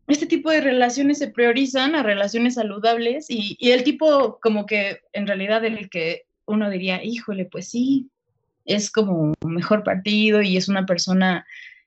este 0.07 0.27
tipo 0.27 0.51
de 0.51 0.61
relaciones 0.61 1.19
se 1.19 1.29
priorizan 1.29 1.95
a 1.95 2.03
relaciones 2.03 2.55
saludables 2.55 3.27
y, 3.29 3.57
el 3.61 3.85
tipo 3.85 4.39
como 4.41 4.67
que 4.67 5.01
en 5.13 5.27
realidad 5.27 5.65
el 5.65 5.89
que 5.89 6.25
uno 6.47 6.69
diría, 6.69 7.03
híjole, 7.05 7.45
pues 7.45 7.69
sí, 7.69 8.09
es 8.65 8.91
como 8.91 9.35
mejor 9.47 9.85
partido 9.85 10.43
y 10.43 10.57
es 10.57 10.69
una 10.69 10.85
persona 10.85 11.47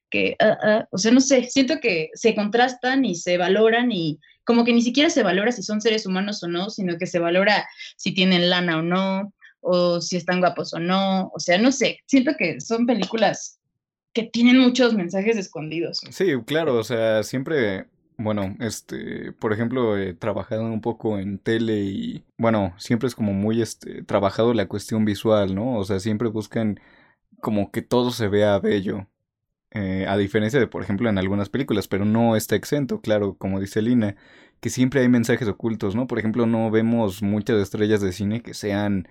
que, 0.10 0.36
ah, 0.40 0.58
ah, 0.64 0.88
o 0.92 0.98
sea, 0.98 1.12
no 1.12 1.20
sé, 1.20 1.50
siento 1.50 1.80
que 1.82 2.12
se 2.14 2.34
contrastan 2.34 3.04
y 3.04 3.16
se 3.16 3.38
valoran 3.38 3.92
y 3.92 4.20
como 4.46 4.64
que 4.64 4.74
ni 4.74 4.82
siquiera 4.82 5.10
se 5.10 5.24
valora 5.24 5.52
si 5.52 5.64
son 5.64 5.82
seres 5.82 6.06
humanos 6.06 6.42
o 6.44 6.48
no, 6.48 6.70
sino 6.70 6.98
que 6.98 7.08
se 7.08 7.20
valora 7.20 7.68
si 7.98 8.14
tienen 8.14 8.50
lana 8.50 8.78
o 8.78 8.82
no, 8.82 9.34
o 9.64 10.02
si 10.02 10.18
están 10.18 10.40
guapos 10.40 10.74
o 10.74 10.80
no, 10.80 11.32
o 11.34 11.40
sea, 11.40 11.58
no 11.58 11.72
sé, 11.72 12.00
siento 12.06 12.34
que 12.38 12.60
son 12.62 12.86
películas 12.86 13.60
que 14.14 14.24
tienen 14.24 14.60
muchos 14.60 14.94
mensajes 14.94 15.38
escondidos. 15.38 16.02
Sí, 16.12 16.34
claro, 16.46 16.76
o 16.76 16.84
sea, 16.84 17.24
siempre, 17.24 17.88
bueno, 18.18 18.56
este, 18.60 19.32
por 19.32 19.54
ejemplo, 19.54 19.98
he 19.98 20.14
trabajado 20.14 20.64
un 20.64 20.82
poco 20.82 21.18
en 21.18 21.40
tele 21.40 21.80
y, 21.80 22.24
bueno, 22.38 22.76
siempre 22.78 23.08
es 23.08 23.16
como 23.16 23.34
muy, 23.34 23.62
este, 23.62 24.04
trabajado 24.04 24.54
la 24.54 24.68
cuestión 24.68 25.06
visual, 25.06 25.56
¿no? 25.56 25.78
O 25.78 25.86
sea, 25.86 26.00
siempre 26.00 26.30
buscan 26.30 26.80
como 27.42 27.72
que 27.72 27.82
todo 27.82 28.12
se 28.12 28.28
vea 28.28 28.60
bello. 28.60 29.08
Eh, 29.72 30.06
a 30.08 30.18
diferencia 30.18 30.60
de, 30.60 30.68
por 30.68 30.84
ejemplo, 30.84 31.10
en 31.10 31.18
algunas 31.18 31.50
películas, 31.50 31.88
pero 31.88 32.06
no 32.06 32.36
está 32.36 32.56
exento, 32.56 33.02
claro, 33.02 33.36
como 33.40 33.60
dice 33.60 33.82
Lina, 33.82 34.16
que 34.60 34.70
siempre 34.70 35.02
hay 35.02 35.10
mensajes 35.10 35.48
ocultos, 35.48 35.96
¿no? 35.96 36.06
Por 36.06 36.20
ejemplo, 36.20 36.46
no 36.46 36.70
vemos 36.70 37.24
muchas 37.24 37.60
estrellas 37.60 38.00
de 38.00 38.12
cine 38.12 38.42
que 38.44 38.54
sean 38.54 39.08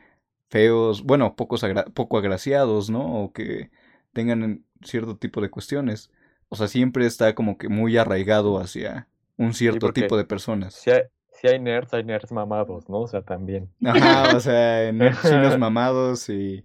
feos, 0.53 1.03
bueno, 1.03 1.34
pocos 1.34 1.64
poco 1.94 2.18
agraciados, 2.18 2.90
¿no? 2.90 3.24
O 3.24 3.32
que 3.32 3.70
tengan 4.12 4.62
cierto 4.82 5.16
tipo 5.16 5.40
de 5.40 5.48
cuestiones. 5.48 6.11
O 6.50 6.57
sea, 6.57 6.68
siempre 6.68 7.07
está 7.07 7.34
como 7.34 7.57
que 7.57 7.70
muy 7.70 7.96
arraigado 7.96 8.59
hacia 8.59 9.09
un 9.38 9.55
cierto 9.55 9.94
tipo 9.94 10.18
de 10.18 10.26
personas. 10.26 10.74
Si 10.74 10.90
hay, 10.90 11.05
si 11.30 11.48
hay, 11.48 11.59
nerds, 11.59 11.94
hay 11.94 12.05
nerds 12.05 12.30
mamados, 12.32 12.86
¿no? 12.90 12.98
O 13.00 13.09
sea, 13.09 13.22
también. 13.22 13.70
Ajá, 13.82 14.36
o 14.36 14.40
sea, 14.40 14.92
nerds 14.92 15.22
chinos 15.22 15.59
mamados 15.59 16.28
y... 16.28 16.64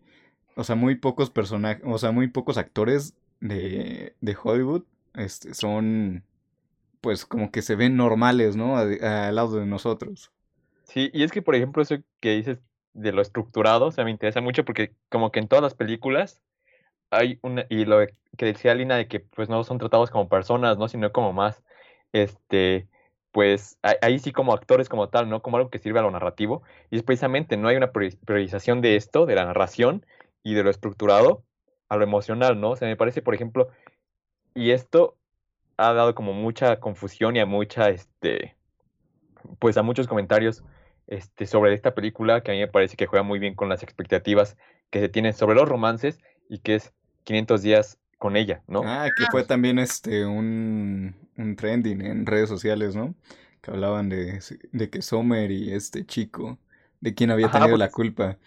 O 0.57 0.65
sea, 0.65 0.75
muy 0.75 0.95
pocos 0.95 1.29
personajes, 1.29 1.83
o 1.85 1.97
sea, 1.97 2.11
muy 2.11 2.27
pocos 2.27 2.57
actores 2.57 3.13
de, 3.39 4.15
de 4.19 4.37
Hollywood 4.43 4.83
este, 5.13 5.53
son, 5.53 6.23
pues, 6.99 7.25
como 7.25 7.51
que 7.51 7.61
se 7.61 7.75
ven 7.75 7.95
normales, 7.95 8.55
¿no? 8.57 8.75
Al 8.75 9.35
lado 9.35 9.59
de 9.59 9.65
nosotros. 9.65 10.31
Sí, 10.83 11.09
y 11.13 11.23
es 11.23 11.31
que, 11.31 11.41
por 11.41 11.55
ejemplo, 11.55 11.83
eso 11.83 11.97
que 12.19 12.35
dices 12.35 12.59
de 12.97 13.11
lo 13.11 13.21
estructurado, 13.21 13.87
o 13.87 13.91
sea, 13.91 14.03
me 14.03 14.11
interesa 14.11 14.41
mucho 14.41 14.65
porque 14.65 14.93
como 15.09 15.31
que 15.31 15.39
en 15.39 15.47
todas 15.47 15.63
las 15.63 15.75
películas 15.75 16.41
hay 17.11 17.39
una, 17.43 17.65
y 17.69 17.85
lo 17.85 17.99
que 18.37 18.45
decía 18.45 18.75
Lina 18.75 18.97
de 18.97 19.07
que 19.07 19.19
pues 19.19 19.49
no 19.49 19.63
son 19.63 19.77
tratados 19.77 20.09
como 20.09 20.27
personas, 20.27 20.77
¿no? 20.77 20.87
Sino 20.87 21.11
como 21.11 21.31
más, 21.31 21.63
este, 22.11 22.87
pues 23.31 23.77
ahí 24.01 24.19
sí 24.19 24.31
como 24.31 24.53
actores 24.53 24.89
como 24.89 25.09
tal, 25.09 25.29
¿no? 25.29 25.41
Como 25.41 25.57
algo 25.57 25.69
que 25.69 25.79
sirve 25.79 25.99
a 25.99 26.01
lo 26.01 26.11
narrativo. 26.11 26.63
Y 26.89 26.97
es 26.97 27.03
precisamente, 27.03 27.55
no 27.55 27.67
hay 27.67 27.77
una 27.77 27.91
priorización 27.91 28.81
de 28.81 28.95
esto, 28.95 29.25
de 29.25 29.35
la 29.35 29.45
narración 29.45 30.05
y 30.43 30.55
de 30.55 30.63
lo 30.63 30.69
estructurado 30.71 31.43
a 31.89 31.97
lo 31.97 32.03
emocional, 32.03 32.59
¿no? 32.59 32.71
O 32.71 32.75
sea, 32.75 32.87
me 32.87 32.97
parece, 32.97 33.21
por 33.21 33.35
ejemplo, 33.35 33.69
y 34.55 34.71
esto 34.71 35.15
ha 35.77 35.93
dado 35.93 36.15
como 36.15 36.33
mucha 36.33 36.79
confusión 36.79 37.35
y 37.35 37.39
a 37.39 37.45
mucha, 37.45 37.89
este, 37.89 38.57
pues 39.59 39.77
a 39.77 39.83
muchos 39.83 40.07
comentarios 40.07 40.63
este, 41.07 41.45
sobre 41.47 41.73
esta 41.73 41.95
película 41.95 42.41
que 42.41 42.51
a 42.51 42.53
mí 42.53 42.59
me 42.59 42.67
parece 42.67 42.95
que 42.97 43.07
juega 43.07 43.23
muy 43.23 43.39
bien 43.39 43.55
con 43.55 43.69
las 43.69 43.83
expectativas 43.83 44.57
que 44.89 44.99
se 44.99 45.09
tienen 45.09 45.33
sobre 45.33 45.55
los 45.55 45.67
romances 45.67 46.19
y 46.49 46.59
que 46.59 46.75
es 46.75 46.93
500 47.23 47.61
días 47.61 47.99
con 48.17 48.35
ella, 48.35 48.63
¿no? 48.67 48.81
Ah, 48.85 49.09
que 49.15 49.25
fue 49.31 49.43
también 49.43 49.79
este 49.79 50.25
un, 50.25 51.15
un 51.37 51.55
trending 51.55 52.01
en 52.01 52.25
redes 52.25 52.49
sociales, 52.49 52.95
¿no? 52.95 53.15
Que 53.61 53.71
hablaban 53.71 54.09
de, 54.09 54.39
de 54.71 54.89
que 54.89 55.01
Sommer 55.01 55.51
y 55.51 55.73
este 55.73 56.05
chico, 56.05 56.57
de 56.99 57.13
quién 57.13 57.31
había 57.31 57.51
tenido 57.51 57.77
la 57.77 57.91
culpa. 57.91 58.37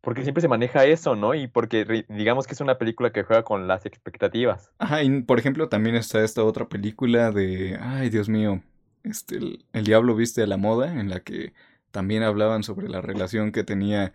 Porque 0.00 0.22
siempre 0.22 0.40
se 0.40 0.48
maneja 0.48 0.84
eso, 0.84 1.14
¿no? 1.14 1.34
Y 1.34 1.46
porque 1.46 2.04
digamos 2.08 2.46
que 2.46 2.54
es 2.54 2.60
una 2.60 2.78
película 2.78 3.12
que 3.12 3.22
juega 3.22 3.44
con 3.44 3.68
las 3.68 3.86
expectativas. 3.86 4.72
Ajá, 4.78 5.02
y 5.02 5.22
por 5.22 5.38
ejemplo 5.38 5.68
también 5.68 5.94
está 5.94 6.24
esta 6.24 6.42
otra 6.42 6.68
película 6.68 7.30
de, 7.30 7.78
ay 7.80 8.10
Dios 8.10 8.28
mío, 8.28 8.62
este, 9.04 9.36
el, 9.36 9.84
Diablo 9.84 10.14
Viste 10.14 10.42
a 10.42 10.46
la 10.46 10.56
Moda, 10.56 10.98
en 11.00 11.08
la 11.08 11.20
que 11.20 11.52
también 11.90 12.22
hablaban 12.22 12.62
sobre 12.62 12.88
la 12.88 13.00
relación 13.00 13.52
que 13.52 13.64
tenía 13.64 14.12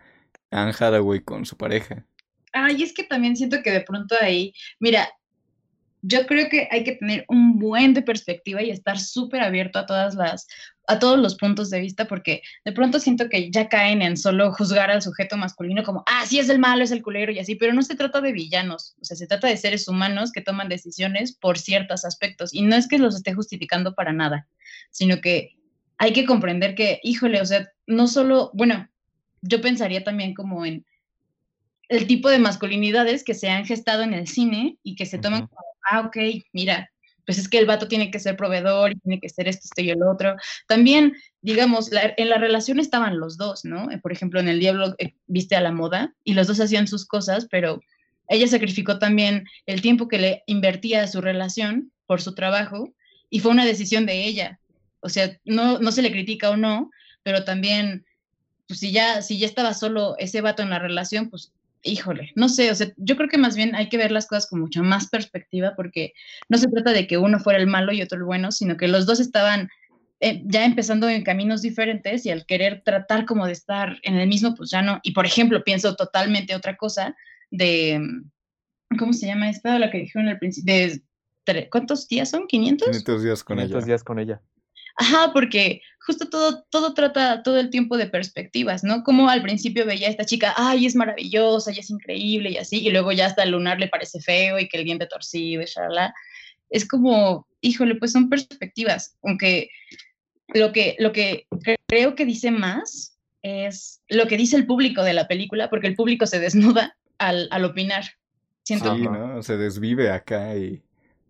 Anne 0.52 0.74
Hathaway 0.78 1.22
con 1.22 1.46
su 1.46 1.58
pareja. 1.58 2.06
Ay, 2.54 2.82
es 2.84 2.94
que 2.94 3.04
también 3.04 3.36
siento 3.36 3.62
que 3.64 3.72
de 3.72 3.82
pronto 3.82 4.16
ahí, 4.20 4.54
mira, 4.80 5.10
yo 6.02 6.26
creo 6.28 6.50
que 6.50 6.68
hay 6.72 6.84
que 6.84 6.94
tener 6.94 7.26
un 7.28 7.60
buen 7.60 7.94
de 7.94 8.02
perspectiva 8.02 8.62
y 8.62 8.70
estar 8.70 9.00
súper 9.00 9.42
abierto 9.42 9.80
a 9.80 9.86
todas 9.86 10.16
las, 10.16 10.48
a 10.88 11.00
todos 11.00 11.20
los 11.20 11.36
puntos 11.36 11.70
de 11.70 11.82
vista, 11.82 12.06
porque 12.06 12.42
de 12.64 12.72
pronto 12.72 13.00
siento 13.00 13.30
que 13.30 13.52
ya 13.52 13.68
caen 13.68 14.02
en 14.02 14.16
solo 14.16 14.54
juzgar 14.54 14.90
al 14.92 15.02
sujeto 15.02 15.38
masculino 15.38 15.84
como, 15.84 16.04
ah, 16.08 16.24
sí 16.26 16.40
es 16.40 16.50
el 16.50 16.60
malo, 16.60 16.84
es 16.84 16.92
el 16.92 17.04
culero 17.04 17.32
y 17.32 17.40
así, 17.40 17.56
pero 17.56 17.74
no 17.74 17.82
se 17.82 17.96
trata 17.96 18.22
de 18.22 18.32
villanos, 18.32 18.96
o 19.02 19.06
sea, 19.06 19.18
se 19.18 19.28
trata 19.28 19.48
de 19.48 19.58
seres 19.58 19.88
humanos 19.88 20.32
que 20.32 20.42
toman 20.42 20.70
decisiones 20.70 21.34
por 21.34 21.58
ciertos 21.58 22.06
aspectos 22.06 22.54
y 22.54 22.62
no 22.62 22.76
es 22.76 22.88
que 22.88 23.00
los 23.00 23.16
esté 23.16 23.34
justificando 23.34 23.96
para 23.96 24.14
nada, 24.14 24.48
sino 24.92 25.20
que 25.20 25.58
hay 25.98 26.14
que 26.14 26.26
comprender 26.26 26.76
que, 26.76 27.00
híjole, 27.04 27.42
o 27.42 27.46
sea, 27.46 27.68
no 27.88 28.08
solo, 28.08 28.52
bueno, 28.54 28.88
yo 29.42 29.62
pensaría 29.62 30.04
también 30.04 30.34
como 30.34 30.66
en 30.66 30.86
el 31.90 32.06
tipo 32.06 32.30
de 32.30 32.40
masculinidades 32.40 33.24
que 33.24 33.34
se 33.34 33.50
han 33.50 33.66
gestado 33.66 34.04
en 34.04 34.14
el 34.14 34.28
cine 34.28 34.78
y 34.84 34.96
que 34.96 35.06
se 35.06 35.18
toman 35.18 35.48
como, 35.48 35.62
ah, 35.90 36.02
ok, 36.02 36.18
mira, 36.54 36.90
pues 37.28 37.38
es 37.38 37.50
que 37.50 37.58
el 37.60 37.66
vato 37.66 37.90
tiene 37.90 38.10
que 38.10 38.20
ser 38.20 38.38
proveedor 38.38 38.94
tiene 39.04 39.20
que 39.20 39.28
ser 39.28 39.50
esto, 39.50 39.64
esto 39.66 39.82
y 39.82 39.90
el 39.90 40.02
otro. 40.02 40.36
También, 40.68 41.14
digamos, 41.42 41.90
en 41.92 42.30
la 42.30 42.38
relación 42.38 42.80
estaban 42.80 43.20
los 43.20 43.38
dos, 43.38 43.66
¿no? 43.66 43.90
Por 44.02 44.14
ejemplo, 44.14 44.40
en 44.40 44.48
El 44.48 44.62
Diablo 44.62 44.96
eh, 44.98 45.14
viste 45.28 45.58
a 45.58 45.62
la 45.62 45.74
moda 45.74 46.16
y 46.24 46.34
los 46.36 46.48
dos 46.48 46.62
hacían 46.62 46.88
sus 46.88 47.06
cosas, 47.06 47.48
pero 47.52 47.82
ella 48.30 48.48
sacrificó 48.48 48.98
también 48.98 49.44
el 49.66 49.82
tiempo 49.82 50.08
que 50.08 50.20
le 50.20 50.44
invertía 50.48 51.04
a 51.04 51.08
su 51.08 51.20
relación 51.20 51.92
por 52.06 52.22
su 52.22 52.34
trabajo 52.34 52.94
y 53.30 53.42
fue 53.42 53.52
una 53.52 53.66
decisión 53.66 54.06
de 54.06 54.26
ella. 54.26 54.62
O 55.02 55.10
sea, 55.10 55.38
no, 55.44 55.80
no 55.80 55.92
se 55.92 56.02
le 56.02 56.12
critica 56.12 56.50
o 56.50 56.56
no, 56.56 56.90
pero 57.24 57.44
también, 57.44 58.06
pues 58.70 58.80
si 58.80 58.94
ya, 58.94 59.22
si 59.22 59.38
ya 59.38 59.48
estaba 59.48 59.74
solo 59.74 60.16
ese 60.18 60.40
vato 60.40 60.64
en 60.64 60.70
la 60.70 60.80
relación, 60.80 61.30
pues 61.30 61.52
híjole, 61.84 62.32
no 62.36 62.50
sé, 62.50 62.72
o 62.72 62.76
sea, 62.76 62.92
yo 62.98 63.16
creo 63.16 63.30
que 63.30 63.38
más 63.38 63.56
bien 63.56 63.76
hay 63.76 63.90
que 63.90 63.98
ver 63.98 64.12
las 64.12 64.28
cosas 64.28 64.48
con 64.48 64.60
mucha 64.60 64.82
más 64.82 65.10
perspectiva 65.10 65.74
porque 65.76 66.14
no 66.50 66.58
se 66.58 66.68
trata 66.68 66.92
de 66.92 67.08
que 67.08 67.18
uno 67.18 67.40
fuera 67.40 67.60
el 67.60 67.68
malo 67.68 67.92
y 67.92 68.02
otro 68.02 68.18
el 68.18 68.24
bueno, 68.24 68.52
sino 68.52 68.78
que 68.78 68.88
los 68.88 69.06
dos 69.06 69.20
estaban 69.20 69.70
eh, 70.20 70.42
ya 70.46 70.66
empezando 70.66 71.08
en 71.08 71.24
caminos 71.24 71.62
diferentes 71.62 72.26
y 72.26 72.32
al 72.32 72.46
querer 72.46 72.82
tratar 72.84 73.26
como 73.26 73.46
de 73.46 73.52
estar 73.52 74.00
en 74.02 74.16
el 74.16 74.28
mismo, 74.28 74.56
pues 74.56 74.72
ya 74.72 74.82
no. 74.82 75.00
Y 75.04 75.12
por 75.12 75.26
ejemplo, 75.26 75.64
pienso 75.64 75.96
totalmente 75.96 76.56
otra 76.56 76.76
cosa 76.76 77.16
de, 77.52 78.02
¿cómo 78.98 79.14
se 79.14 79.28
llama 79.28 79.50
esta? 79.50 79.78
La 79.78 79.92
que 79.92 80.00
dijeron 80.00 80.28
al 80.28 80.40
principio, 80.40 80.74
de, 81.46 81.70
¿cuántos 81.70 82.08
días 82.08 82.32
son? 82.32 82.48
¿500? 82.48 82.86
500 82.86 83.24
días 83.24 83.44
con 83.44 83.58
500 83.58 83.86
días 83.86 84.04
con 84.04 84.20
ella. 84.20 84.42
Ajá, 84.98 85.32
porque 85.32 85.82
justo 86.00 86.28
todo, 86.28 86.64
todo 86.70 86.94
trata 86.94 87.44
todo 87.44 87.60
el 87.60 87.70
tiempo 87.70 87.98
de 87.98 88.08
perspectivas, 88.08 88.84
¿no? 88.84 89.04
Como 89.04 89.30
al 89.30 89.44
principio 89.44 89.86
veía 89.86 90.08
a 90.08 90.10
esta 90.12 90.26
chica, 90.26 90.54
ay, 90.58 90.86
es 90.86 90.96
maravillosa 90.96 91.72
y 91.72 91.80
es 91.80 91.90
increíble 91.90 92.52
y 92.52 92.58
así, 92.58 92.80
y 92.80 92.92
luego 92.92 93.12
ya 93.12 93.28
hasta 93.28 93.44
el 93.44 93.52
lunar 93.52 93.80
le 93.80 93.90
parece 93.90 94.20
feo 94.20 94.58
y 94.58 94.68
que 94.68 94.78
el 94.78 94.86
diente 94.86 95.06
torcido 95.06 95.62
y 95.62 95.66
shalala. 95.66 96.14
Es 96.70 96.88
como, 96.88 97.48
híjole, 97.62 97.96
pues 97.96 98.12
son 98.12 98.30
perspectivas, 98.30 99.16
aunque 99.22 99.70
lo 100.48 100.72
que, 100.72 100.96
lo 100.98 101.12
que 101.12 101.46
creo 101.88 102.16
que 102.16 102.26
dice 102.26 102.52
más 102.52 103.18
es 103.44 104.02
lo 104.10 104.28
que 104.28 104.38
dice 104.38 104.56
el 104.56 104.66
público 104.66 105.04
de 105.04 105.14
la 105.14 105.28
película, 105.28 105.70
porque 105.70 105.88
el 105.88 105.96
público 105.96 106.26
se 106.26 106.40
desnuda 106.40 106.98
al, 107.20 107.48
al 107.52 107.66
opinar. 107.66 108.06
Siento 108.64 108.96
sí, 108.96 109.04
¿no? 109.04 109.44
Se 109.44 109.58
desvive 109.58 110.10
acá 110.10 110.56
y 110.56 110.82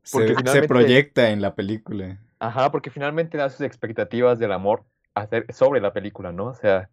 se, 0.04 0.36
se 0.46 0.64
proyecta 0.64 1.32
en 1.32 1.42
la 1.42 1.54
película. 1.54 2.20
Ajá, 2.40 2.72
porque 2.72 2.92
finalmente 2.92 3.38
da 3.38 3.50
sus 3.50 3.62
expectativas 3.62 4.40
del 4.40 4.52
amor 4.52 4.86
sobre 5.50 5.82
la 5.82 5.94
película, 5.94 6.32
¿no? 6.32 6.46
O 6.46 6.56
sea, 6.56 6.90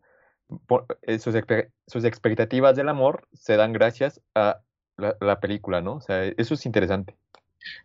eh, 1.03 1.19
sus, 1.19 1.35
expectativas 2.05 2.77
del 2.77 2.89
amor 2.89 3.29
se 3.33 3.57
dan 3.57 3.73
gracias 3.73 4.21
a 4.35 4.61
la, 4.97 5.41
película, 5.41 5.81
¿no? 5.81 5.95
O 5.95 6.01
sea, 6.01 6.25
eso 6.25 6.55
es 6.55 6.67
interesante. 6.67 7.17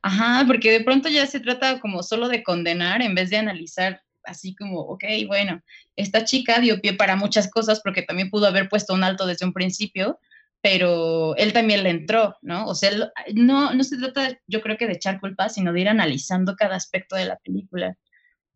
Ajá, 0.02 0.44
porque 0.46 0.72
de 0.72 0.84
pronto 0.84 1.10
ya 1.10 1.26
se 1.26 1.40
trata 1.40 1.80
como 1.80 2.04
solo 2.04 2.28
de 2.28 2.44
condenar 2.44 3.02
en 3.02 3.16
vez 3.16 3.30
de 3.30 3.38
analizar 3.38 4.04
así 4.24 4.54
como, 4.56 4.82
ok, 4.82 5.04
bueno, 5.28 5.62
esta 5.96 6.24
chica 6.24 6.60
dio 6.60 6.80
pie 6.82 6.94
para 6.94 7.16
muchas 7.16 7.50
cosas 7.50 7.82
porque 7.82 8.04
también 8.04 8.30
pudo 8.30 8.46
haber 8.46 8.70
puesto 8.70 8.94
un 8.94 9.04
alto 9.04 9.26
desde 9.26 9.46
un 9.46 9.54
principio, 9.54 10.20
pero 10.62 11.36
él 11.38 11.54
también 11.54 11.84
le 11.84 11.90
entró, 11.90 12.36
¿no? 12.42 12.66
O 12.66 12.76
sea, 12.76 12.92
no, 13.34 13.74
no 13.74 13.84
se 13.84 13.98
trata, 13.98 14.38
yo 14.48 14.62
creo 14.62 14.78
que 14.78 14.88
de 14.88 14.94
echar 14.94 15.20
culpa, 15.20 15.50
sino 15.50 15.72
de 15.72 15.82
ir 15.82 15.90
analizando 15.90 16.56
cada 16.56 16.76
aspecto 16.76 17.16
de 17.16 17.26
la 17.26 17.38
película. 17.38 17.98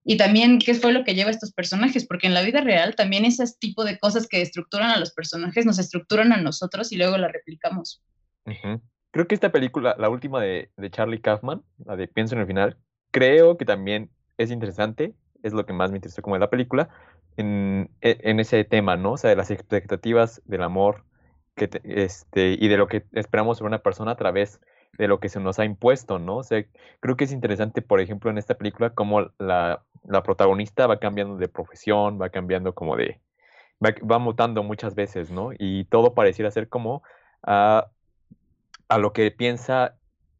Y 0.06 0.18
también 0.18 0.60
qué 0.60 0.74
fue 0.74 0.92
lo 0.92 1.06
que 1.06 1.16
lleva 1.16 1.30
a 1.30 1.32
estos 1.32 1.54
personajes, 1.54 2.06
porque 2.06 2.28
en 2.28 2.34
la 2.34 2.42
vida 2.42 2.60
real 2.60 2.96
también 2.96 3.24
ese 3.24 3.46
tipo 3.58 3.86
de 3.86 3.98
cosas 4.00 4.28
que 4.28 4.42
estructuran 4.42 4.92
a 4.92 5.00
los 5.00 5.14
personajes 5.14 5.66
nos 5.66 5.80
estructuran 5.80 6.34
a 6.34 6.42
nosotros 6.42 6.92
y 6.92 6.98
luego 6.98 7.18
la 7.18 7.30
replicamos. 7.30 8.04
Creo 9.12 9.28
que 9.28 9.36
esta 9.36 9.52
película, 9.52 9.96
la 9.98 10.10
última 10.10 10.42
de, 10.42 10.72
de 10.76 10.92
Charlie 10.92 11.22
Kaufman, 11.22 11.62
la 11.86 11.96
de 11.96 12.10
Pienso 12.10 12.36
en 12.36 12.42
el 12.42 12.48
final, 12.48 12.78
creo 13.12 13.58
que 13.58 13.64
también 13.64 14.10
es 14.38 14.52
interesante, 14.52 15.14
es 15.42 15.54
lo 15.54 15.66
que 15.66 15.72
más 15.72 15.92
me 15.92 15.98
interesó 15.98 16.22
como 16.22 16.36
de 16.36 16.42
la 16.42 16.50
película, 16.50 16.90
en, 17.38 17.90
e, 18.02 18.18
en 18.24 18.40
ese 18.42 18.64
tema, 18.66 18.98
¿no? 18.98 19.14
O 19.14 19.18
sea, 19.18 19.30
de 19.30 19.36
las 19.36 19.52
expectativas 19.52 20.42
del 20.46 20.64
amor, 20.64 21.06
que 21.56 21.70
este, 21.84 22.58
y 22.60 22.68
de 22.68 22.78
lo 22.78 22.88
que 22.88 23.06
esperamos 23.14 23.58
sobre 23.58 23.70
una 23.70 23.84
persona 23.84 24.12
a 24.12 24.16
través 24.16 24.60
de 24.98 25.08
lo 25.08 25.20
que 25.20 25.30
se 25.30 25.40
nos 25.40 25.60
ha 25.60 25.66
impuesto, 25.66 26.20
¿no? 26.20 26.38
O 26.38 26.44
sea, 26.44 26.64
creo 27.00 27.18
que 27.18 27.24
es 27.24 27.32
interesante, 27.32 27.82
por 27.82 28.00
ejemplo, 28.00 28.30
en 28.30 28.38
esta 28.38 28.56
película, 28.56 28.92
cómo 28.92 29.32
la, 29.40 29.84
la 30.06 30.24
protagonista 30.24 30.88
va 30.88 31.00
cambiando 31.00 31.38
de 31.38 31.48
profesión, 31.48 32.20
va 32.22 32.30
cambiando 32.30 32.74
como 32.74 32.96
de, 32.96 33.20
va, 33.82 34.20
mutando 34.20 34.64
muchas 34.64 34.96
veces, 34.96 35.32
¿no? 35.32 35.50
Y 35.58 35.86
todo 35.86 36.14
pareciera 36.14 36.52
ser 36.52 36.70
como 36.70 37.02
a, 37.42 37.88
a 38.88 38.98
lo 38.98 39.14
que 39.14 39.32
piensa, 39.32 39.96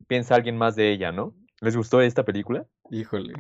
piensa 0.08 0.36
alguien 0.36 0.58
más 0.58 0.76
de 0.76 0.92
ella, 0.92 1.12
¿no? 1.12 1.34
¿Les 1.62 1.76
gustó 1.76 2.02
esta 2.02 2.24
película? 2.24 2.66
Híjole. 2.92 3.34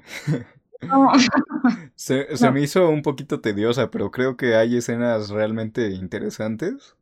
se, 1.96 2.36
se 2.36 2.52
me 2.52 2.62
hizo 2.62 2.90
un 2.90 3.04
poquito 3.04 3.40
tediosa, 3.40 3.92
pero 3.92 4.12
creo 4.12 4.36
que 4.36 4.56
hay 4.56 4.78
escenas 4.78 5.30
realmente 5.30 5.92
interesantes 5.92 6.96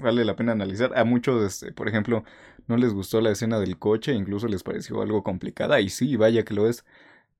vale 0.00 0.24
la 0.24 0.36
pena 0.36 0.52
analizar. 0.52 0.96
A 0.96 1.04
muchos, 1.04 1.42
este, 1.44 1.72
por 1.72 1.88
ejemplo, 1.88 2.24
no 2.66 2.76
les 2.76 2.92
gustó 2.92 3.20
la 3.20 3.30
escena 3.30 3.58
del 3.60 3.78
coche, 3.78 4.14
incluso 4.14 4.48
les 4.48 4.62
pareció 4.62 5.02
algo 5.02 5.22
complicada, 5.22 5.80
y 5.80 5.88
sí, 5.88 6.16
vaya 6.16 6.44
que 6.44 6.54
lo 6.54 6.68
es, 6.68 6.84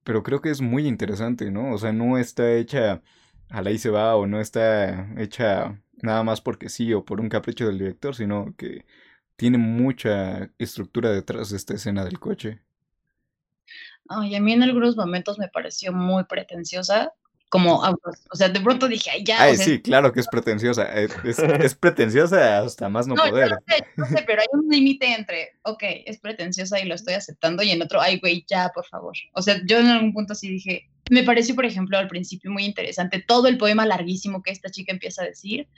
pero 0.04 0.22
creo 0.22 0.40
que 0.40 0.50
es 0.50 0.60
muy 0.60 0.86
interesante, 0.86 1.50
¿no? 1.50 1.72
O 1.72 1.78
sea, 1.78 1.92
no 1.92 2.18
está 2.18 2.52
hecha 2.54 3.02
a 3.50 3.62
la 3.62 3.70
y 3.70 3.78
se 3.78 3.90
va, 3.90 4.16
o 4.16 4.26
no 4.26 4.40
está 4.40 5.08
hecha 5.18 5.80
nada 6.02 6.22
más 6.24 6.40
porque 6.40 6.68
sí, 6.68 6.92
o 6.94 7.04
por 7.04 7.20
un 7.20 7.28
capricho 7.28 7.66
del 7.66 7.78
director, 7.78 8.14
sino 8.14 8.54
que 8.56 8.84
tiene 9.36 9.58
mucha 9.58 10.50
estructura 10.58 11.10
detrás 11.10 11.50
de 11.50 11.56
esta 11.56 11.74
escena 11.74 12.04
del 12.04 12.18
coche. 12.18 12.60
Ay, 14.08 14.34
a 14.34 14.40
mí 14.40 14.52
en 14.52 14.62
algunos 14.62 14.96
momentos 14.96 15.38
me 15.38 15.48
pareció 15.48 15.92
muy 15.92 16.24
pretenciosa, 16.24 17.12
como 17.52 17.82
O 17.82 18.34
sea, 18.34 18.48
de 18.48 18.60
pronto 18.62 18.88
dije, 18.88 19.10
ay, 19.10 19.24
ya. 19.24 19.42
Ay, 19.42 19.58
sí, 19.58 19.82
claro 19.82 20.10
que 20.10 20.20
es 20.20 20.26
pretenciosa. 20.32 20.88
Eh, 20.98 21.06
es, 21.62 21.74
pretenciosa 21.74 22.60
hasta 22.60 22.88
más 22.88 23.06
no, 23.06 23.14
poder. 23.14 23.50
no 23.50 23.56
sé, 23.68 23.84
no 23.96 24.06
sé, 24.06 24.24
pero 24.26 24.40
hay 24.40 24.48
un 24.52 24.70
límite 24.70 25.12
entre, 25.14 25.50
ok, 25.60 25.82
es 26.06 26.18
pretenciosa 26.18 26.80
y 26.80 26.86
lo 26.86 26.94
estoy 26.94 27.12
aceptando, 27.12 27.62
y 27.62 27.70
en 27.70 27.82
otro, 27.82 28.00
ay, 28.00 28.18
güey, 28.20 28.46
ya, 28.48 28.70
por 28.74 28.86
favor. 28.86 29.12
O 29.34 29.42
sea, 29.42 29.60
yo 29.66 29.80
en 29.80 29.88
algún 29.88 30.14
punto 30.14 30.34
sí 30.34 30.48
dije, 30.48 30.88
me 31.10 31.24
pareció, 31.24 31.54
por 31.54 31.66
ejemplo, 31.66 31.98
al 31.98 32.08
principio 32.08 32.50
muy 32.50 32.64
interesante 32.64 33.20
todo 33.20 33.48
el 33.48 33.58
poema 33.58 33.84
larguísimo 33.84 34.42
que 34.42 34.50
esta 34.50 34.70
chica 34.70 34.90
empieza 34.90 35.22
a 35.22 35.26
decir, 35.26 35.68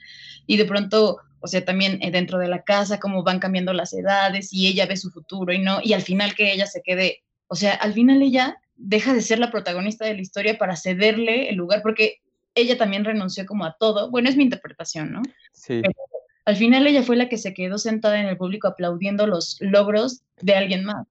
y 0.46 0.56
de 0.56 0.66
pronto, 0.66 1.18
o 1.40 1.48
sea, 1.48 1.64
también 1.64 1.98
eh, 2.02 2.12
dentro 2.12 2.38
de 2.38 2.46
la 2.46 2.62
casa, 2.62 3.00
cómo 3.00 3.24
van 3.24 3.40
cambiando 3.40 3.72
las 3.72 3.92
edades, 3.94 4.52
y 4.52 4.68
ella 4.68 4.86
ve 4.86 4.96
su 4.96 5.10
futuro 5.10 5.52
y 5.52 5.58
no, 5.58 5.80
y 5.82 5.92
al 5.94 6.02
final 6.02 6.36
que 6.36 6.52
ella 6.52 6.66
se 6.66 6.82
quede, 6.82 7.24
o 7.48 7.56
sea, 7.56 7.74
al 7.74 7.94
final 7.94 8.22
ella 8.22 8.58
deja 8.76 9.14
de 9.14 9.22
ser 9.22 9.38
la 9.38 9.50
protagonista 9.50 10.04
de 10.04 10.14
la 10.14 10.20
historia 10.20 10.58
para 10.58 10.76
cederle 10.76 11.48
el 11.48 11.56
lugar, 11.56 11.82
porque 11.82 12.20
ella 12.54 12.78
también 12.78 13.04
renunció 13.04 13.46
como 13.46 13.64
a 13.64 13.76
todo. 13.78 14.10
Bueno, 14.10 14.28
es 14.28 14.36
mi 14.36 14.44
interpretación, 14.44 15.12
¿no? 15.12 15.22
Sí. 15.52 15.82
al 16.44 16.56
final 16.56 16.86
ella 16.86 17.02
fue 17.02 17.16
la 17.16 17.28
que 17.28 17.38
se 17.38 17.54
quedó 17.54 17.78
sentada 17.78 18.20
en 18.20 18.26
el 18.26 18.36
público 18.36 18.68
aplaudiendo 18.68 19.26
los 19.26 19.56
logros 19.60 20.22
de 20.40 20.54
alguien 20.54 20.84
más. 20.84 21.06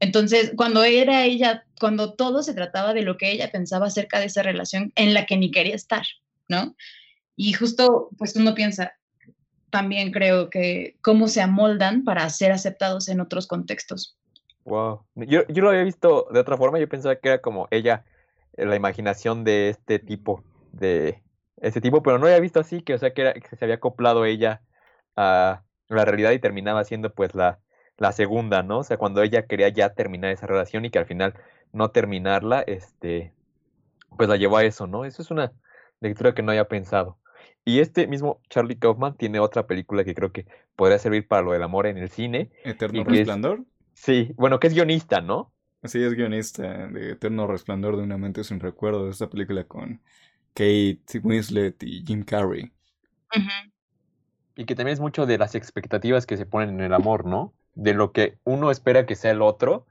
Entonces, 0.00 0.52
cuando 0.56 0.84
era 0.84 1.24
ella, 1.24 1.64
cuando 1.80 2.14
todo 2.14 2.42
se 2.42 2.54
trataba 2.54 2.92
de 2.92 3.02
lo 3.02 3.16
que 3.16 3.32
ella 3.32 3.50
pensaba 3.50 3.86
acerca 3.86 4.20
de 4.20 4.26
esa 4.26 4.42
relación 4.42 4.92
en 4.94 5.14
la 5.14 5.24
que 5.24 5.38
ni 5.38 5.50
quería 5.50 5.74
estar, 5.74 6.04
¿no? 6.48 6.76
Y 7.34 7.54
justo, 7.54 8.10
pues 8.18 8.36
uno 8.36 8.54
piensa, 8.54 8.92
también 9.70 10.12
creo 10.12 10.50
que 10.50 10.96
cómo 11.00 11.28
se 11.28 11.40
amoldan 11.40 12.04
para 12.04 12.28
ser 12.28 12.52
aceptados 12.52 13.08
en 13.08 13.20
otros 13.20 13.46
contextos. 13.46 14.16
Wow. 14.66 15.04
Yo, 15.14 15.46
yo 15.46 15.62
lo 15.62 15.70
había 15.70 15.84
visto 15.84 16.26
de 16.32 16.40
otra 16.40 16.56
forma, 16.56 16.80
yo 16.80 16.88
pensaba 16.88 17.16
que 17.16 17.28
era 17.28 17.38
como 17.40 17.68
ella, 17.70 18.04
eh, 18.56 18.66
la 18.66 18.74
imaginación 18.74 19.44
de 19.44 19.68
este 19.68 20.00
tipo, 20.00 20.42
de 20.72 21.22
ese 21.58 21.80
tipo, 21.80 22.02
pero 22.02 22.18
no 22.18 22.26
había 22.26 22.40
visto 22.40 22.58
así, 22.58 22.82
que 22.82 22.94
o 22.94 22.98
sea 22.98 23.14
que, 23.14 23.22
era, 23.22 23.34
que 23.34 23.56
se 23.56 23.64
había 23.64 23.76
acoplado 23.76 24.24
ella 24.24 24.60
a 25.14 25.62
la 25.88 26.04
realidad 26.04 26.32
y 26.32 26.40
terminaba 26.40 26.82
siendo 26.82 27.14
pues 27.14 27.36
la, 27.36 27.60
la 27.96 28.10
segunda, 28.10 28.64
¿no? 28.64 28.78
O 28.78 28.82
sea, 28.82 28.96
cuando 28.96 29.22
ella 29.22 29.46
quería 29.46 29.68
ya 29.68 29.94
terminar 29.94 30.32
esa 30.32 30.48
relación 30.48 30.84
y 30.84 30.90
que 30.90 30.98
al 30.98 31.06
final 31.06 31.34
no 31.72 31.92
terminarla, 31.92 32.62
este, 32.62 33.32
pues 34.16 34.28
la 34.28 34.36
llevó 34.36 34.56
a 34.56 34.64
eso, 34.64 34.88
¿no? 34.88 35.04
Eso 35.04 35.22
es 35.22 35.30
una 35.30 35.52
lectura 36.00 36.34
que 36.34 36.42
no 36.42 36.50
había 36.50 36.66
pensado. 36.66 37.18
Y 37.64 37.78
este 37.78 38.08
mismo 38.08 38.40
Charlie 38.50 38.78
Kaufman 38.78 39.16
tiene 39.16 39.38
otra 39.38 39.68
película 39.68 40.02
que 40.02 40.14
creo 40.14 40.32
que 40.32 40.46
podría 40.74 40.98
servir 40.98 41.28
para 41.28 41.42
lo 41.42 41.52
del 41.52 41.62
amor 41.62 41.86
en 41.86 41.98
el 41.98 42.10
cine. 42.10 42.50
Eterno 42.64 43.04
Resplandor. 43.04 43.60
Sí, 43.96 44.32
bueno, 44.36 44.60
que 44.60 44.66
es 44.66 44.74
guionista, 44.74 45.22
¿no? 45.22 45.52
Sí, 45.82 46.02
es 46.02 46.12
guionista 46.12 46.86
de 46.88 47.12
Eterno 47.12 47.46
Resplandor 47.46 47.96
de 47.96 48.02
una 48.02 48.18
mente 48.18 48.44
sin 48.44 48.60
recuerdo, 48.60 49.06
de 49.06 49.10
esta 49.10 49.30
película 49.30 49.64
con 49.64 50.02
Kate 50.52 51.00
Winslet 51.22 51.82
y 51.82 52.04
Jim 52.04 52.22
Carrey. 52.22 52.70
Y 54.54 54.66
que 54.66 54.74
también 54.74 54.92
es 54.92 55.00
mucho 55.00 55.24
de 55.24 55.38
las 55.38 55.54
expectativas 55.54 56.26
que 56.26 56.36
se 56.36 56.44
ponen 56.44 56.70
en 56.70 56.82
el 56.82 56.92
amor, 56.92 57.24
¿no? 57.24 57.54
De 57.74 57.94
lo 57.94 58.12
que 58.12 58.38
uno 58.44 58.70
espera 58.70 59.06
que 59.06 59.16
sea 59.16 59.30
el 59.30 59.40
otro 59.42 59.86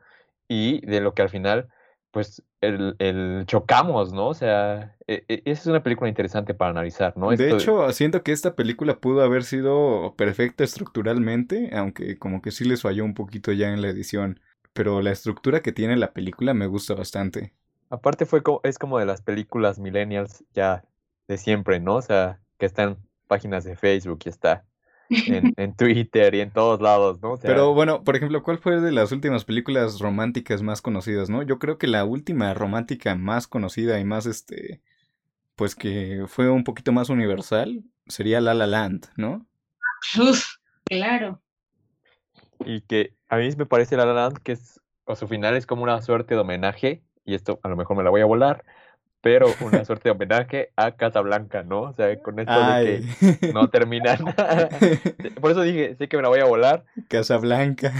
y 0.47 0.85
de 0.85 1.01
lo 1.01 1.15
que 1.15 1.23
al 1.23 1.29
final, 1.29 1.69
pues, 2.15 2.41
el, 2.61 2.95
el 2.99 3.43
chocamos, 3.45 4.13
¿no? 4.13 4.29
O 4.29 4.33
sea, 4.33 4.95
e, 5.05 5.25
e, 5.27 5.41
esa 5.43 5.61
es 5.63 5.67
una 5.67 5.83
película 5.83 6.07
interesante 6.07 6.53
para 6.53 6.71
analizar, 6.71 7.17
¿no? 7.17 7.31
De 7.31 7.51
hecho, 7.51 7.91
siento 7.91 8.23
que 8.23 8.31
esta 8.31 8.55
película 8.55 9.01
pudo 9.01 9.21
haber 9.21 9.43
sido 9.43 10.15
perfecta 10.15 10.63
estructuralmente, 10.63 11.71
aunque 11.73 12.17
como 12.17 12.41
que 12.41 12.51
sí 12.51 12.63
les 12.63 12.83
falló 12.83 13.03
un 13.03 13.15
poquito 13.15 13.51
ya 13.51 13.67
en 13.73 13.81
la 13.81 13.89
edición. 13.89 14.39
pero 14.71 15.01
la 15.01 15.11
estructura 15.11 15.59
que 15.59 15.73
tiene 15.73 15.97
la 15.97 16.13
película 16.13 16.53
me 16.53 16.67
gusta 16.67 16.93
bastante. 16.93 17.51
Aparte 17.89 18.25
fue 18.25 18.43
como, 18.43 18.61
es 18.63 18.79
como 18.79 18.97
de 18.97 19.05
las 19.05 19.21
películas 19.21 19.77
millennials 19.77 20.45
ya 20.53 20.85
de 21.27 21.37
siempre, 21.37 21.81
¿no? 21.81 21.95
O 21.95 22.01
sea, 22.01 22.39
que 22.57 22.65
están 22.65 22.97
páginas 23.27 23.65
de 23.65 23.75
Facebook 23.75 24.19
y 24.23 24.29
está 24.29 24.63
en, 25.09 25.75
Twitter 25.75 26.33
y 26.35 26.41
en 26.41 26.51
todos 26.51 26.81
lados, 26.81 27.21
¿no? 27.21 27.37
Pero 27.41 27.73
bueno, 27.73 28.03
por 28.03 28.15
ejemplo, 28.15 28.43
¿cuál 28.43 28.57
fue 28.57 28.79
de 28.81 28.91
las 28.91 29.11
últimas 29.11 29.45
películas 29.45 29.99
románticas 29.99 30.61
más 30.61 30.81
conocidas, 30.81 31.29
no? 31.29 31.43
Yo 31.43 31.59
creo 31.59 31.77
que 31.77 31.87
la 31.87 32.05
última 32.05 32.53
romántica 32.53 33.15
más 33.15 33.47
conocida 33.47 33.99
y 33.99 34.05
más, 34.05 34.25
este, 34.25 34.81
pues 35.55 35.75
que 35.75 36.25
fue 36.27 36.49
un 36.49 36.63
poquito 36.63 36.91
más 36.91 37.09
universal 37.09 37.83
sería 38.07 38.41
La 38.41 38.53
La 38.53 38.67
Land, 38.67 39.07
¿no? 39.15 39.45
Uf, 40.19 40.57
claro. 40.85 41.41
Y 42.65 42.81
que 42.81 43.15
a 43.29 43.37
mí 43.37 43.49
me 43.57 43.65
parece 43.65 43.97
La 43.97 44.05
La 44.05 44.13
Land 44.13 44.39
que 44.39 44.53
es, 44.53 44.81
o 45.05 45.15
su 45.15 45.27
final 45.27 45.55
es 45.55 45.65
como 45.65 45.83
una 45.83 46.01
suerte 46.01 46.35
de 46.35 46.41
homenaje, 46.41 47.03
y 47.25 47.35
esto 47.35 47.59
a 47.63 47.69
lo 47.69 47.75
mejor 47.75 47.97
me 47.97 48.03
la 48.03 48.09
voy 48.09 48.21
a 48.21 48.25
volar, 48.25 48.63
pero 49.25 49.51
una 49.59 49.83
suerte 49.85 50.09
de 50.09 50.11
homenaje 50.11 50.69
a 50.75 50.91
Casablanca, 50.91 51.63
¿no? 51.63 51.81
O 51.81 51.93
sea, 51.93 52.15
con 52.21 52.39
esto 52.39 52.53
de 52.53 53.03
que 53.39 53.53
no 53.53 53.71
terminan. 53.71 54.19
Por 55.41 55.49
eso 55.49 55.63
dije, 55.63 55.95
sé 55.95 56.07
que 56.07 56.15
me 56.15 56.21
la 56.21 56.29
voy 56.29 56.41
a 56.41 56.45
volar. 56.45 56.85
Casablanca. 57.07 57.91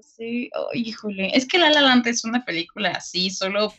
Sí, 0.00 0.48
oh, 0.54 0.70
híjole, 0.72 1.36
es 1.36 1.46
que 1.46 1.58
La 1.58 1.68
La 1.68 1.82
Land 1.82 2.06
es 2.06 2.24
una 2.24 2.42
película 2.42 2.92
así, 2.92 3.28
solo, 3.28 3.74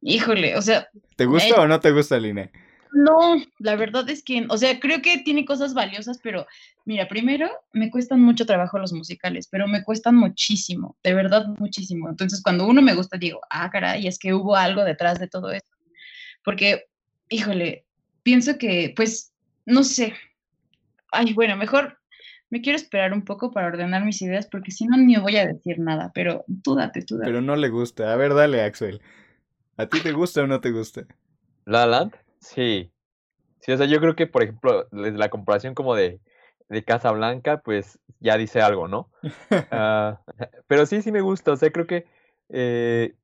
híjole, 0.00 0.56
o 0.56 0.62
sea. 0.62 0.88
¿Te 1.16 1.26
gusta 1.26 1.60
o 1.60 1.66
no 1.66 1.80
te 1.80 1.90
gusta, 1.90 2.20
Line? 2.20 2.52
No, 2.92 3.36
la 3.58 3.76
verdad 3.76 4.08
es 4.10 4.22
que, 4.22 4.46
o 4.48 4.56
sea, 4.56 4.80
creo 4.80 5.00
que 5.00 5.18
tiene 5.18 5.44
cosas 5.44 5.74
valiosas, 5.74 6.18
pero 6.22 6.46
mira, 6.84 7.06
primero 7.08 7.48
me 7.72 7.90
cuestan 7.90 8.20
mucho 8.20 8.46
trabajo 8.46 8.78
los 8.78 8.92
musicales, 8.92 9.48
pero 9.48 9.68
me 9.68 9.84
cuestan 9.84 10.16
muchísimo, 10.16 10.96
de 11.02 11.14
verdad 11.14 11.46
muchísimo. 11.58 12.08
Entonces, 12.08 12.42
cuando 12.42 12.66
uno 12.66 12.82
me 12.82 12.94
gusta, 12.94 13.16
digo, 13.16 13.40
ah, 13.50 13.70
caray, 13.70 14.06
es 14.06 14.18
que 14.18 14.34
hubo 14.34 14.56
algo 14.56 14.84
detrás 14.84 15.18
de 15.18 15.28
todo 15.28 15.52
esto. 15.52 15.70
Porque, 16.44 16.86
híjole, 17.28 17.84
pienso 18.22 18.58
que, 18.58 18.92
pues, 18.96 19.32
no 19.66 19.84
sé. 19.84 20.14
Ay, 21.12 21.32
bueno, 21.32 21.56
mejor 21.56 21.98
me 22.50 22.60
quiero 22.60 22.76
esperar 22.76 23.12
un 23.12 23.22
poco 23.22 23.52
para 23.52 23.68
ordenar 23.68 24.04
mis 24.04 24.20
ideas, 24.22 24.46
porque 24.46 24.72
si 24.72 24.86
no, 24.86 24.96
ni 24.96 25.16
voy 25.16 25.36
a 25.36 25.46
decir 25.46 25.78
nada, 25.78 26.10
pero 26.12 26.44
tú 26.64 26.74
date, 26.74 27.02
tú 27.02 27.16
date. 27.16 27.30
Pero 27.30 27.40
no 27.40 27.54
le 27.54 27.68
gusta. 27.68 28.12
A 28.12 28.16
ver, 28.16 28.34
dale, 28.34 28.62
Axel. 28.62 29.00
¿A 29.76 29.86
ti 29.86 30.00
te 30.00 30.12
gusta 30.12 30.42
o 30.42 30.46
no 30.46 30.60
te 30.60 30.72
gusta? 30.72 31.04
La 31.64 31.86
Land. 31.86 32.14
Sí. 32.40 32.92
Sí, 33.60 33.72
o 33.72 33.76
sea, 33.76 33.86
yo 33.86 34.00
creo 34.00 34.16
que, 34.16 34.26
por 34.26 34.42
ejemplo, 34.42 34.88
la 34.90 35.28
comparación 35.28 35.74
como 35.74 35.94
de, 35.94 36.20
de 36.68 36.84
Casa 36.84 37.10
Blanca, 37.12 37.60
pues 37.62 37.98
ya 38.20 38.36
dice 38.36 38.60
algo, 38.62 38.88
¿no? 38.88 39.10
Ah, 39.70 40.20
pero 40.66 40.86
sí, 40.86 41.02
sí 41.02 41.12
me 41.12 41.20
gusta. 41.20 41.52
O 41.52 41.56
sea, 41.56 41.70
creo 41.70 41.86
que 41.86 42.06
eh, 42.48 43.14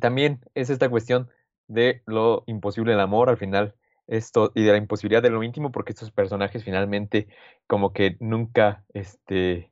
también 0.00 0.40
es 0.54 0.70
esta 0.70 0.88
cuestión 0.88 1.28
de 1.66 2.02
lo 2.06 2.44
imposible 2.46 2.92
del 2.92 3.00
amor 3.00 3.28
al 3.28 3.36
final 3.36 3.74
esto 4.06 4.52
y 4.54 4.64
de 4.64 4.72
la 4.72 4.78
imposibilidad 4.78 5.22
de 5.22 5.30
lo 5.30 5.42
íntimo 5.42 5.70
porque 5.70 5.92
estos 5.92 6.10
personajes 6.10 6.64
finalmente 6.64 7.28
como 7.66 7.92
que 7.92 8.16
nunca 8.20 8.84
este 8.94 9.70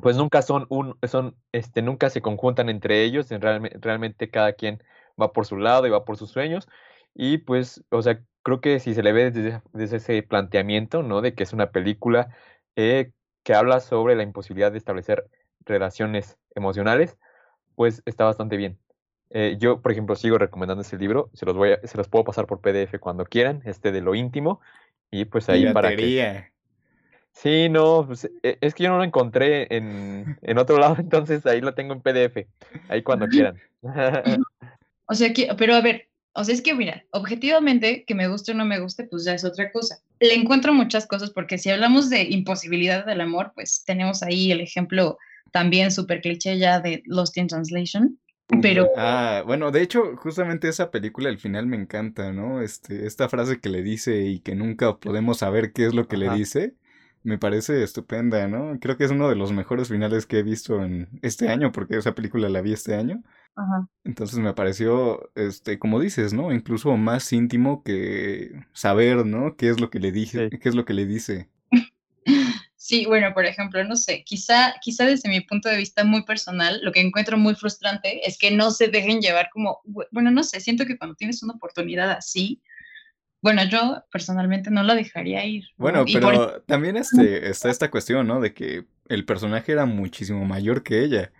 pues 0.00 0.16
nunca 0.16 0.40
son 0.40 0.66
un 0.70 0.96
son 1.06 1.36
este 1.52 1.82
nunca 1.82 2.08
se 2.08 2.22
conjuntan 2.22 2.70
entre 2.70 3.04
ellos 3.04 3.28
realmente, 3.28 3.76
realmente 3.80 4.30
cada 4.30 4.54
quien 4.54 4.82
va 5.20 5.32
por 5.32 5.44
su 5.44 5.58
lado 5.58 5.86
y 5.86 5.90
va 5.90 6.06
por 6.06 6.16
sus 6.16 6.30
sueños 6.30 6.66
y 7.18 7.38
pues, 7.38 7.84
o 7.90 8.00
sea, 8.00 8.22
creo 8.44 8.60
que 8.60 8.78
si 8.78 8.94
se 8.94 9.02
le 9.02 9.12
ve 9.12 9.32
desde, 9.32 9.96
ese 9.96 10.22
planteamiento, 10.22 11.02
¿no? 11.02 11.20
De 11.20 11.34
que 11.34 11.42
es 11.42 11.52
una 11.52 11.72
película 11.72 12.28
eh, 12.76 13.10
que 13.42 13.54
habla 13.54 13.80
sobre 13.80 14.14
la 14.14 14.22
imposibilidad 14.22 14.70
de 14.70 14.78
establecer 14.78 15.26
relaciones 15.66 16.38
emocionales, 16.54 17.18
pues 17.74 18.02
está 18.06 18.24
bastante 18.24 18.56
bien. 18.56 18.78
Eh, 19.30 19.56
yo, 19.58 19.82
por 19.82 19.90
ejemplo, 19.90 20.14
sigo 20.14 20.38
recomendando 20.38 20.82
ese 20.82 20.96
libro, 20.96 21.28
se 21.34 21.44
los, 21.44 21.56
voy 21.56 21.72
a, 21.72 21.80
se 21.84 21.98
los 21.98 22.08
puedo 22.08 22.24
pasar 22.24 22.46
por 22.46 22.60
PDF 22.60 23.00
cuando 23.00 23.24
quieran, 23.24 23.62
este 23.64 23.90
de 23.90 24.00
lo 24.00 24.14
íntimo, 24.14 24.60
y 25.10 25.24
pues 25.24 25.48
ahí 25.48 25.72
para 25.72 25.94
que... 25.96 26.52
Sí, 27.32 27.68
no, 27.68 28.04
pues, 28.06 28.30
e, 28.44 28.58
es 28.60 28.74
que 28.74 28.84
yo 28.84 28.90
no 28.90 28.98
lo 28.98 29.04
encontré 29.04 29.66
en, 29.76 30.38
en 30.40 30.58
otro 30.58 30.78
lado, 30.78 30.96
entonces 31.00 31.44
ahí 31.46 31.60
lo 31.60 31.74
tengo 31.74 31.94
en 31.94 32.00
PDF, 32.00 32.46
ahí 32.88 33.02
cuando 33.02 33.26
quieran. 33.28 33.60
o 35.06 35.14
sea, 35.14 35.32
que, 35.32 35.48
pero 35.58 35.74
a 35.74 35.80
ver, 35.80 36.08
o 36.34 36.44
sea, 36.44 36.54
es 36.54 36.62
que 36.62 36.74
mira, 36.74 37.04
objetivamente, 37.10 38.04
que 38.06 38.14
me 38.14 38.28
guste 38.28 38.52
o 38.52 38.54
no 38.54 38.64
me 38.64 38.80
guste, 38.80 39.04
pues 39.04 39.24
ya 39.24 39.34
es 39.34 39.44
otra 39.44 39.72
cosa. 39.72 39.98
Le 40.20 40.34
encuentro 40.34 40.72
muchas 40.72 41.06
cosas 41.06 41.30
porque 41.30 41.58
si 41.58 41.70
hablamos 41.70 42.10
de 42.10 42.22
imposibilidad 42.22 43.04
del 43.04 43.20
amor, 43.20 43.52
pues 43.54 43.82
tenemos 43.84 44.22
ahí 44.22 44.52
el 44.52 44.60
ejemplo 44.60 45.18
también 45.52 45.90
súper 45.90 46.20
cliché 46.20 46.58
ya 46.58 46.80
de 46.80 47.02
Lost 47.06 47.36
in 47.36 47.48
Translation. 47.48 48.18
Pero... 48.62 48.88
Ah, 48.96 49.42
bueno, 49.46 49.70
de 49.70 49.82
hecho, 49.82 50.16
justamente 50.16 50.68
esa 50.68 50.90
película 50.90 51.28
al 51.28 51.38
final 51.38 51.66
me 51.66 51.76
encanta, 51.76 52.32
¿no? 52.32 52.62
Este, 52.62 53.06
esta 53.06 53.28
frase 53.28 53.60
que 53.60 53.68
le 53.68 53.82
dice 53.82 54.22
y 54.22 54.40
que 54.40 54.54
nunca 54.54 54.96
podemos 54.96 55.38
saber 55.38 55.72
qué 55.72 55.86
es 55.86 55.94
lo 55.94 56.08
que 56.08 56.16
le 56.16 56.30
dice, 56.30 56.74
me 57.22 57.36
parece 57.36 57.82
estupenda, 57.82 58.48
¿no? 58.48 58.78
Creo 58.80 58.96
que 58.96 59.04
es 59.04 59.10
uno 59.10 59.28
de 59.28 59.36
los 59.36 59.52
mejores 59.52 59.88
finales 59.88 60.24
que 60.24 60.38
he 60.38 60.42
visto 60.42 60.82
en 60.82 61.08
este 61.20 61.48
año, 61.48 61.72
porque 61.72 61.96
esa 61.96 62.14
película 62.14 62.48
la 62.48 62.62
vi 62.62 62.72
este 62.72 62.94
año. 62.94 63.22
Entonces 64.04 64.38
me 64.38 64.54
pareció, 64.54 65.30
este, 65.34 65.78
como 65.78 66.00
dices, 66.00 66.32
¿no? 66.32 66.52
Incluso 66.52 66.96
más 66.96 67.32
íntimo 67.32 67.82
que 67.82 68.52
saber, 68.72 69.26
¿no? 69.26 69.56
¿Qué 69.56 69.68
es 69.68 69.80
lo 69.80 69.90
que 69.90 69.98
le 69.98 70.12
dije, 70.12 70.50
qué 70.50 70.68
es 70.68 70.74
lo 70.74 70.84
que 70.84 70.94
le 70.94 71.06
dice? 71.06 71.48
Sí, 72.80 73.04
bueno, 73.04 73.34
por 73.34 73.44
ejemplo, 73.44 73.84
no 73.84 73.96
sé, 73.96 74.24
quizá, 74.24 74.76
quizá 74.80 75.04
desde 75.04 75.28
mi 75.28 75.42
punto 75.42 75.68
de 75.68 75.76
vista 75.76 76.04
muy 76.04 76.22
personal, 76.22 76.80
lo 76.82 76.90
que 76.90 77.00
encuentro 77.00 77.36
muy 77.36 77.54
frustrante 77.54 78.26
es 78.26 78.38
que 78.38 78.50
no 78.50 78.70
se 78.70 78.88
dejen 78.88 79.20
llevar 79.20 79.50
como, 79.52 79.80
bueno, 80.10 80.30
no 80.30 80.42
sé, 80.42 80.60
siento 80.60 80.86
que 80.86 80.96
cuando 80.96 81.14
tienes 81.14 81.42
una 81.42 81.52
oportunidad 81.52 82.12
así, 82.12 82.62
bueno, 83.40 83.62
yo 83.68 84.02
personalmente 84.10 84.70
no 84.70 84.82
la 84.82 84.94
dejaría 84.94 85.44
ir. 85.44 85.64
Bueno, 85.76 86.04
pero 86.10 86.62
también 86.62 86.96
este, 86.96 87.50
está 87.50 87.68
esta 87.68 87.90
cuestión, 87.90 88.26
¿no? 88.26 88.40
De 88.40 88.54
que 88.54 88.86
el 89.08 89.24
personaje 89.24 89.72
era 89.72 89.84
muchísimo 89.84 90.44
mayor 90.44 90.82
que 90.82 91.04
ella. 91.04 91.30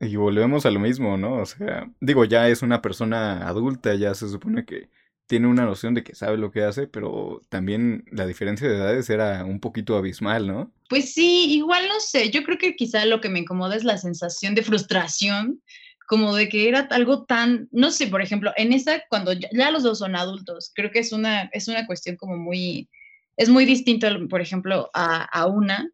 Y 0.00 0.16
volvemos 0.16 0.64
a 0.64 0.70
lo 0.70 0.80
mismo, 0.80 1.18
¿no? 1.18 1.34
O 1.34 1.46
sea, 1.46 1.90
digo, 2.00 2.24
ya 2.24 2.48
es 2.48 2.62
una 2.62 2.80
persona 2.80 3.46
adulta, 3.46 3.94
ya 3.94 4.14
se 4.14 4.28
supone 4.30 4.64
que 4.64 4.88
tiene 5.26 5.46
una 5.46 5.64
noción 5.64 5.94
de 5.94 6.02
que 6.02 6.14
sabe 6.14 6.38
lo 6.38 6.50
que 6.50 6.64
hace, 6.64 6.88
pero 6.88 7.42
también 7.50 8.04
la 8.10 8.26
diferencia 8.26 8.66
de 8.66 8.76
edades 8.76 9.10
era 9.10 9.44
un 9.44 9.60
poquito 9.60 9.96
abismal, 9.96 10.48
¿no? 10.48 10.72
Pues 10.88 11.12
sí, 11.12 11.52
igual 11.52 11.86
no 11.86 12.00
sé, 12.00 12.30
yo 12.30 12.42
creo 12.42 12.58
que 12.58 12.74
quizá 12.74 13.04
lo 13.04 13.20
que 13.20 13.28
me 13.28 13.38
incomoda 13.38 13.76
es 13.76 13.84
la 13.84 13.98
sensación 13.98 14.54
de 14.54 14.62
frustración, 14.62 15.62
como 16.08 16.34
de 16.34 16.48
que 16.48 16.68
era 16.68 16.80
algo 16.90 17.26
tan, 17.26 17.68
no 17.70 17.92
sé, 17.92 18.08
por 18.08 18.22
ejemplo, 18.22 18.52
en 18.56 18.72
esa, 18.72 19.04
cuando 19.08 19.32
ya, 19.34 19.70
los 19.70 19.84
dos 19.84 19.98
son 20.00 20.16
adultos, 20.16 20.72
creo 20.74 20.90
que 20.90 20.98
es 20.98 21.12
una, 21.12 21.42
es 21.52 21.68
una 21.68 21.86
cuestión 21.86 22.16
como 22.16 22.36
muy, 22.36 22.88
es 23.36 23.48
muy 23.48 23.66
distinto, 23.66 24.08
por 24.28 24.40
ejemplo, 24.40 24.90
a, 24.94 25.22
a 25.22 25.46
una 25.46 25.92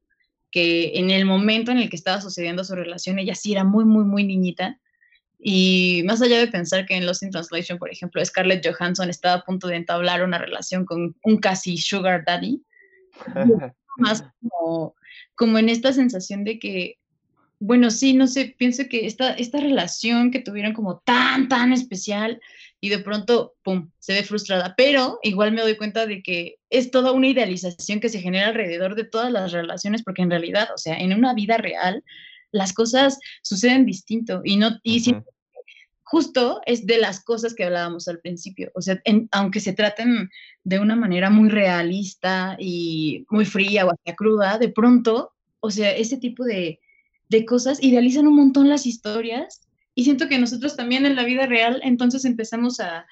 que 0.57 0.92
en 0.94 1.11
el 1.11 1.26
momento 1.26 1.70
en 1.70 1.76
el 1.76 1.90
que 1.90 1.96
estaba 1.96 2.18
sucediendo 2.22 2.64
su 2.64 2.74
relación, 2.74 3.18
ella 3.18 3.34
sí 3.34 3.52
era 3.52 3.62
muy, 3.62 3.84
muy, 3.84 4.07
muy 4.07 4.24
niñita. 4.24 4.80
Y 5.38 6.00
más 6.07 6.22
allá 6.22 6.38
de 6.38 6.46
pensar 6.46 6.86
que 6.86 6.96
en 6.96 7.04
Lost 7.04 7.24
in 7.24 7.30
Translation, 7.30 7.78
por 7.78 7.92
ejemplo, 7.92 8.24
Scarlett 8.24 8.66
Johansson 8.66 9.11
estaba 9.11 9.34
a 9.34 9.44
punto 9.44 9.68
de 9.68 9.76
entablar 9.76 10.24
una 10.24 10.38
relación 10.38 10.86
con 10.86 11.14
un 11.24 11.36
casi 11.36 11.76
sugar 11.76 12.24
daddy, 12.24 12.62
más 13.98 14.24
como, 14.40 14.94
como 15.34 15.59
en 15.59 15.68
esta 15.68 15.92
sensación 15.92 16.42
de 16.42 16.59
que, 16.59 16.96
bueno, 17.59 17.90
sí, 17.90 18.14
no 18.14 18.26
sé, 18.26 18.54
pienso 18.57 18.84
que 18.88 19.04
esta, 19.04 19.34
esta 19.34 19.61
relación 19.61 20.30
que 20.30 20.40
tuvieron 20.40 20.72
como 20.72 21.00
tan, 21.00 21.50
tan 21.50 21.74
especial, 21.74 22.40
y 22.80 22.88
de 22.88 22.98
pronto, 22.98 23.54
¡pum!, 23.62 23.90
se 23.98 24.12
ve 24.12 24.22
frustrada. 24.22 24.74
Pero 24.76 25.18
igual 25.22 25.52
me 25.52 25.62
doy 25.62 25.76
cuenta 25.76 26.06
de 26.06 26.22
que 26.22 26.56
es 26.70 26.90
toda 26.90 27.12
una 27.12 27.28
idealización 27.28 28.00
que 28.00 28.08
se 28.08 28.20
genera 28.20 28.48
alrededor 28.48 28.94
de 28.94 29.04
todas 29.04 29.32
las 29.32 29.52
relaciones, 29.52 30.02
porque 30.02 30.22
en 30.22 30.30
realidad, 30.30 30.68
o 30.74 30.78
sea, 30.78 30.96
en 30.96 31.12
una 31.12 31.34
vida 31.34 31.56
real, 31.56 32.04
las 32.52 32.72
cosas 32.72 33.18
suceden 33.42 33.86
distinto 33.86 34.40
y 34.44 34.56
no, 34.56 34.78
y 34.82 35.02
justo 36.04 36.60
es 36.66 36.86
de 36.86 36.98
las 36.98 37.22
cosas 37.24 37.54
que 37.54 37.64
hablábamos 37.64 38.06
al 38.06 38.20
principio, 38.20 38.70
o 38.74 38.80
sea, 38.80 39.02
aunque 39.32 39.58
se 39.58 39.72
traten 39.72 40.30
de 40.62 40.78
una 40.78 40.94
manera 40.94 41.30
muy 41.30 41.48
realista 41.48 42.56
y 42.60 43.26
muy 43.28 43.44
fría 43.44 43.84
o 43.84 43.90
hasta 43.90 44.14
cruda, 44.14 44.58
de 44.58 44.68
pronto, 44.68 45.32
o 45.60 45.70
sea, 45.70 45.90
ese 45.90 46.16
tipo 46.18 46.44
de, 46.44 46.78
de 47.28 47.44
cosas 47.44 47.82
idealizan 47.82 48.28
un 48.28 48.36
montón 48.36 48.68
las 48.68 48.86
historias 48.86 49.65
y 49.97 50.05
siento 50.05 50.28
que 50.28 50.38
nosotros 50.38 50.76
también 50.76 51.07
en 51.07 51.16
la 51.16 51.24
vida 51.24 51.47
real, 51.47 51.80
entonces 51.82 52.26
empezamos 52.26 52.80
a, 52.80 53.07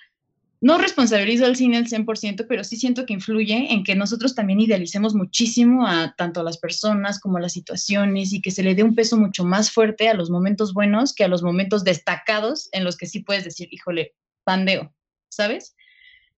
no 0.61 0.77
responsabilizo 0.77 1.47
al 1.47 1.57
cine 1.57 1.79
al 1.79 1.87
100%, 1.87 2.45
pero 2.47 2.63
sí 2.63 2.77
siento 2.77 3.07
que 3.07 3.15
influye 3.15 3.73
en 3.73 3.85
que 3.85 3.95
nosotros 3.95 4.35
también 4.35 4.61
idealicemos 4.61 5.15
muchísimo 5.15 5.87
a 5.87 6.15
tanto 6.15 6.41
a 6.41 6.45
las 6.45 6.59
personas 6.59 7.19
como 7.19 7.39
a 7.39 7.41
las 7.41 7.55
situaciones 7.55 8.35
y 8.35 8.43
que 8.43 8.51
se 8.51 8.63
le 8.63 8.75
dé 8.75 8.83
un 8.83 8.95
peso 8.95 9.17
mucho 9.17 9.47
más 9.47 9.71
fuerte 9.71 10.11
a 10.11 10.15
los 10.15 10.29
momentos 10.29 10.75
buenos 10.75 11.15
que 11.15 11.25
a 11.25 11.29
los 11.29 11.43
momentos 11.43 11.85
destacados 11.85 12.69
en 12.73 12.85
los 12.85 12.99
que 12.99 13.07
sí 13.07 13.21
puedes 13.21 13.45
decir, 13.45 13.69
híjole, 13.71 14.13
pandeo, 14.45 14.95
¿sabes? 15.31 15.75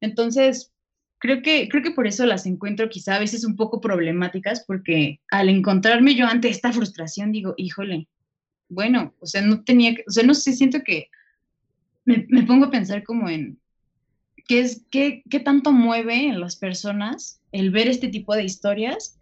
Entonces, 0.00 0.72
creo 1.18 1.42
que, 1.42 1.68
creo 1.68 1.82
que 1.82 1.90
por 1.90 2.06
eso 2.06 2.24
las 2.24 2.46
encuentro 2.46 2.88
quizá 2.88 3.16
a 3.16 3.20
veces 3.20 3.44
un 3.44 3.56
poco 3.56 3.80
problemáticas, 3.80 4.62
porque 4.64 5.20
al 5.28 5.48
encontrarme 5.48 6.14
yo 6.14 6.26
ante 6.28 6.48
esta 6.50 6.72
frustración, 6.72 7.32
digo, 7.32 7.54
híjole, 7.56 8.06
bueno, 8.68 9.14
o 9.20 9.26
sea, 9.26 9.42
no 9.42 9.62
tenía 9.62 9.94
que, 9.94 10.04
o 10.06 10.10
sea, 10.10 10.24
no 10.24 10.34
sé, 10.34 10.52
siento 10.52 10.82
que 10.84 11.08
me, 12.04 12.26
me 12.28 12.42
pongo 12.42 12.66
a 12.66 12.70
pensar 12.70 13.04
como 13.04 13.28
en 13.28 13.58
qué 14.46 14.60
es, 14.60 14.82
qué, 14.90 15.22
qué 15.28 15.40
tanto 15.40 15.72
mueve 15.72 16.28
en 16.28 16.40
las 16.40 16.56
personas 16.56 17.40
el 17.52 17.70
ver 17.70 17.88
este 17.88 18.08
tipo 18.08 18.34
de 18.34 18.44
historias 18.44 19.18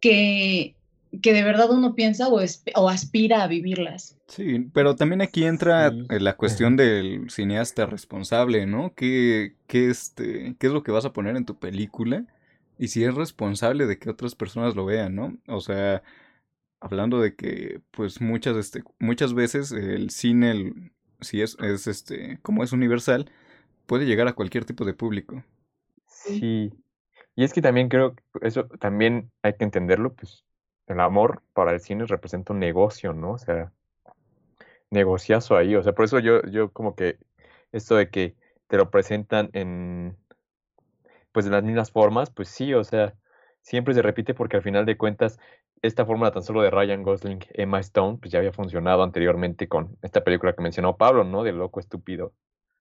que, 0.00 0.74
que 1.22 1.32
de 1.32 1.42
verdad 1.42 1.70
uno 1.70 1.94
piensa 1.94 2.28
o, 2.28 2.40
o, 2.74 2.88
aspira 2.88 3.42
a 3.42 3.48
vivirlas. 3.48 4.16
Sí, 4.26 4.68
pero 4.72 4.96
también 4.96 5.22
aquí 5.22 5.44
entra 5.44 5.90
la 5.90 6.36
cuestión 6.36 6.76
del 6.76 7.30
cineasta 7.30 7.86
responsable, 7.86 8.66
¿no? 8.66 8.94
¿Qué, 8.94 9.54
qué, 9.66 9.90
este, 9.90 10.54
¿Qué 10.58 10.66
es 10.66 10.72
lo 10.72 10.82
que 10.82 10.92
vas 10.92 11.04
a 11.04 11.12
poner 11.12 11.36
en 11.36 11.46
tu 11.46 11.58
película? 11.58 12.24
Y 12.78 12.88
si 12.88 13.04
es 13.04 13.14
responsable 13.14 13.86
de 13.86 13.98
que 13.98 14.10
otras 14.10 14.34
personas 14.34 14.76
lo 14.76 14.84
vean, 14.84 15.14
¿no? 15.14 15.36
O 15.48 15.60
sea, 15.60 16.02
hablando 16.80 17.20
de 17.20 17.34
que, 17.34 17.80
pues 17.90 18.20
muchas, 18.20 18.56
este, 18.56 18.82
muchas 18.98 19.34
veces 19.34 19.72
el 19.72 20.10
cine, 20.10 20.50
el, 20.50 20.92
si 21.20 21.42
es, 21.42 21.56
es, 21.60 21.86
este, 21.86 22.38
como 22.42 22.64
es 22.64 22.72
universal, 22.72 23.30
puede 23.86 24.06
llegar 24.06 24.28
a 24.28 24.34
cualquier 24.34 24.64
tipo 24.64 24.84
de 24.84 24.94
público. 24.94 25.42
Sí. 26.06 26.72
Y 27.36 27.44
es 27.44 27.52
que 27.52 27.62
también 27.62 27.88
creo 27.88 28.14
que 28.14 28.22
eso 28.42 28.66
también 28.66 29.30
hay 29.42 29.54
que 29.54 29.64
entenderlo, 29.64 30.12
pues 30.12 30.44
el 30.88 31.00
amor 31.00 31.42
para 31.52 31.72
el 31.72 31.80
cine 31.80 32.06
representa 32.06 32.52
un 32.52 32.58
negocio, 32.60 33.12
¿no? 33.12 33.32
O 33.32 33.38
sea, 33.38 33.72
negociazo 34.90 35.56
ahí. 35.56 35.76
O 35.76 35.82
sea, 35.82 35.92
por 35.92 36.06
eso 36.06 36.18
yo, 36.18 36.42
yo 36.44 36.72
como 36.72 36.94
que 36.94 37.18
esto 37.72 37.96
de 37.96 38.10
que 38.10 38.34
te 38.68 38.76
lo 38.76 38.90
presentan 38.90 39.50
en 39.52 40.16
pues 41.32 41.44
de 41.44 41.50
las 41.52 41.62
mismas 41.62 41.90
formas, 41.90 42.30
pues 42.30 42.48
sí, 42.48 42.74
o 42.74 42.82
sea, 42.84 43.14
siempre 43.62 43.94
se 43.94 44.02
repite 44.02 44.34
porque 44.34 44.56
al 44.56 44.62
final 44.62 44.86
de 44.86 44.96
cuentas 44.96 45.38
esta 45.82 46.04
fórmula 46.04 46.32
tan 46.32 46.42
solo 46.42 46.62
de 46.62 46.70
Ryan 46.70 47.02
Gosling, 47.02 47.40
Emma 47.50 47.80
Stone, 47.80 48.18
pues 48.18 48.32
ya 48.32 48.38
había 48.38 48.52
funcionado 48.52 49.02
anteriormente 49.02 49.68
con 49.68 49.96
esta 50.02 50.24
película 50.24 50.54
que 50.54 50.62
mencionó 50.62 50.96
Pablo, 50.96 51.24
¿no? 51.24 51.42
De 51.42 51.52
Loco 51.52 51.80
Estúpido. 51.80 52.32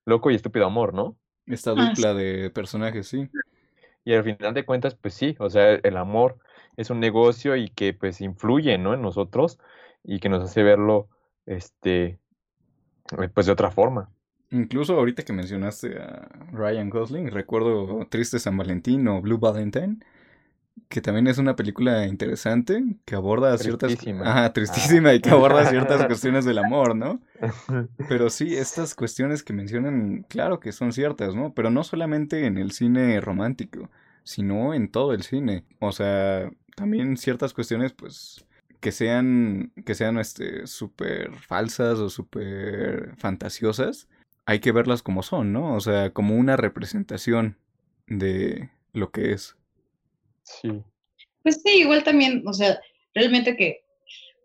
Loco 0.05 0.31
y 0.31 0.35
Estúpido 0.35 0.65
Amor, 0.65 0.93
¿no? 0.93 1.17
Esta 1.45 1.71
ah, 1.71 1.75
dupla 1.75 2.13
de 2.13 2.49
personajes, 2.49 3.07
sí. 3.07 3.29
Y 4.03 4.13
al 4.13 4.23
final 4.23 4.53
de 4.53 4.65
cuentas, 4.65 4.95
pues 4.95 5.13
sí, 5.13 5.35
o 5.39 5.49
sea, 5.49 5.73
el 5.73 5.97
amor 5.97 6.37
es 6.77 6.89
un 6.89 6.99
negocio 6.99 7.55
y 7.55 7.69
que 7.69 7.93
pues 7.93 8.21
influye, 8.21 8.77
¿no? 8.77 8.93
En 8.93 9.01
nosotros 9.01 9.59
y 10.03 10.19
que 10.19 10.29
nos 10.29 10.43
hace 10.43 10.63
verlo, 10.63 11.09
este, 11.45 12.19
eh, 13.17 13.29
pues 13.33 13.45
de 13.45 13.51
otra 13.51 13.71
forma. 13.71 14.09
Incluso 14.49 14.93
ahorita 14.93 15.23
que 15.23 15.33
mencionaste 15.33 15.99
a 15.99 16.29
Ryan 16.53 16.89
Gosling, 16.89 17.31
recuerdo 17.31 18.07
Triste 18.09 18.39
San 18.39 18.55
Valentín 18.55 19.05
o 19.09 19.21
Blue 19.21 19.37
Valentine, 19.39 19.97
que 20.89 21.01
también 21.01 21.27
es 21.27 21.37
una 21.37 21.55
película 21.55 22.05
interesante 22.07 22.83
que 23.05 23.15
aborda 23.15 23.57
ciertas 23.57 23.95
ah, 24.23 24.51
tristísima 24.53 25.13
y 25.13 25.21
que 25.21 25.29
aborda 25.29 25.69
ciertas 25.69 26.05
cuestiones 26.05 26.45
del 26.45 26.59
amor, 26.59 26.95
¿no? 26.95 27.21
Pero 28.09 28.29
sí, 28.29 28.55
estas 28.55 28.95
cuestiones 28.95 29.43
que 29.43 29.53
mencionan, 29.53 30.25
claro 30.29 30.59
que 30.59 30.71
son 30.71 30.93
ciertas, 30.93 31.35
¿no? 31.35 31.53
Pero 31.53 31.69
no 31.69 31.83
solamente 31.83 32.45
en 32.45 32.57
el 32.57 32.71
cine 32.71 33.19
romántico, 33.19 33.89
sino 34.23 34.73
en 34.73 34.89
todo 34.89 35.13
el 35.13 35.23
cine. 35.23 35.63
O 35.79 35.91
sea, 35.91 36.49
también 36.75 37.17
ciertas 37.17 37.53
cuestiones, 37.53 37.93
pues, 37.93 38.45
que 38.79 38.91
sean, 38.91 39.71
que 39.85 39.95
sean, 39.95 40.17
este, 40.19 40.67
súper 40.67 41.33
falsas 41.35 41.99
o 41.99 42.09
súper 42.09 43.15
fantasiosas, 43.17 44.07
hay 44.45 44.59
que 44.59 44.71
verlas 44.71 45.03
como 45.03 45.23
son, 45.23 45.51
¿no? 45.51 45.75
O 45.75 45.81
sea, 45.81 46.11
como 46.11 46.35
una 46.35 46.55
representación 46.55 47.57
de 48.07 48.69
lo 48.93 49.11
que 49.11 49.33
es. 49.33 49.56
Sí. 50.61 50.83
Pues 51.43 51.61
sí, 51.63 51.79
igual 51.79 52.03
también, 52.03 52.43
o 52.45 52.53
sea, 52.53 52.79
realmente 53.13 53.55
que 53.55 53.83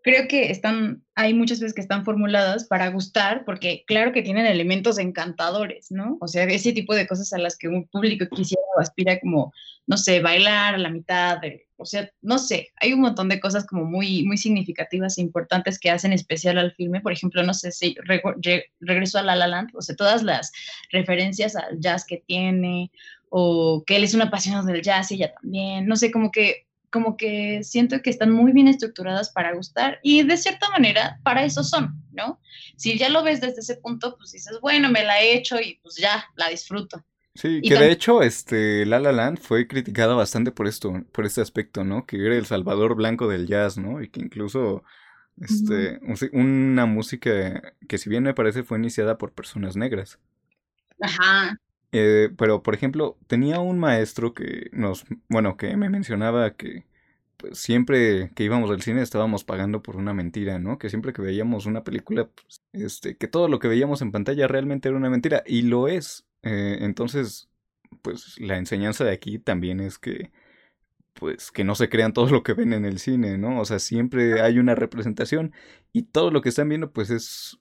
creo 0.03 0.27
que 0.27 0.51
están, 0.51 1.03
hay 1.15 1.33
muchas 1.33 1.59
veces 1.59 1.73
que 1.73 1.81
están 1.81 2.03
formuladas 2.03 2.65
para 2.65 2.89
gustar, 2.89 3.45
porque 3.45 3.83
claro 3.87 4.11
que 4.11 4.21
tienen 4.21 4.45
elementos 4.45 4.99
encantadores, 4.99 5.91
¿no? 5.91 6.17
O 6.19 6.27
sea, 6.27 6.43
ese 6.43 6.73
tipo 6.73 6.93
de 6.93 7.07
cosas 7.07 7.31
a 7.33 7.37
las 7.37 7.57
que 7.57 7.69
un 7.69 7.87
público 7.87 8.25
quisiera 8.35 8.61
o 8.75 8.81
aspira 8.81 9.19
como, 9.19 9.53
no 9.87 9.97
sé, 9.97 10.19
bailar 10.19 10.75
a 10.75 10.77
la 10.77 10.89
mitad, 10.89 11.39
o 11.77 11.85
sea, 11.85 12.09
no 12.21 12.37
sé, 12.37 12.71
hay 12.81 12.93
un 12.93 13.01
montón 13.01 13.29
de 13.29 13.39
cosas 13.39 13.65
como 13.65 13.85
muy, 13.85 14.23
muy 14.23 14.37
significativas 14.37 15.17
e 15.17 15.21
importantes 15.21 15.79
que 15.79 15.89
hacen 15.89 16.13
especial 16.13 16.57
al 16.57 16.73
filme, 16.73 17.01
por 17.01 17.13
ejemplo, 17.13 17.41
no 17.43 17.53
sé 17.53 17.71
si 17.71 17.95
regreso 18.79 19.19
a 19.19 19.23
La 19.23 19.35
La 19.35 19.47
Land, 19.47 19.71
o 19.73 19.81
sea, 19.81 19.95
todas 19.95 20.21
las 20.23 20.51
referencias 20.91 21.55
al 21.55 21.79
jazz 21.79 22.05
que 22.05 22.23
tiene, 22.25 22.91
o 23.35 23.83
que 23.83 23.95
él 23.95 24.03
es 24.03 24.13
un 24.13 24.21
apasionado 24.21 24.67
del 24.67 24.83
jazz 24.83 25.11
y 25.11 25.15
ella 25.15 25.33
también, 25.33 25.87
no 25.87 25.95
sé, 25.95 26.11
como 26.11 26.31
que 26.31 26.67
como 26.91 27.17
que 27.17 27.63
siento 27.63 27.99
que 28.03 28.11
están 28.11 28.29
muy 28.29 28.51
bien 28.51 28.67
estructuradas 28.67 29.31
para 29.31 29.55
gustar 29.55 29.99
y 30.03 30.21
de 30.21 30.37
cierta 30.37 30.69
manera 30.69 31.19
para 31.23 31.43
eso 31.43 31.63
son, 31.63 31.99
¿no? 32.11 32.39
Si 32.77 32.95
ya 32.95 33.09
lo 33.09 33.23
ves 33.23 33.41
desde 33.41 33.61
ese 33.61 33.77
punto, 33.77 34.15
pues 34.17 34.33
dices, 34.33 34.59
bueno, 34.61 34.91
me 34.91 35.03
la 35.03 35.19
he 35.19 35.33
hecho 35.35 35.59
y 35.59 35.79
pues 35.81 35.95
ya, 35.95 36.25
la 36.35 36.49
disfruto. 36.49 37.03
Sí, 37.33 37.63
que 37.63 37.73
de 37.73 37.91
hecho, 37.91 38.21
este, 38.21 38.85
La 38.85 38.99
La 38.99 39.11
Land 39.11 39.39
fue 39.39 39.67
criticada 39.67 40.13
bastante 40.13 40.51
por 40.51 40.67
esto, 40.67 41.03
por 41.11 41.25
este 41.25 41.41
aspecto, 41.41 41.83
¿no? 41.83 42.05
Que 42.05 42.23
era 42.23 42.35
el 42.35 42.45
salvador 42.45 42.93
blanco 42.93 43.27
del 43.27 43.47
jazz, 43.47 43.79
¿no? 43.79 44.03
Y 44.03 44.09
que 44.09 44.19
incluso, 44.19 44.83
este, 45.41 45.99
una 46.33 46.85
música 46.85 47.73
que 47.89 47.97
si 47.97 48.11
bien 48.11 48.21
me 48.21 48.35
parece 48.35 48.61
fue 48.61 48.77
iniciada 48.77 49.17
por 49.17 49.31
personas 49.31 49.75
negras. 49.75 50.19
Ajá. 51.01 51.57
Eh, 51.93 52.31
pero, 52.37 52.63
por 52.63 52.75
ejemplo, 52.75 53.17
tenía 53.27 53.59
un 53.59 53.79
maestro 53.79 54.33
que 54.33 54.69
nos, 54.73 55.05
bueno, 55.29 55.57
que 55.57 55.77
me 55.77 55.89
mencionaba 55.89 56.55
que 56.55 56.85
pues, 57.37 57.59
siempre 57.59 58.31
que 58.35 58.43
íbamos 58.45 58.71
al 58.71 58.81
cine 58.81 59.01
estábamos 59.01 59.43
pagando 59.43 59.83
por 59.83 59.97
una 59.97 60.13
mentira, 60.13 60.59
¿no? 60.59 60.77
Que 60.79 60.89
siempre 60.89 61.13
que 61.13 61.21
veíamos 61.21 61.65
una 61.67 61.83
película, 61.83 62.29
pues, 62.29 62.63
este, 62.73 63.17
que 63.17 63.27
todo 63.27 63.47
lo 63.47 63.59
que 63.59 63.67
veíamos 63.67 64.01
en 64.01 64.11
pantalla 64.11 64.47
realmente 64.47 64.89
era 64.89 64.97
una 64.97 65.09
mentira, 65.09 65.43
y 65.45 65.63
lo 65.63 65.87
es. 65.87 66.25
Eh, 66.43 66.79
entonces, 66.81 67.49
pues 68.01 68.39
la 68.39 68.57
enseñanza 68.57 69.05
de 69.05 69.11
aquí 69.13 69.39
también 69.39 69.79
es 69.79 69.99
que 69.99 70.31
pues 71.13 71.51
que 71.51 71.63
no 71.63 71.75
se 71.75 71.89
crean 71.89 72.13
todo 72.13 72.29
lo 72.29 72.43
que 72.43 72.53
ven 72.53 72.73
en 72.73 72.85
el 72.85 72.99
cine, 72.99 73.37
¿no? 73.37 73.59
O 73.59 73.65
sea, 73.65 73.79
siempre 73.79 74.41
hay 74.41 74.59
una 74.59 74.75
representación 74.75 75.53
y 75.93 76.03
todo 76.03 76.31
lo 76.31 76.41
que 76.41 76.49
están 76.49 76.69
viendo 76.69 76.91
pues 76.91 77.09
es 77.11 77.59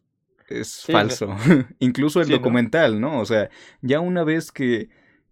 es 0.61 0.85
falso. 0.87 1.37
Incluso 1.79 2.21
el 2.21 2.29
documental, 2.29 3.01
¿no? 3.01 3.21
O 3.21 3.25
sea, 3.25 3.51
ya 3.81 4.01
una 4.01 4.25
vez 4.25 4.53
que 4.53 4.91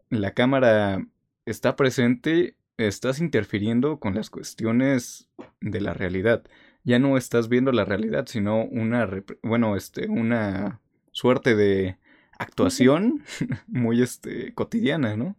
la 0.08 0.34
cámara 0.34 1.06
está 1.46 1.76
presente, 1.76 2.56
estás 2.76 3.20
interfiriendo 3.20 4.00
con 4.00 4.14
las 4.14 4.30
cuestiones 4.30 5.28
de 5.60 5.80
la 5.80 5.94
realidad. 5.94 6.44
Ya 6.84 6.98
no 6.98 7.16
estás 7.16 7.48
viendo 7.48 7.72
la 7.72 7.84
realidad, 7.84 8.26
sino 8.26 8.64
una, 8.64 9.08
bueno, 9.42 9.76
este, 9.76 10.08
una 10.08 10.80
suerte 11.12 11.54
de 11.54 11.98
actuación 12.38 13.22
muy, 13.66 14.02
este, 14.02 14.54
cotidiana, 14.54 15.16
¿no? 15.16 15.36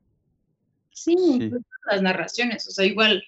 Sí, 0.91 1.51
las 1.89 2.01
narraciones, 2.01 2.67
o 2.67 2.71
sea, 2.71 2.85
igual, 2.85 3.23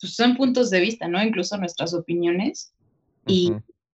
pues 0.00 0.14
son 0.14 0.36
puntos 0.36 0.70
de 0.70 0.80
vista, 0.80 1.08
¿no? 1.08 1.22
Incluso 1.22 1.58
nuestras 1.58 1.92
opiniones. 1.92 2.72
Y 3.26 3.52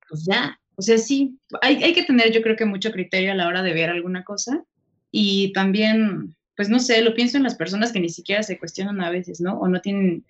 pues 0.08 0.24
ya, 0.24 0.58
o 0.78 0.82
sea, 0.82 0.96
sí, 0.96 1.36
hay, 1.60 1.82
hay 1.82 1.92
que 1.92 2.04
tener 2.04 2.30
yo 2.30 2.40
creo 2.40 2.54
que 2.54 2.64
mucho 2.64 2.92
criterio 2.92 3.32
a 3.32 3.34
la 3.34 3.48
hora 3.48 3.64
de 3.64 3.74
ver 3.74 3.90
alguna 3.90 4.22
cosa 4.22 4.62
y 5.10 5.52
también, 5.52 6.36
pues 6.56 6.68
no 6.68 6.78
sé, 6.78 7.02
lo 7.02 7.14
pienso 7.14 7.36
en 7.36 7.42
las 7.42 7.56
personas 7.56 7.90
que 7.90 7.98
ni 7.98 8.08
siquiera 8.08 8.44
se 8.44 8.60
cuestionan 8.60 9.00
a 9.00 9.10
veces, 9.10 9.40
¿no? 9.40 9.58
O 9.58 9.66
no 9.66 9.80
tienen, 9.80 10.24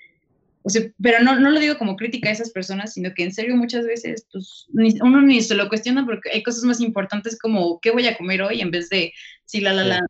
o 0.62 0.70
sea, 0.70 0.82
pero 1.03 1.22
no, 1.22 1.38
no 1.38 1.51
lo 1.51 1.61
digo 1.61 1.76
como 1.76 1.96
crítica 1.96 2.30
a 2.30 2.32
esas 2.32 2.49
personas, 2.49 2.94
sino 2.94 3.12
que 3.14 3.24
en 3.24 3.32
serio 3.34 3.57
muchas 3.57 3.84
veces, 3.84 4.26
pues 4.32 4.66
uno 4.72 5.20
ni 5.20 5.42
se 5.42 5.55
lo 5.55 5.68
cuestiona 5.68 6.07
porque 6.07 6.30
hay 6.32 6.42
cosas 6.42 6.64
más 6.64 6.80
importantes 6.80 7.38
como, 7.38 7.78
¿qué 7.80 7.90
voy 7.90 8.07
a 8.07 8.16
comer 8.16 8.40
hoy? 8.40 8.62
En 8.62 8.70
vez 8.70 8.88
de, 8.88 9.12
si 9.44 9.61
la, 9.61 9.74
la, 9.74 9.84
la, 9.84 10.07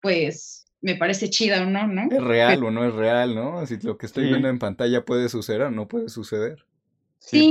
pues 0.00 0.66
me 0.80 0.96
parece 0.96 1.28
chida 1.28 1.62
o 1.62 1.66
no, 1.66 1.86
¿no? 1.88 2.08
Es 2.10 2.24
real 2.24 2.64
o 2.64 2.70
no 2.70 2.88
es 2.88 2.94
real, 2.94 3.34
¿no? 3.34 3.66
Si 3.66 3.76
lo 3.82 3.98
que 3.98 4.06
estoy 4.06 4.28
viendo 4.28 4.48
en 4.48 4.58
pantalla 4.58 5.04
puede 5.04 5.28
suceder 5.28 5.60
o 5.60 5.70
no 5.70 5.88
puede 5.88 6.08
suceder. 6.08 6.64
Sí, 7.18 7.50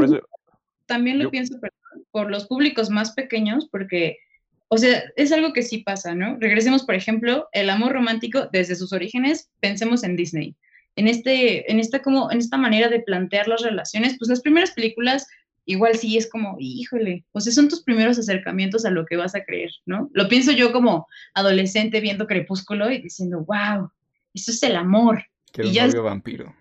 también 0.88 1.19
lo 1.19 1.29
pienso, 1.29 1.57
pero 1.61 1.72
por 2.14 2.30
los 2.30 2.45
públicos 2.45 2.91
más 2.91 3.11
pequeños, 3.14 3.68
porque, 3.70 4.20
o 4.68 4.78
sea, 4.78 5.03
es 5.16 5.32
algo 5.32 5.51
que 5.51 5.64
sí 5.64 5.80
pasa, 5.80 6.14
¿no? 6.14 6.38
Regresemos, 6.39 6.84
por 6.84 6.93
ejemplo, 6.93 7.49
el 7.53 7.72
amor 7.72 7.93
romántico 7.93 8.47
desde 8.53 8.76
sus 8.76 8.93
orígenes, 8.93 9.49
pensemos 9.59 10.03
en 10.03 10.16
Disney. 10.16 10.55
En, 10.95 11.07
este, 11.07 11.70
en, 11.72 11.80
esta, 11.80 12.03
como, 12.03 12.32
en 12.32 12.38
esta 12.38 12.55
manera 12.55 12.88
de 12.88 12.99
plantear 12.99 13.47
las 13.47 13.64
relaciones, 13.64 14.16
pues 14.20 14.30
las 14.30 14.41
primeras 14.41 14.72
películas 14.72 15.28
igual 15.66 15.95
sí 15.95 16.18
es 16.18 16.30
como, 16.30 16.55
híjole, 16.59 17.26
o 17.32 17.41
sea, 17.41 17.51
son 17.51 17.68
tus 17.68 17.82
primeros 17.82 18.20
acercamientos 18.20 18.86
a 18.86 18.91
lo 18.91 19.07
que 19.07 19.16
vas 19.16 19.34
a 19.34 19.43
creer, 19.43 19.72
¿no? 19.88 20.11
Lo 20.14 20.28
pienso 20.28 20.51
yo 20.51 20.72
como 20.72 21.07
adolescente 21.34 21.99
viendo 21.99 22.28
Crepúsculo 22.28 22.91
y 22.91 23.01
diciendo, 23.01 23.43
wow, 23.47 23.89
eso 24.36 24.51
es 24.51 24.61
el 24.61 24.76
amor. 24.76 25.24
Que 25.51 25.64
un 25.64 25.74
novio 25.74 26.03
vampiro. 26.03 26.55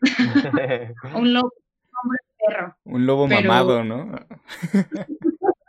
un 1.14 1.32
lobo, 1.34 1.52
un 2.84 3.06
lobo 3.06 3.26
mamado, 3.26 3.84
¿no? 3.84 4.12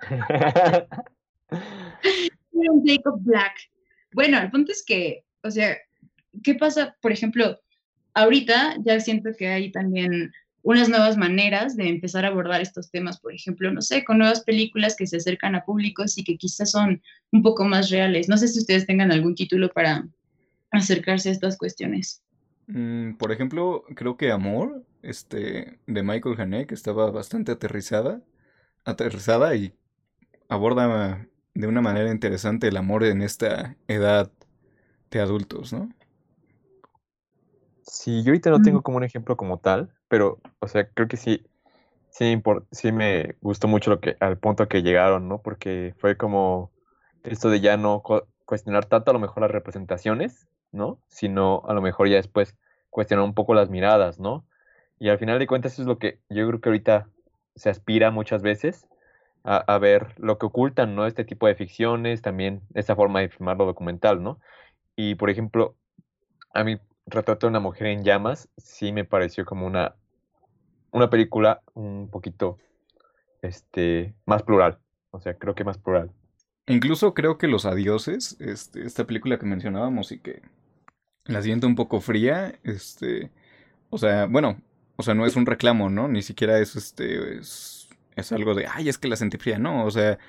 un 2.52 2.86
Jacob 2.86 3.20
Black. 3.22 3.54
Bueno, 4.14 4.40
el 4.40 4.50
punto 4.52 4.72
es 4.72 4.84
que, 4.86 5.24
o 5.44 5.52
sea, 5.52 5.78
¿qué 6.44 6.56
pasa? 6.56 6.96
Por 7.02 7.12
ejemplo, 7.12 7.60
ahorita 8.14 8.76
ya 8.84 9.00
siento 9.00 9.32
que 9.38 9.48
hay 9.48 9.72
también 9.72 10.32
unas 10.62 10.90
nuevas 10.90 11.18
maneras 11.18 11.76
de 11.76 11.88
empezar 11.88 12.26
a 12.26 12.30
abordar 12.30 12.62
estos 12.62 12.92
temas, 12.92 13.20
por 13.20 13.34
ejemplo, 13.34 13.72
no 13.72 13.82
sé, 13.82 14.04
con 14.04 14.18
nuevas 14.18 14.44
películas 14.44 14.96
que 14.96 15.08
se 15.08 15.18
acercan 15.18 15.56
a 15.56 15.64
públicos 15.64 16.18
y 16.18 16.24
que 16.24 16.38
quizás 16.38 16.72
son 16.72 17.02
un 17.32 17.42
poco 17.42 17.66
más 17.66 17.90
reales. 17.90 18.28
No 18.28 18.38
sé 18.38 18.48
si 18.48 18.60
ustedes 18.60 18.86
tengan 18.86 19.12
algún 19.12 19.36
título 19.36 19.70
para 19.70 20.06
acercarse 20.72 21.30
a 21.30 21.32
estas 21.32 21.58
cuestiones. 21.58 22.22
Mm, 22.68 23.14
por 23.14 23.32
ejemplo, 23.32 23.84
creo 23.96 24.18
que 24.18 24.32
Amor, 24.32 24.84
este, 25.02 25.80
de 25.88 26.04
Michael 26.04 26.40
Haneke, 26.40 26.74
estaba 26.74 27.12
bastante 27.12 27.52
aterrizada, 27.52 28.22
aterrizada 28.86 29.56
y 29.56 29.74
aborda 30.48 31.28
de 31.54 31.68
una 31.68 31.82
manera 31.82 32.12
interesante 32.12 32.68
el 32.68 32.78
amor 32.78 33.04
en 33.04 33.22
esta 33.22 33.76
edad 33.88 34.32
de 35.12 35.20
adultos, 35.20 35.74
¿no? 35.74 35.90
Sí, 37.82 38.24
yo 38.24 38.30
ahorita 38.30 38.52
no 38.52 38.62
tengo 38.62 38.82
como 38.82 38.98
un 38.98 39.04
ejemplo 39.04 39.36
como 39.36 39.58
tal, 39.58 39.92
pero, 40.08 40.40
o 40.60 40.68
sea, 40.68 40.88
creo 40.90 41.08
que 41.08 41.18
sí, 41.18 41.44
sí, 42.12 42.42
sí 42.72 42.92
me 42.92 43.36
gustó 43.42 43.68
mucho 43.68 43.90
lo 43.90 44.00
que, 44.00 44.16
al 44.20 44.38
punto 44.38 44.68
que 44.68 44.84
llegaron, 44.84 45.28
¿no? 45.28 45.42
Porque 45.42 45.96
fue 45.98 46.16
como 46.16 46.72
esto 47.24 47.50
de 47.50 47.62
ya 47.62 47.78
no 47.78 48.04
cuestionar 48.46 48.86
tanto 48.86 49.12
a 49.12 49.14
lo 49.14 49.20
mejor 49.20 49.42
las 49.42 49.52
representaciones, 49.52 50.48
¿no? 50.72 51.00
Sino 51.08 51.64
a 51.68 51.74
lo 51.74 51.82
mejor 51.82 52.10
ya 52.10 52.18
después 52.18 52.56
cuestionar 52.90 53.26
un 53.26 53.34
poco 53.34 53.54
las 53.54 53.70
miradas, 53.70 54.20
¿no? 54.20 54.46
Y 55.00 55.10
al 55.10 55.18
final 55.18 55.40
de 55.40 55.48
cuentas 55.48 55.80
es 55.80 55.86
lo 55.86 55.98
que 55.98 56.20
yo 56.30 56.48
creo 56.48 56.62
que 56.62 56.70
ahorita 56.70 57.08
se 57.56 57.70
aspira 57.70 58.12
muchas 58.12 58.42
veces 58.42 58.88
a, 59.44 59.78
ver 59.80 60.14
lo 60.18 60.38
que 60.38 60.46
ocultan, 60.46 60.96
¿no? 60.96 61.06
Este 61.06 61.24
tipo 61.24 61.48
de 61.48 61.56
ficciones, 61.56 62.22
también 62.22 62.62
esta 62.74 62.96
forma 62.96 63.22
de 63.22 63.30
filmar 63.30 63.58
lo 63.58 63.66
documental, 63.66 64.22
¿no? 64.22 64.40
Y 64.96 65.16
por 65.16 65.30
ejemplo, 65.30 65.76
a 66.54 66.64
mí 66.64 66.80
Retrato 67.06 67.48
de 67.48 67.52
una 67.52 67.60
mujer 67.60 67.88
en 67.88 68.04
llamas 68.04 68.50
sí 68.58 68.92
me 68.92 69.06
pareció 69.06 69.44
como 69.44 69.66
una, 69.66 69.96
una 70.92 71.10
película 71.10 71.62
un 71.74 72.10
poquito 72.12 72.60
este, 73.42 74.14
más 74.26 74.44
plural. 74.44 74.78
O 75.10 75.20
sea, 75.20 75.34
creo 75.34 75.56
que 75.56 75.64
más 75.64 75.80
plural. 75.80 76.12
Incluso 76.68 77.16
creo 77.16 77.40
que 77.40 77.48
Los 77.48 77.66
Adioses, 77.66 78.40
este, 78.40 78.86
esta 78.86 79.06
película 79.06 79.40
que 79.40 79.48
mencionábamos 79.48 80.12
y 80.12 80.20
que 80.20 80.44
la 81.26 81.42
siento 81.42 81.66
un 81.66 81.76
poco 81.76 82.00
fría, 82.00 82.60
este, 82.64 83.32
o 83.90 83.98
sea, 83.98 84.28
bueno, 84.28 84.62
o 85.00 85.04
sea, 85.04 85.14
no 85.14 85.26
es 85.26 85.38
un 85.38 85.46
reclamo, 85.46 85.90
¿no? 85.90 86.10
Ni 86.10 86.22
siquiera 86.22 86.60
es, 86.60 86.76
este, 86.76 87.38
es, 87.38 87.88
es 88.18 88.34
algo 88.34 88.54
de, 88.54 88.68
ay, 88.68 88.90
es 88.90 88.98
que 88.98 89.08
la 89.08 89.16
sentí 89.16 89.38
fría, 89.38 89.58
no, 89.58 89.86
o 89.86 89.92
sea, 89.92 90.20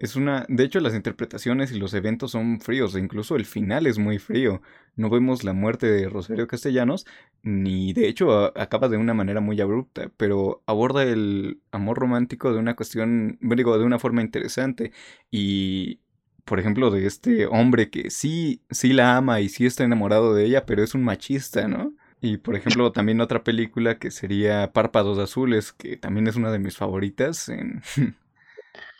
es 0.00 0.16
una, 0.16 0.44
de 0.48 0.64
hecho 0.64 0.80
las 0.80 0.96
interpretaciones 0.96 1.70
y 1.70 1.78
los 1.78 1.94
eventos 1.94 2.32
son 2.32 2.60
fríos, 2.60 2.96
e 2.96 2.98
incluso 2.98 3.36
el 3.36 3.44
final 3.44 3.86
es 3.86 3.98
muy 3.98 4.18
frío. 4.18 4.62
No 4.96 5.10
vemos 5.10 5.44
la 5.44 5.52
muerte 5.52 5.86
de 5.86 6.08
Rosario 6.08 6.48
Castellanos, 6.48 7.06
ni 7.44 7.92
de 7.92 8.08
hecho 8.08 8.52
acaba 8.58 8.88
de 8.88 8.96
una 8.96 9.14
manera 9.14 9.40
muy 9.40 9.60
abrupta, 9.60 10.10
pero 10.16 10.60
aborda 10.66 11.04
el 11.04 11.60
amor 11.70 11.96
romántico 11.98 12.52
de 12.52 12.58
una 12.58 12.74
cuestión, 12.74 13.38
digo, 13.40 13.78
de 13.78 13.84
una 13.84 14.00
forma 14.00 14.22
interesante. 14.22 14.90
Y, 15.30 16.00
por 16.44 16.58
ejemplo, 16.58 16.90
de 16.90 17.06
este 17.06 17.46
hombre 17.46 17.90
que 17.90 18.10
sí, 18.10 18.62
sí 18.70 18.92
la 18.92 19.16
ama 19.16 19.40
y 19.40 19.48
sí 19.50 19.66
está 19.66 19.84
enamorado 19.84 20.34
de 20.34 20.46
ella, 20.46 20.66
pero 20.66 20.82
es 20.82 20.96
un 20.96 21.04
machista, 21.04 21.68
¿no? 21.68 21.94
Y 22.20 22.38
por 22.38 22.56
ejemplo, 22.56 22.92
también 22.92 23.20
otra 23.20 23.44
película 23.44 23.98
que 23.98 24.10
sería 24.10 24.72
Párpados 24.72 25.18
Azules, 25.18 25.72
que 25.72 25.96
también 25.96 26.26
es 26.26 26.36
una 26.36 26.50
de 26.50 26.58
mis 26.58 26.76
favoritas 26.76 27.48
en, 27.48 27.82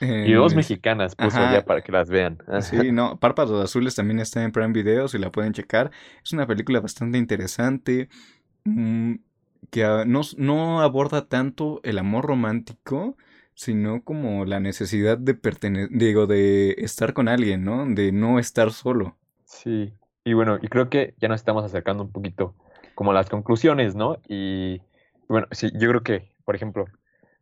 y 0.01 0.33
dos 0.33 0.55
mexicanas 0.55 1.15
puso 1.15 1.39
ya 1.39 1.65
para 1.65 1.83
que 1.83 1.93
las 1.93 2.11
vean. 2.11 2.39
Sí, 2.61 2.93
no, 2.93 3.19
Párpados 3.19 3.63
Azules 3.65 3.95
también 3.95 4.21
está 4.21 4.43
en 4.43 4.53
Prime 4.53 4.73
Video, 4.73 5.09
si 5.09 5.19
la 5.19 5.31
pueden 5.31 5.53
checar. 5.53 5.91
Es 6.23 6.33
una 6.33 6.47
película 6.47 6.81
bastante 6.81 7.19
interesante, 7.19 8.09
mm, 8.65 9.15
que 9.71 10.05
no, 10.07 10.21
no 10.37 10.81
aborda 10.83 11.27
tanto 11.27 11.81
el 11.83 11.99
amor 11.99 12.27
romántico, 12.27 13.17
sino 13.55 14.03
como 14.03 14.45
la 14.45 14.61
necesidad 14.61 15.17
de 15.17 15.35
pertenecer, 15.35 15.89
digo, 15.91 16.27
de 16.27 16.73
estar 16.79 17.15
con 17.15 17.29
alguien, 17.29 17.65
¿no? 17.65 17.87
De 17.87 18.13
no 18.13 18.39
estar 18.39 18.71
solo. 18.71 19.17
Sí, 19.45 19.95
y 20.25 20.35
bueno, 20.35 20.59
y 20.61 20.69
creo 20.69 20.91
que 20.91 21.15
ya 21.19 21.29
nos 21.29 21.41
estamos 21.41 21.65
acercando 21.65 22.03
un 22.03 22.13
poquito 22.13 22.55
como 22.97 23.13
las 23.13 23.29
conclusiones, 23.29 23.95
¿no? 23.95 24.17
Y 24.27 24.81
bueno, 25.29 25.47
sí, 25.53 25.71
yo 25.75 25.89
creo 25.91 26.03
que, 26.03 26.33
por 26.45 26.57
ejemplo, 26.57 26.87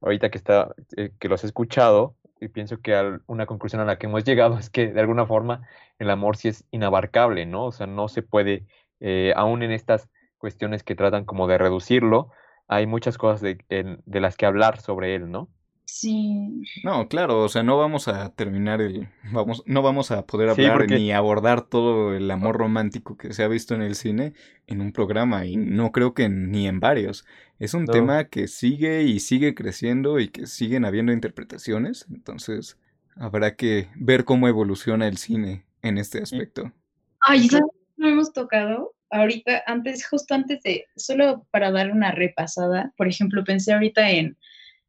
ahorita 0.02 0.28
que 0.30 0.36
está, 0.36 0.74
eh, 0.96 1.12
que 1.18 1.28
los 1.28 1.44
he 1.44 1.46
escuchado, 1.46 2.16
y 2.40 2.48
pienso 2.48 2.80
que 2.80 3.20
una 3.26 3.46
conclusión 3.46 3.80
a 3.80 3.84
la 3.86 3.96
que 3.96 4.06
hemos 4.06 4.24
llegado 4.24 4.58
es 4.58 4.68
que 4.68 4.88
de 4.92 5.00
alguna 5.00 5.26
forma 5.26 5.66
el 5.98 6.10
amor 6.10 6.36
sí 6.36 6.48
es 6.48 6.64
inabarcable, 6.72 7.46
¿no? 7.46 7.66
O 7.66 7.72
sea, 7.72 7.86
no 7.86 8.08
se 8.08 8.22
puede, 8.22 8.66
eh, 9.00 9.32
aún 9.36 9.62
en 9.62 9.70
estas 9.70 10.10
cuestiones 10.38 10.82
que 10.82 10.96
tratan 10.96 11.24
como 11.24 11.46
de 11.46 11.56
reducirlo, 11.56 12.30
hay 12.66 12.86
muchas 12.86 13.16
cosas 13.16 13.40
de, 13.40 13.58
de 13.68 14.20
las 14.20 14.36
que 14.36 14.46
hablar 14.46 14.80
sobre 14.80 15.14
él, 15.14 15.30
¿no? 15.30 15.48
Sí. 15.96 16.64
No, 16.82 17.06
claro, 17.06 17.44
o 17.44 17.48
sea, 17.48 17.62
no 17.62 17.78
vamos 17.78 18.08
a 18.08 18.28
terminar 18.30 18.80
el, 18.80 19.06
vamos, 19.30 19.62
no 19.64 19.80
vamos 19.80 20.10
a 20.10 20.26
poder 20.26 20.48
hablar 20.48 20.90
ni 20.90 21.12
abordar 21.12 21.68
todo 21.68 22.16
el 22.16 22.28
amor 22.32 22.56
romántico 22.56 23.16
que 23.16 23.32
se 23.32 23.44
ha 23.44 23.48
visto 23.48 23.76
en 23.76 23.82
el 23.82 23.94
cine 23.94 24.32
en 24.66 24.80
un 24.80 24.90
programa 24.90 25.46
y 25.46 25.56
no 25.56 25.92
creo 25.92 26.12
que 26.12 26.28
ni 26.28 26.66
en 26.66 26.80
varios. 26.80 27.24
Es 27.60 27.74
un 27.74 27.86
tema 27.86 28.24
que 28.24 28.48
sigue 28.48 29.04
y 29.04 29.20
sigue 29.20 29.54
creciendo 29.54 30.18
y 30.18 30.30
que 30.30 30.48
siguen 30.48 30.84
habiendo 30.84 31.12
interpretaciones, 31.12 32.06
entonces 32.12 32.76
habrá 33.14 33.54
que 33.54 33.86
ver 33.94 34.24
cómo 34.24 34.48
evoluciona 34.48 35.06
el 35.06 35.16
cine 35.16 35.64
en 35.80 35.98
este 35.98 36.20
aspecto. 36.20 36.72
Ay, 37.20 37.46
¿sabes? 37.46 37.70
No 37.96 38.08
hemos 38.08 38.32
tocado 38.32 38.96
ahorita, 39.10 39.62
antes, 39.68 40.08
justo 40.08 40.34
antes 40.34 40.60
de, 40.64 40.86
solo 40.96 41.46
para 41.52 41.70
dar 41.70 41.92
una 41.92 42.10
repasada, 42.10 42.92
por 42.96 43.06
ejemplo, 43.06 43.44
pensé 43.44 43.72
ahorita 43.72 44.10
en 44.10 44.36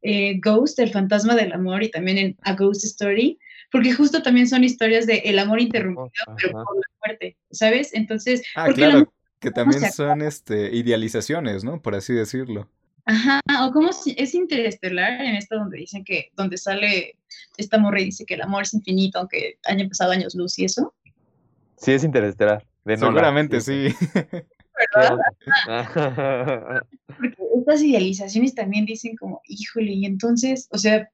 eh, 0.02 0.38
Ghost, 0.40 0.78
el 0.78 0.90
fantasma 0.90 1.34
del 1.34 1.52
amor, 1.52 1.82
y 1.82 1.90
también 1.90 2.18
en 2.18 2.36
A 2.42 2.54
Ghost 2.54 2.84
Story, 2.84 3.38
porque 3.70 3.92
justo 3.92 4.22
también 4.22 4.48
son 4.48 4.64
historias 4.64 5.06
de 5.06 5.18
el 5.24 5.38
amor 5.38 5.60
interrumpido, 5.60 6.10
pero 6.40 6.52
por 6.52 6.76
la 6.76 6.94
muerte, 7.04 7.36
¿sabes? 7.50 7.92
Entonces, 7.94 8.42
ah, 8.54 8.68
claro, 8.72 9.12
que 9.40 9.50
también 9.50 9.92
son 9.92 10.22
este, 10.22 10.74
idealizaciones, 10.74 11.64
¿no? 11.64 11.80
Por 11.82 11.94
así 11.94 12.12
decirlo. 12.12 12.68
Ajá, 13.04 13.40
o 13.64 13.72
como 13.72 13.92
si 13.92 14.16
es 14.18 14.34
interestelar 14.34 15.20
en 15.20 15.36
esto 15.36 15.56
donde 15.56 15.78
dicen 15.78 16.04
que, 16.04 16.30
donde 16.34 16.58
sale 16.58 17.16
esta 17.56 17.78
morra 17.78 18.00
y 18.00 18.06
dice 18.06 18.26
que 18.26 18.34
el 18.34 18.42
amor 18.42 18.64
es 18.64 18.74
infinito, 18.74 19.18
aunque 19.18 19.58
hayan 19.64 19.88
pasado 19.88 20.12
años 20.12 20.34
luz 20.34 20.58
y 20.58 20.64
eso. 20.64 20.92
Sí, 21.76 21.92
es 21.92 22.02
interestelar. 22.02 22.66
Seguramente 22.84 23.60
sí. 23.60 23.88
¿Verdad? 24.76 25.18
Porque 27.06 27.36
estas 27.58 27.82
idealizaciones 27.82 28.54
también 28.54 28.86
dicen 28.86 29.16
como, 29.16 29.40
híjole, 29.46 29.92
y 29.92 30.06
entonces, 30.06 30.68
o 30.70 30.78
sea, 30.78 31.08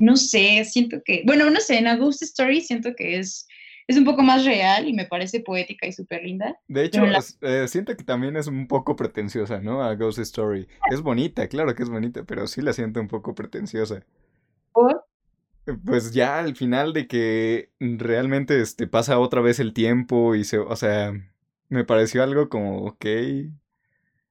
no 0.00 0.16
sé, 0.16 0.64
siento 0.64 1.02
que, 1.04 1.22
bueno, 1.26 1.50
no 1.50 1.60
sé, 1.60 1.78
en 1.78 1.86
A 1.86 1.96
Ghost 1.96 2.22
Story 2.22 2.60
siento 2.60 2.94
que 2.94 3.18
es, 3.18 3.48
es 3.86 3.96
un 3.96 4.04
poco 4.04 4.22
más 4.22 4.44
real 4.44 4.86
y 4.86 4.92
me 4.92 5.06
parece 5.06 5.40
poética 5.40 5.86
y 5.86 5.92
súper 5.92 6.22
linda. 6.22 6.58
De 6.68 6.84
hecho, 6.84 7.02
eh, 7.40 7.66
siento 7.68 7.96
que 7.96 8.04
también 8.04 8.36
es 8.36 8.46
un 8.46 8.66
poco 8.68 8.94
pretenciosa, 8.96 9.60
¿no? 9.60 9.82
A 9.82 9.94
Ghost 9.94 10.18
Story. 10.18 10.68
Es 10.90 11.00
bonita, 11.00 11.48
claro 11.48 11.74
que 11.74 11.82
es 11.82 11.88
bonita, 11.88 12.24
pero 12.24 12.46
sí 12.46 12.60
la 12.60 12.72
siento 12.72 13.00
un 13.00 13.08
poco 13.08 13.34
pretenciosa. 13.34 14.04
¿Por? 14.72 15.04
Pues 15.84 16.12
ya 16.12 16.38
al 16.38 16.56
final 16.56 16.92
de 16.92 17.06
que 17.06 17.70
realmente 17.78 18.60
este, 18.60 18.86
pasa 18.86 19.18
otra 19.18 19.40
vez 19.40 19.60
el 19.60 19.74
tiempo 19.74 20.34
y 20.34 20.44
se, 20.44 20.58
o 20.58 20.76
sea, 20.76 21.12
me 21.68 21.84
pareció 21.84 22.22
algo 22.22 22.48
como, 22.48 22.84
ok. 22.84 23.06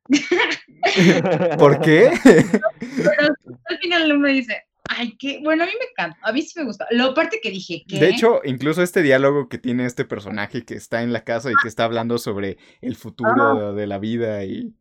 ¿Por 1.58 1.82
qué? 1.82 2.12
Pero 2.80 3.36
al 3.66 3.78
final 3.80 4.10
no 4.10 4.20
me 4.20 4.34
dice, 4.34 4.64
ay, 4.90 5.16
qué, 5.18 5.40
bueno, 5.44 5.64
a 5.64 5.66
mí 5.66 5.74
me 5.80 5.86
encanta, 5.92 6.18
a 6.24 6.32
mí 6.32 6.42
sí 6.42 6.60
me 6.60 6.66
gusta. 6.66 6.88
Lo 6.92 7.06
aparte 7.06 7.40
que 7.42 7.52
dije, 7.52 7.84
¿qué? 7.88 8.00
De 8.00 8.10
hecho, 8.10 8.42
incluso 8.44 8.82
este 8.82 9.02
diálogo 9.02 9.50
que 9.50 9.58
tiene 9.58 9.86
este 9.86 10.06
personaje 10.06 10.64
que 10.66 10.76
está 10.76 11.04
en 11.04 11.14
la 11.14 11.24
casa 11.24 11.52
y 11.52 11.56
que 11.62 11.68
está 11.68 11.86
hablando 11.86 12.18
sobre 12.18 12.58
el 12.82 12.96
futuro 12.96 13.74
de 13.74 13.88
la 13.88 14.00
vida 14.00 14.44
y... 14.44 14.74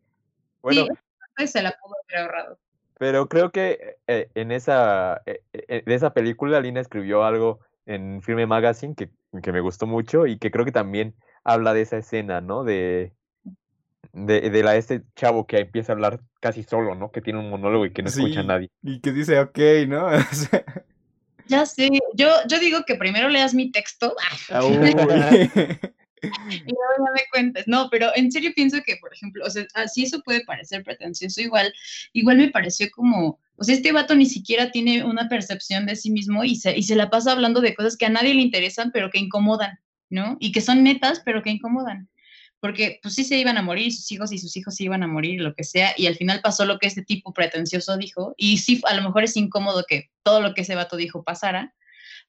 Bueno, 0.63 0.87
sí, 1.37 1.47
se 1.47 1.63
la 1.63 1.71
pudo 1.73 1.95
haber 2.09 2.25
ahorrado. 2.25 2.59
Pero 2.99 3.29
creo 3.29 3.53
que 3.53 3.99
eh, 4.07 4.31
en 4.35 4.53
esa, 4.53 5.23
eh, 5.27 5.43
eh, 5.53 5.83
de 5.85 5.95
esa 5.95 6.15
película 6.15 6.61
Lina 6.61 6.81
escribió 6.81 7.25
algo 7.25 7.61
en 7.85 8.23
Filme 8.23 8.47
Magazine 8.47 8.95
que, 8.95 9.11
que 9.43 9.53
me 9.53 9.61
gustó 9.61 9.87
mucho 9.87 10.27
y 10.27 10.39
que 10.39 10.51
creo 10.51 10.65
que 10.65 10.73
también 10.73 11.15
habla 11.47 11.73
de 11.73 11.83
esa 11.83 11.97
escena, 11.97 12.41
¿no? 12.41 12.65
De, 12.65 13.13
de, 14.13 14.51
de, 14.51 14.63
la 14.65 14.77
este 14.77 15.03
chavo 15.15 15.47
que 15.47 15.59
empieza 15.59 15.93
a 15.93 15.95
hablar 15.95 16.21
casi 16.41 16.65
solo, 16.65 16.97
¿no? 16.97 17.13
Que 17.13 17.23
tiene 17.23 17.39
un 17.39 17.49
monólogo 17.49 17.87
y 17.87 17.93
que 17.93 18.03
no 18.03 18.09
escucha 18.09 18.41
a 18.41 18.43
nadie. 18.43 18.69
Y 18.83 19.01
que 19.01 19.13
dice, 19.13 19.39
ok, 19.39 19.59
¿no? 19.87 20.11
ya 21.47 21.65
sé, 21.65 21.89
yo, 22.15 22.29
yo 22.49 22.59
digo 22.59 22.81
que 22.85 22.97
primero 22.97 23.29
leas 23.29 23.55
mi 23.55 23.71
texto. 23.71 24.15
Ah, 24.49 24.61
y 26.49 26.59
luego 26.59 26.93
ya 26.99 27.13
me 27.15 27.23
cuentes. 27.31 27.69
No, 27.69 27.89
pero 27.91 28.11
en 28.17 28.33
serio 28.33 28.51
pienso 28.57 28.79
que, 28.85 28.97
por 28.97 29.13
ejemplo, 29.13 29.45
o 29.45 29.51
sea, 29.51 29.67
así 29.75 30.05
eso 30.05 30.23
puede 30.23 30.45
parecer 30.45 30.83
pretencioso, 30.83 31.41
igual, 31.41 31.73
igual 32.15 32.39
me 32.39 32.49
pareció 32.49 32.89
como, 32.91 33.39
o 33.57 33.65
sea, 33.65 33.75
este 33.75 33.93
vato 33.93 34.17
ni 34.17 34.27
siquiera 34.27 34.73
tiene 34.73 35.05
una 35.05 35.29
percepción 35.29 35.87
de 35.87 35.95
sí 35.95 36.11
mismo 36.11 36.43
y 36.43 36.57
se, 36.57 36.77
y 36.77 36.83
se 36.83 36.97
la 36.97 37.11
pasa 37.11 37.33
hablando 37.33 37.61
de 37.61 37.75
cosas 37.75 37.97
que 37.97 38.07
a 38.07 38.11
nadie 38.11 38.35
le 38.35 38.41
interesan, 38.41 38.91
pero 38.93 39.11
que 39.11 39.19
incomodan. 39.19 39.79
¿No? 40.11 40.37
Y 40.41 40.53
que 40.53 40.61
son 40.61 40.83
netas, 40.83 41.21
pero 41.25 41.43
que 41.43 41.51
incomodan. 41.51 42.09
porque 42.61 42.99
pues 43.03 43.15
sí 43.15 43.25
se 43.25 43.39
iban 43.39 43.59
a 43.59 43.63
morir 43.63 43.93
sus 43.93 44.11
hijos 44.13 44.33
y 44.33 44.39
sus 44.39 44.57
hijos 44.57 44.75
se 44.75 44.85
iban 44.85 45.03
a 45.03 45.07
morir, 45.07 45.41
lo 45.41 45.55
que 45.55 45.65
sea, 45.65 45.93
y 45.97 46.07
al 46.07 46.17
final 46.17 46.41
pasó 46.43 46.65
lo 46.65 46.79
que 46.79 46.87
este 46.87 47.03
tipo 47.03 47.33
pretencioso 47.33 47.97
dijo, 47.97 48.35
y 48.37 48.59
sí, 48.59 48.81
a 48.89 48.95
lo 48.95 49.03
mejor 49.03 49.25
es 49.25 49.37
incómodo 49.37 49.85
que 49.89 50.11
todo 50.23 50.41
lo 50.41 50.55
que 50.55 50.63
ese 50.63 50.75
vato 50.75 50.97
dijo 50.97 51.23
pasara, 51.23 51.75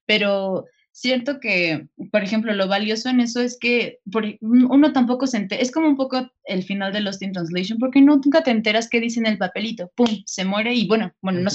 pero 0.06 0.66
siento 0.92 1.40
que, 1.40 1.88
por 2.12 2.24
ejemplo, 2.24 2.54
lo 2.54 2.68
valioso 2.68 3.10
en 3.10 3.20
eso 3.20 3.42
es 3.42 3.58
que 3.60 4.00
uno 4.42 4.94
tampoco 4.94 5.28
se 5.28 5.38
entera, 5.38 5.62
es 5.62 5.72
como 5.72 5.88
un 5.88 5.98
poco 5.98 6.30
el 6.44 6.64
final 6.64 6.92
de 6.92 7.02
Lost 7.02 7.22
in 7.22 7.32
Translation, 7.32 7.80
porque 7.80 8.02
nunca 8.02 8.44
te 8.44 8.52
enteras 8.52 8.90
qué 8.90 9.00
dice 9.00 9.20
en 9.20 9.28
el 9.28 9.38
papelito, 9.38 9.92
pum, 9.96 10.24
se 10.26 10.46
muere 10.46 10.74
y 10.74 10.88
bueno, 10.88 11.14
bueno, 11.22 11.40
no 11.42 11.50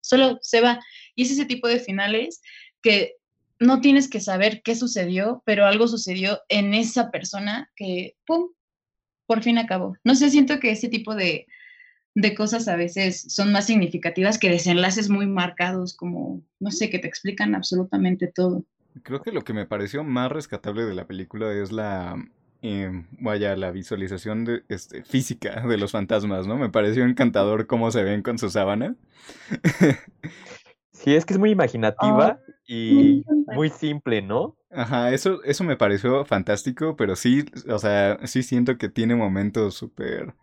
solo 0.00 0.38
se 0.40 0.60
va. 0.60 0.80
Y 1.14 1.22
es 1.22 1.32
ese 1.32 1.46
tipo 1.46 1.66
de 1.68 1.80
finales 1.80 2.40
que 2.80 3.14
no 3.58 3.80
tienes 3.80 4.08
que 4.08 4.20
saber 4.20 4.62
qué 4.62 4.74
sucedió, 4.74 5.42
pero 5.44 5.66
algo 5.66 5.88
sucedió 5.88 6.40
en 6.48 6.74
esa 6.74 7.10
persona 7.10 7.70
que, 7.74 8.16
pum, 8.26 8.50
por 9.26 9.42
fin 9.42 9.58
acabó. 9.58 9.96
No 10.04 10.14
sé, 10.14 10.30
siento 10.30 10.60
que 10.60 10.70
ese 10.70 10.88
tipo 10.88 11.14
de, 11.14 11.46
de 12.14 12.34
cosas 12.34 12.68
a 12.68 12.76
veces 12.76 13.26
son 13.28 13.52
más 13.52 13.66
significativas 13.66 14.38
que 14.38 14.50
desenlaces 14.50 15.08
muy 15.08 15.26
marcados, 15.26 15.96
como, 15.96 16.42
no 16.60 16.70
sé, 16.70 16.90
que 16.90 16.98
te 16.98 17.08
explican 17.08 17.54
absolutamente 17.54 18.26
todo. 18.26 18.64
Creo 19.02 19.20
que 19.20 19.32
lo 19.32 19.42
que 19.42 19.52
me 19.52 19.66
pareció 19.66 20.04
más 20.04 20.30
rescatable 20.32 20.84
de 20.84 20.94
la 20.94 21.06
película 21.06 21.52
es 21.52 21.72
la 21.72 22.16
em, 22.62 23.06
vaya, 23.20 23.54
la 23.56 23.70
visualización 23.70 24.44
de, 24.44 24.62
este, 24.68 25.02
física 25.02 25.66
de 25.66 25.76
los 25.76 25.92
fantasmas, 25.92 26.46
¿no? 26.46 26.56
Me 26.56 26.70
pareció 26.70 27.04
encantador 27.04 27.66
cómo 27.66 27.90
se 27.90 28.02
ven 28.02 28.22
con 28.22 28.38
su 28.38 28.48
sábana. 28.48 28.96
Sí, 30.92 31.14
es 31.14 31.26
que 31.26 31.34
es 31.34 31.38
muy 31.38 31.50
imaginativa 31.50 32.40
ah, 32.40 32.52
y 32.66 32.95
muy 33.56 33.70
simple, 33.70 34.22
¿no? 34.22 34.56
Ajá, 34.70 35.12
eso, 35.12 35.42
eso 35.44 35.64
me 35.64 35.76
pareció 35.76 36.24
fantástico, 36.24 36.96
pero 36.96 37.16
sí, 37.16 37.44
o 37.68 37.78
sea, 37.78 38.18
sí 38.26 38.42
siento 38.42 38.78
que 38.78 38.88
tiene 38.88 39.14
momentos 39.14 39.74
súper... 39.74 40.34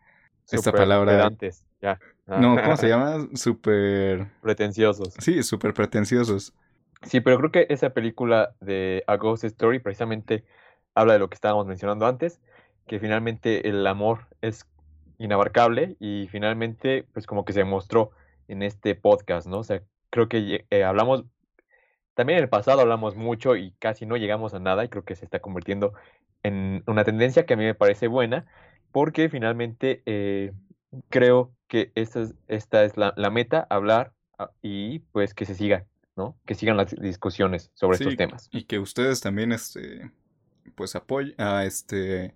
Esta 0.51 0.71
palabra... 0.71 1.25
Antes, 1.25 1.63
ya. 1.81 1.99
No, 2.25 2.55
¿cómo 2.61 2.75
se 2.77 2.87
llama? 2.89 3.27
Súper... 3.33 4.27
Pretenciosos. 4.41 5.13
Sí, 5.19 5.43
súper 5.43 5.73
pretenciosos. 5.73 6.53
Sí, 7.03 7.21
pero 7.21 7.37
creo 7.37 7.51
que 7.51 7.67
esa 7.69 7.91
película 7.91 8.55
de 8.59 9.03
A 9.07 9.17
Ghost 9.17 9.43
Story 9.43 9.79
precisamente 9.79 10.43
habla 10.95 11.13
de 11.13 11.19
lo 11.19 11.29
que 11.29 11.35
estábamos 11.35 11.65
mencionando 11.65 12.05
antes, 12.05 12.41
que 12.87 12.99
finalmente 12.99 13.67
el 13.67 13.85
amor 13.87 14.27
es 14.41 14.65
inabarcable 15.17 15.95
y 15.99 16.27
finalmente 16.29 17.05
pues 17.13 17.25
como 17.25 17.45
que 17.45 17.53
se 17.53 17.63
mostró 17.63 18.11
en 18.47 18.63
este 18.63 18.95
podcast, 18.95 19.47
¿no? 19.47 19.59
O 19.59 19.63
sea, 19.63 19.81
creo 20.09 20.27
que 20.27 20.65
eh, 20.69 20.83
hablamos, 20.83 21.25
también 22.13 22.37
en 22.37 22.43
el 22.43 22.49
pasado 22.49 22.81
hablamos 22.81 23.15
mucho 23.15 23.55
y 23.55 23.71
casi 23.79 24.05
no 24.05 24.17
llegamos 24.17 24.53
a 24.53 24.59
nada 24.59 24.83
y 24.83 24.89
creo 24.89 25.03
que 25.03 25.15
se 25.15 25.25
está 25.25 25.39
convirtiendo 25.39 25.93
en 26.43 26.83
una 26.87 27.03
tendencia 27.03 27.45
que 27.45 27.53
a 27.53 27.57
mí 27.57 27.63
me 27.63 27.75
parece 27.75 28.07
buena 28.07 28.45
porque 28.91 29.29
finalmente 29.29 30.03
eh, 30.05 30.53
creo 31.09 31.51
que 31.67 31.91
esta 31.95 32.21
es, 32.21 32.35
esta 32.47 32.83
es 32.83 32.97
la, 32.97 33.13
la 33.17 33.29
meta, 33.29 33.65
hablar 33.69 34.13
ah, 34.37 34.51
y 34.61 34.99
pues 34.99 35.33
que 35.33 35.45
se 35.45 35.55
siga 35.55 35.85
¿no? 36.15 36.37
Que 36.45 36.55
sigan 36.55 36.77
las 36.77 36.95
discusiones 36.95 37.71
sobre 37.73 37.97
estos 37.97 38.15
temas. 38.15 38.49
Y 38.51 38.63
que 38.63 38.79
ustedes 38.79 39.21
también, 39.21 39.51
este, 39.51 40.11
pues 40.75 40.95
apoyen, 40.95 41.39
a 41.39 41.65
este, 41.65 42.35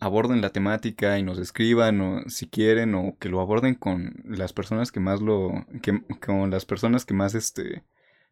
aborden 0.00 0.40
la 0.40 0.50
temática 0.50 1.18
y 1.18 1.22
nos 1.22 1.38
escriban, 1.38 2.00
o 2.00 2.28
si 2.28 2.48
quieren, 2.48 2.94
o 2.94 3.16
que 3.18 3.28
lo 3.28 3.40
aborden 3.40 3.74
con 3.74 4.14
las 4.24 4.52
personas 4.52 4.92
que 4.92 5.00
más 5.00 5.20
lo, 5.20 5.66
que, 5.82 6.02
con 6.24 6.50
las 6.50 6.64
personas 6.64 7.04
que 7.04 7.14
más, 7.14 7.34
este, 7.34 7.82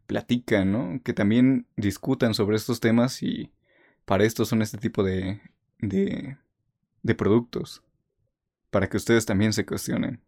platican, 0.07 0.73
¿no? 0.73 1.01
Que 1.05 1.13
también 1.13 1.67
discutan 1.77 2.35
sobre 2.35 2.57
estos 2.57 2.81
temas 2.81 3.23
y 3.23 3.53
para 4.07 4.25
esto 4.25 4.45
son 4.45 4.63
este 4.63 4.79
tipo 4.79 5.03
de, 5.05 5.41
de, 5.81 6.39
de 7.03 7.15
productos, 7.15 7.83
para 8.71 8.89
que 8.89 8.99
ustedes 8.99 9.27
también 9.27 9.53
se 9.53 9.67
cuestionen. 9.67 10.23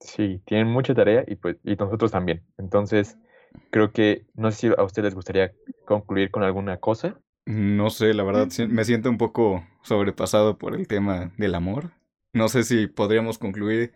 Sí, 0.00 0.40
tienen 0.46 0.68
mucha 0.68 0.94
tarea 0.94 1.24
y 1.26 1.36
pues 1.36 1.56
y 1.64 1.74
nosotros 1.76 2.12
también. 2.12 2.44
Entonces, 2.58 3.18
creo 3.70 3.92
que 3.92 4.26
no 4.34 4.50
sé 4.50 4.56
si 4.58 4.66
a 4.76 4.82
ustedes 4.84 5.06
les 5.06 5.14
gustaría 5.14 5.52
concluir 5.86 6.30
con 6.30 6.42
alguna 6.44 6.78
cosa. 6.78 7.18
No 7.46 7.90
sé, 7.90 8.14
la 8.14 8.22
verdad, 8.22 8.48
me 8.68 8.84
siento 8.84 9.10
un 9.10 9.18
poco 9.18 9.66
sobrepasado 9.82 10.56
por 10.56 10.74
el 10.74 10.88
tema 10.88 11.32
del 11.36 11.54
amor. 11.54 11.92
No 12.32 12.48
sé 12.48 12.64
si 12.64 12.86
podríamos 12.86 13.38
concluir 13.38 13.92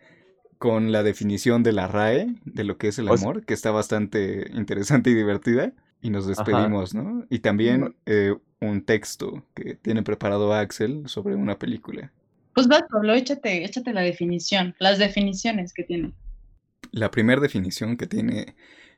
con 0.59 0.91
la 0.91 1.03
definición 1.03 1.63
de 1.63 1.71
la 1.71 1.87
RAE 1.87 2.35
de 2.43 2.63
lo 2.63 2.77
que 2.77 2.89
es 2.89 2.99
el 2.99 3.07
amor, 3.07 3.45
que 3.45 3.53
está 3.53 3.71
bastante 3.71 4.51
interesante 4.53 5.09
y 5.09 5.15
divertida. 5.15 5.73
Y 6.01 6.11
nos 6.11 6.27
despedimos, 6.27 6.93
¿no? 6.93 7.25
Y 7.29 7.39
también 7.39 7.95
eh, 8.05 8.33
un 8.61 8.83
texto 8.83 9.43
que 9.53 9.75
tiene 9.75 10.03
preparado 10.03 10.53
Axel 10.53 11.03
sobre 11.07 11.35
una 11.35 11.57
película. 11.59 12.11
Pues 12.53 12.69
va, 12.69 12.85
Pablo, 12.89 13.13
échate, 13.13 13.65
échate 13.65 13.93
la 13.93 14.01
definición, 14.01 14.75
las 14.79 14.97
definiciones 14.97 15.73
que 15.73 15.83
tiene. 15.83 16.13
La 16.91 17.11
primera 17.11 17.41
definición 17.41 17.97
que 17.97 18.07
tiene 18.07 18.55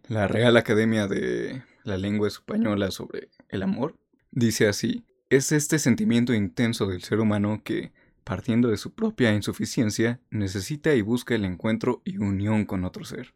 la 0.07 0.27
Real 0.27 0.57
Academia 0.57 1.07
de 1.07 1.63
la 1.83 1.97
Lengua 1.97 2.27
Española 2.27 2.91
sobre 2.91 3.29
el 3.49 3.63
amor 3.63 3.95
dice 4.31 4.67
así, 4.67 5.05
es 5.29 5.51
este 5.51 5.79
sentimiento 5.79 6.33
intenso 6.33 6.87
del 6.87 7.01
ser 7.03 7.19
humano 7.19 7.61
que, 7.63 7.91
partiendo 8.31 8.69
de 8.69 8.77
su 8.77 8.93
propia 8.93 9.33
insuficiencia, 9.33 10.21
necesita 10.29 10.95
y 10.95 11.01
busca 11.01 11.35
el 11.35 11.43
encuentro 11.43 12.01
y 12.05 12.15
unión 12.15 12.63
con 12.63 12.85
otro 12.85 13.03
ser. 13.03 13.33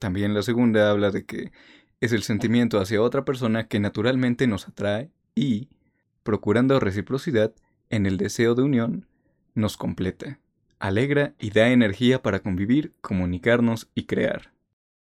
También 0.00 0.34
la 0.34 0.42
segunda 0.42 0.90
habla 0.90 1.12
de 1.12 1.24
que 1.24 1.52
es 2.00 2.12
el 2.12 2.24
sentimiento 2.24 2.80
hacia 2.80 3.00
otra 3.00 3.24
persona 3.24 3.68
que 3.68 3.78
naturalmente 3.78 4.48
nos 4.48 4.66
atrae 4.66 5.12
y, 5.36 5.68
procurando 6.24 6.80
reciprocidad 6.80 7.54
en 7.90 8.06
el 8.06 8.16
deseo 8.16 8.56
de 8.56 8.64
unión, 8.64 9.06
nos 9.54 9.76
completa, 9.76 10.40
alegra 10.80 11.34
y 11.38 11.50
da 11.50 11.68
energía 11.68 12.20
para 12.20 12.40
convivir, 12.40 12.94
comunicarnos 13.00 13.88
y 13.94 14.06
crear. 14.06 14.50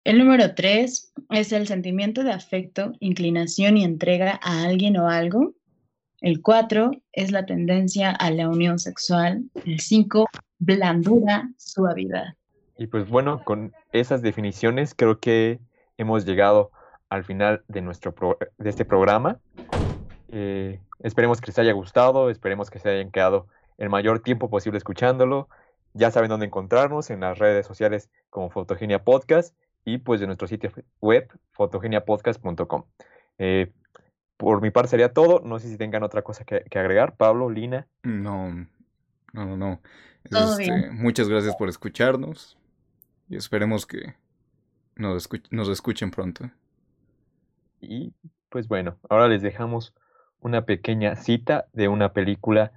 El 0.03 0.19
número 0.19 0.53
tres 0.53 1.11
es 1.31 1.51
el 1.53 1.65
sentimiento 1.65 2.23
de 2.23 2.33
afecto, 2.33 2.93
inclinación 2.99 3.77
y 3.77 3.83
entrega 3.83 4.39
a 4.43 4.63
alguien 4.65 4.95
o 4.97 5.09
algo. 5.09 5.55
El 6.21 6.41
cuatro 6.41 6.91
es 7.13 7.31
la 7.31 7.45
tendencia 7.45 8.11
a 8.11 8.31
la 8.31 8.49
unión 8.49 8.79
sexual. 8.79 9.43
El 9.65 9.79
cinco, 9.79 10.27
blandura, 10.57 11.49
suavidad. 11.57 12.33
Y 12.77 12.87
pues 12.87 13.07
bueno, 13.07 13.43
con 13.43 13.73
esas 13.91 14.21
definiciones 14.21 14.95
creo 14.95 15.19
que 15.19 15.59
hemos 15.97 16.25
llegado 16.25 16.71
al 17.09 17.23
final 17.23 17.63
de, 17.67 17.81
nuestro 17.81 18.15
de 18.57 18.69
este 18.69 18.83
programa. 18.83 19.39
Eh, 20.29 20.79
esperemos 20.99 21.39
que 21.39 21.47
les 21.47 21.59
haya 21.59 21.73
gustado, 21.73 22.29
esperemos 22.29 22.69
que 22.69 22.79
se 22.79 22.89
hayan 22.89 23.11
quedado 23.11 23.47
el 23.77 23.89
mayor 23.89 24.19
tiempo 24.19 24.49
posible 24.49 24.77
escuchándolo. 24.77 25.49
Ya 25.93 26.09
saben 26.11 26.29
dónde 26.29 26.47
encontrarnos 26.47 27.11
en 27.11 27.21
las 27.21 27.37
redes 27.37 27.65
sociales 27.65 28.09
como 28.29 28.49
Fotogenia 28.49 29.03
Podcast 29.03 29.55
y 29.85 29.99
pues 29.99 30.19
de 30.19 30.25
nuestro 30.25 30.47
sitio 30.47 30.71
web 30.99 31.31
fotogeniapodcast.com. 31.51 32.83
por 34.37 34.61
mi 34.61 34.71
parte 34.71 34.91
sería 34.91 35.13
todo. 35.13 35.41
No 35.43 35.59
sé 35.59 35.67
si 35.67 35.77
tengan 35.77 36.03
otra 36.03 36.21
cosa 36.21 36.45
que, 36.45 36.63
agregar. 36.77 37.15
Pablo, 37.17 37.49
Lina. 37.49 37.87
No, 38.03 38.67
no, 39.33 39.57
no. 39.57 39.81
Este, 40.23 40.91
muchas 40.91 41.27
gracias 41.27 41.55
por 41.55 41.69
escucharnos 41.69 42.57
y 43.29 43.35
esperemos 43.37 43.85
que 43.85 44.15
nos, 44.95 45.29
nos 45.51 45.69
escuchen 45.69 46.11
pronto. 46.11 46.49
Y 47.81 48.13
pues 48.49 48.67
bueno, 48.67 48.97
ahora 49.09 49.27
les 49.27 49.41
dejamos 49.41 49.93
una 50.39 50.65
pequeña 50.65 51.15
cita 51.15 51.67
de 51.73 51.87
una 51.87 52.13
película 52.13 52.71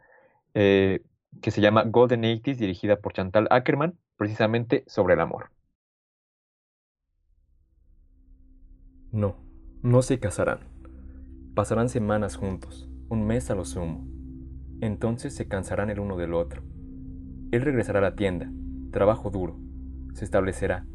eh, 0.55 1.03
que 1.43 1.51
se 1.51 1.61
llama 1.61 1.85
Golden 1.85 2.25
80 2.25 2.53
dirigida 2.53 2.97
por 2.97 3.13
Chantal 3.13 3.47
Ackerman, 3.51 3.99
precisamente 4.17 4.85
sobre 4.87 5.15
el 5.15 5.21
amor. 5.21 5.51
No, 9.13 9.37
no 9.83 10.03
se 10.03 10.19
casarán. 10.21 10.70
Pasarán 11.55 11.89
semanas 11.89 12.37
juntos, 12.37 12.89
un 13.09 13.27
mes 13.27 13.51
a 13.51 13.55
lo 13.55 13.65
sumo. 13.65 14.07
Entonces 14.81 15.35
se 15.35 15.49
cansarán 15.49 15.91
el 15.91 16.01
uno 16.01 16.17
del 16.17 16.35
otro. 16.35 16.63
Él 17.51 17.63
regresará 17.63 17.99
a 17.99 18.03
la 18.03 18.17
tienda, 18.17 18.51
trabajo 18.93 19.31
duro, 19.31 19.59
se 20.15 20.25
establecerá. 20.25 20.87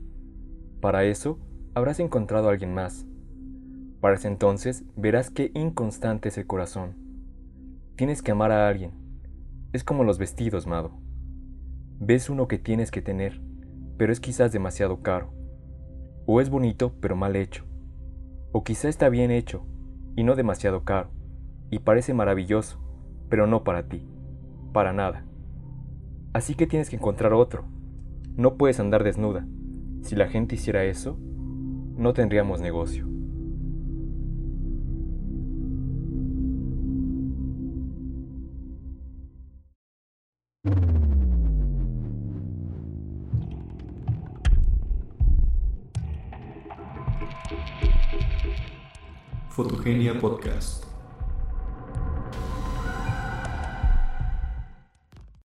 Para 0.81 1.03
eso, 1.03 1.39
habrás 1.73 1.99
encontrado 1.99 2.47
a 2.47 2.51
alguien 2.51 2.73
más. 2.73 3.05
Para 3.99 4.15
ese 4.15 4.27
entonces 4.27 4.85
verás 4.95 5.29
qué 5.29 5.51
inconstante 5.53 6.29
es 6.29 6.37
el 6.37 6.47
corazón. 6.47 6.95
Tienes 7.95 8.21
que 8.21 8.31
amar 8.31 8.51
a 8.51 8.67
alguien. 8.67 8.91
Es 9.73 9.83
como 9.83 10.03
los 10.03 10.17
vestidos, 10.17 10.67
Mado. 10.67 10.91
Ves 11.99 12.29
uno 12.29 12.47
que 12.47 12.59
tienes 12.59 12.91
que 12.91 13.01
tener, 13.01 13.41
pero 13.97 14.11
es 14.11 14.19
quizás 14.19 14.51
demasiado 14.51 15.01
caro. 15.01 15.33
O 16.25 16.41
es 16.41 16.49
bonito, 16.49 16.93
pero 16.99 17.15
mal 17.15 17.35
hecho 17.35 17.65
o 18.55 18.63
quizá 18.63 18.87
está 18.87 19.09
bien 19.09 19.31
hecho 19.31 19.65
y 20.15 20.23
no 20.23 20.35
demasiado 20.35 20.83
caro, 20.83 21.09
y 21.69 21.79
parece 21.79 22.13
maravilloso, 22.13 22.79
pero 23.29 23.47
no 23.47 23.63
para 23.63 23.87
ti, 23.87 24.07
para 24.73 24.93
nada. 24.93 25.25
Así 26.33 26.55
que 26.55 26.67
tienes 26.67 26.89
que 26.89 26.97
encontrar 26.97 27.33
otro. 27.33 27.65
No 28.35 28.55
puedes 28.57 28.79
andar 28.79 29.03
desnuda. 29.03 29.47
Si 30.01 30.15
la 30.15 30.27
gente 30.27 30.55
hiciera 30.55 30.83
eso, 30.83 31.17
no 31.95 32.13
tendríamos 32.13 32.59
negocio. 32.59 33.07
Fotogenia 49.55 50.13
Podcast. 50.19 50.94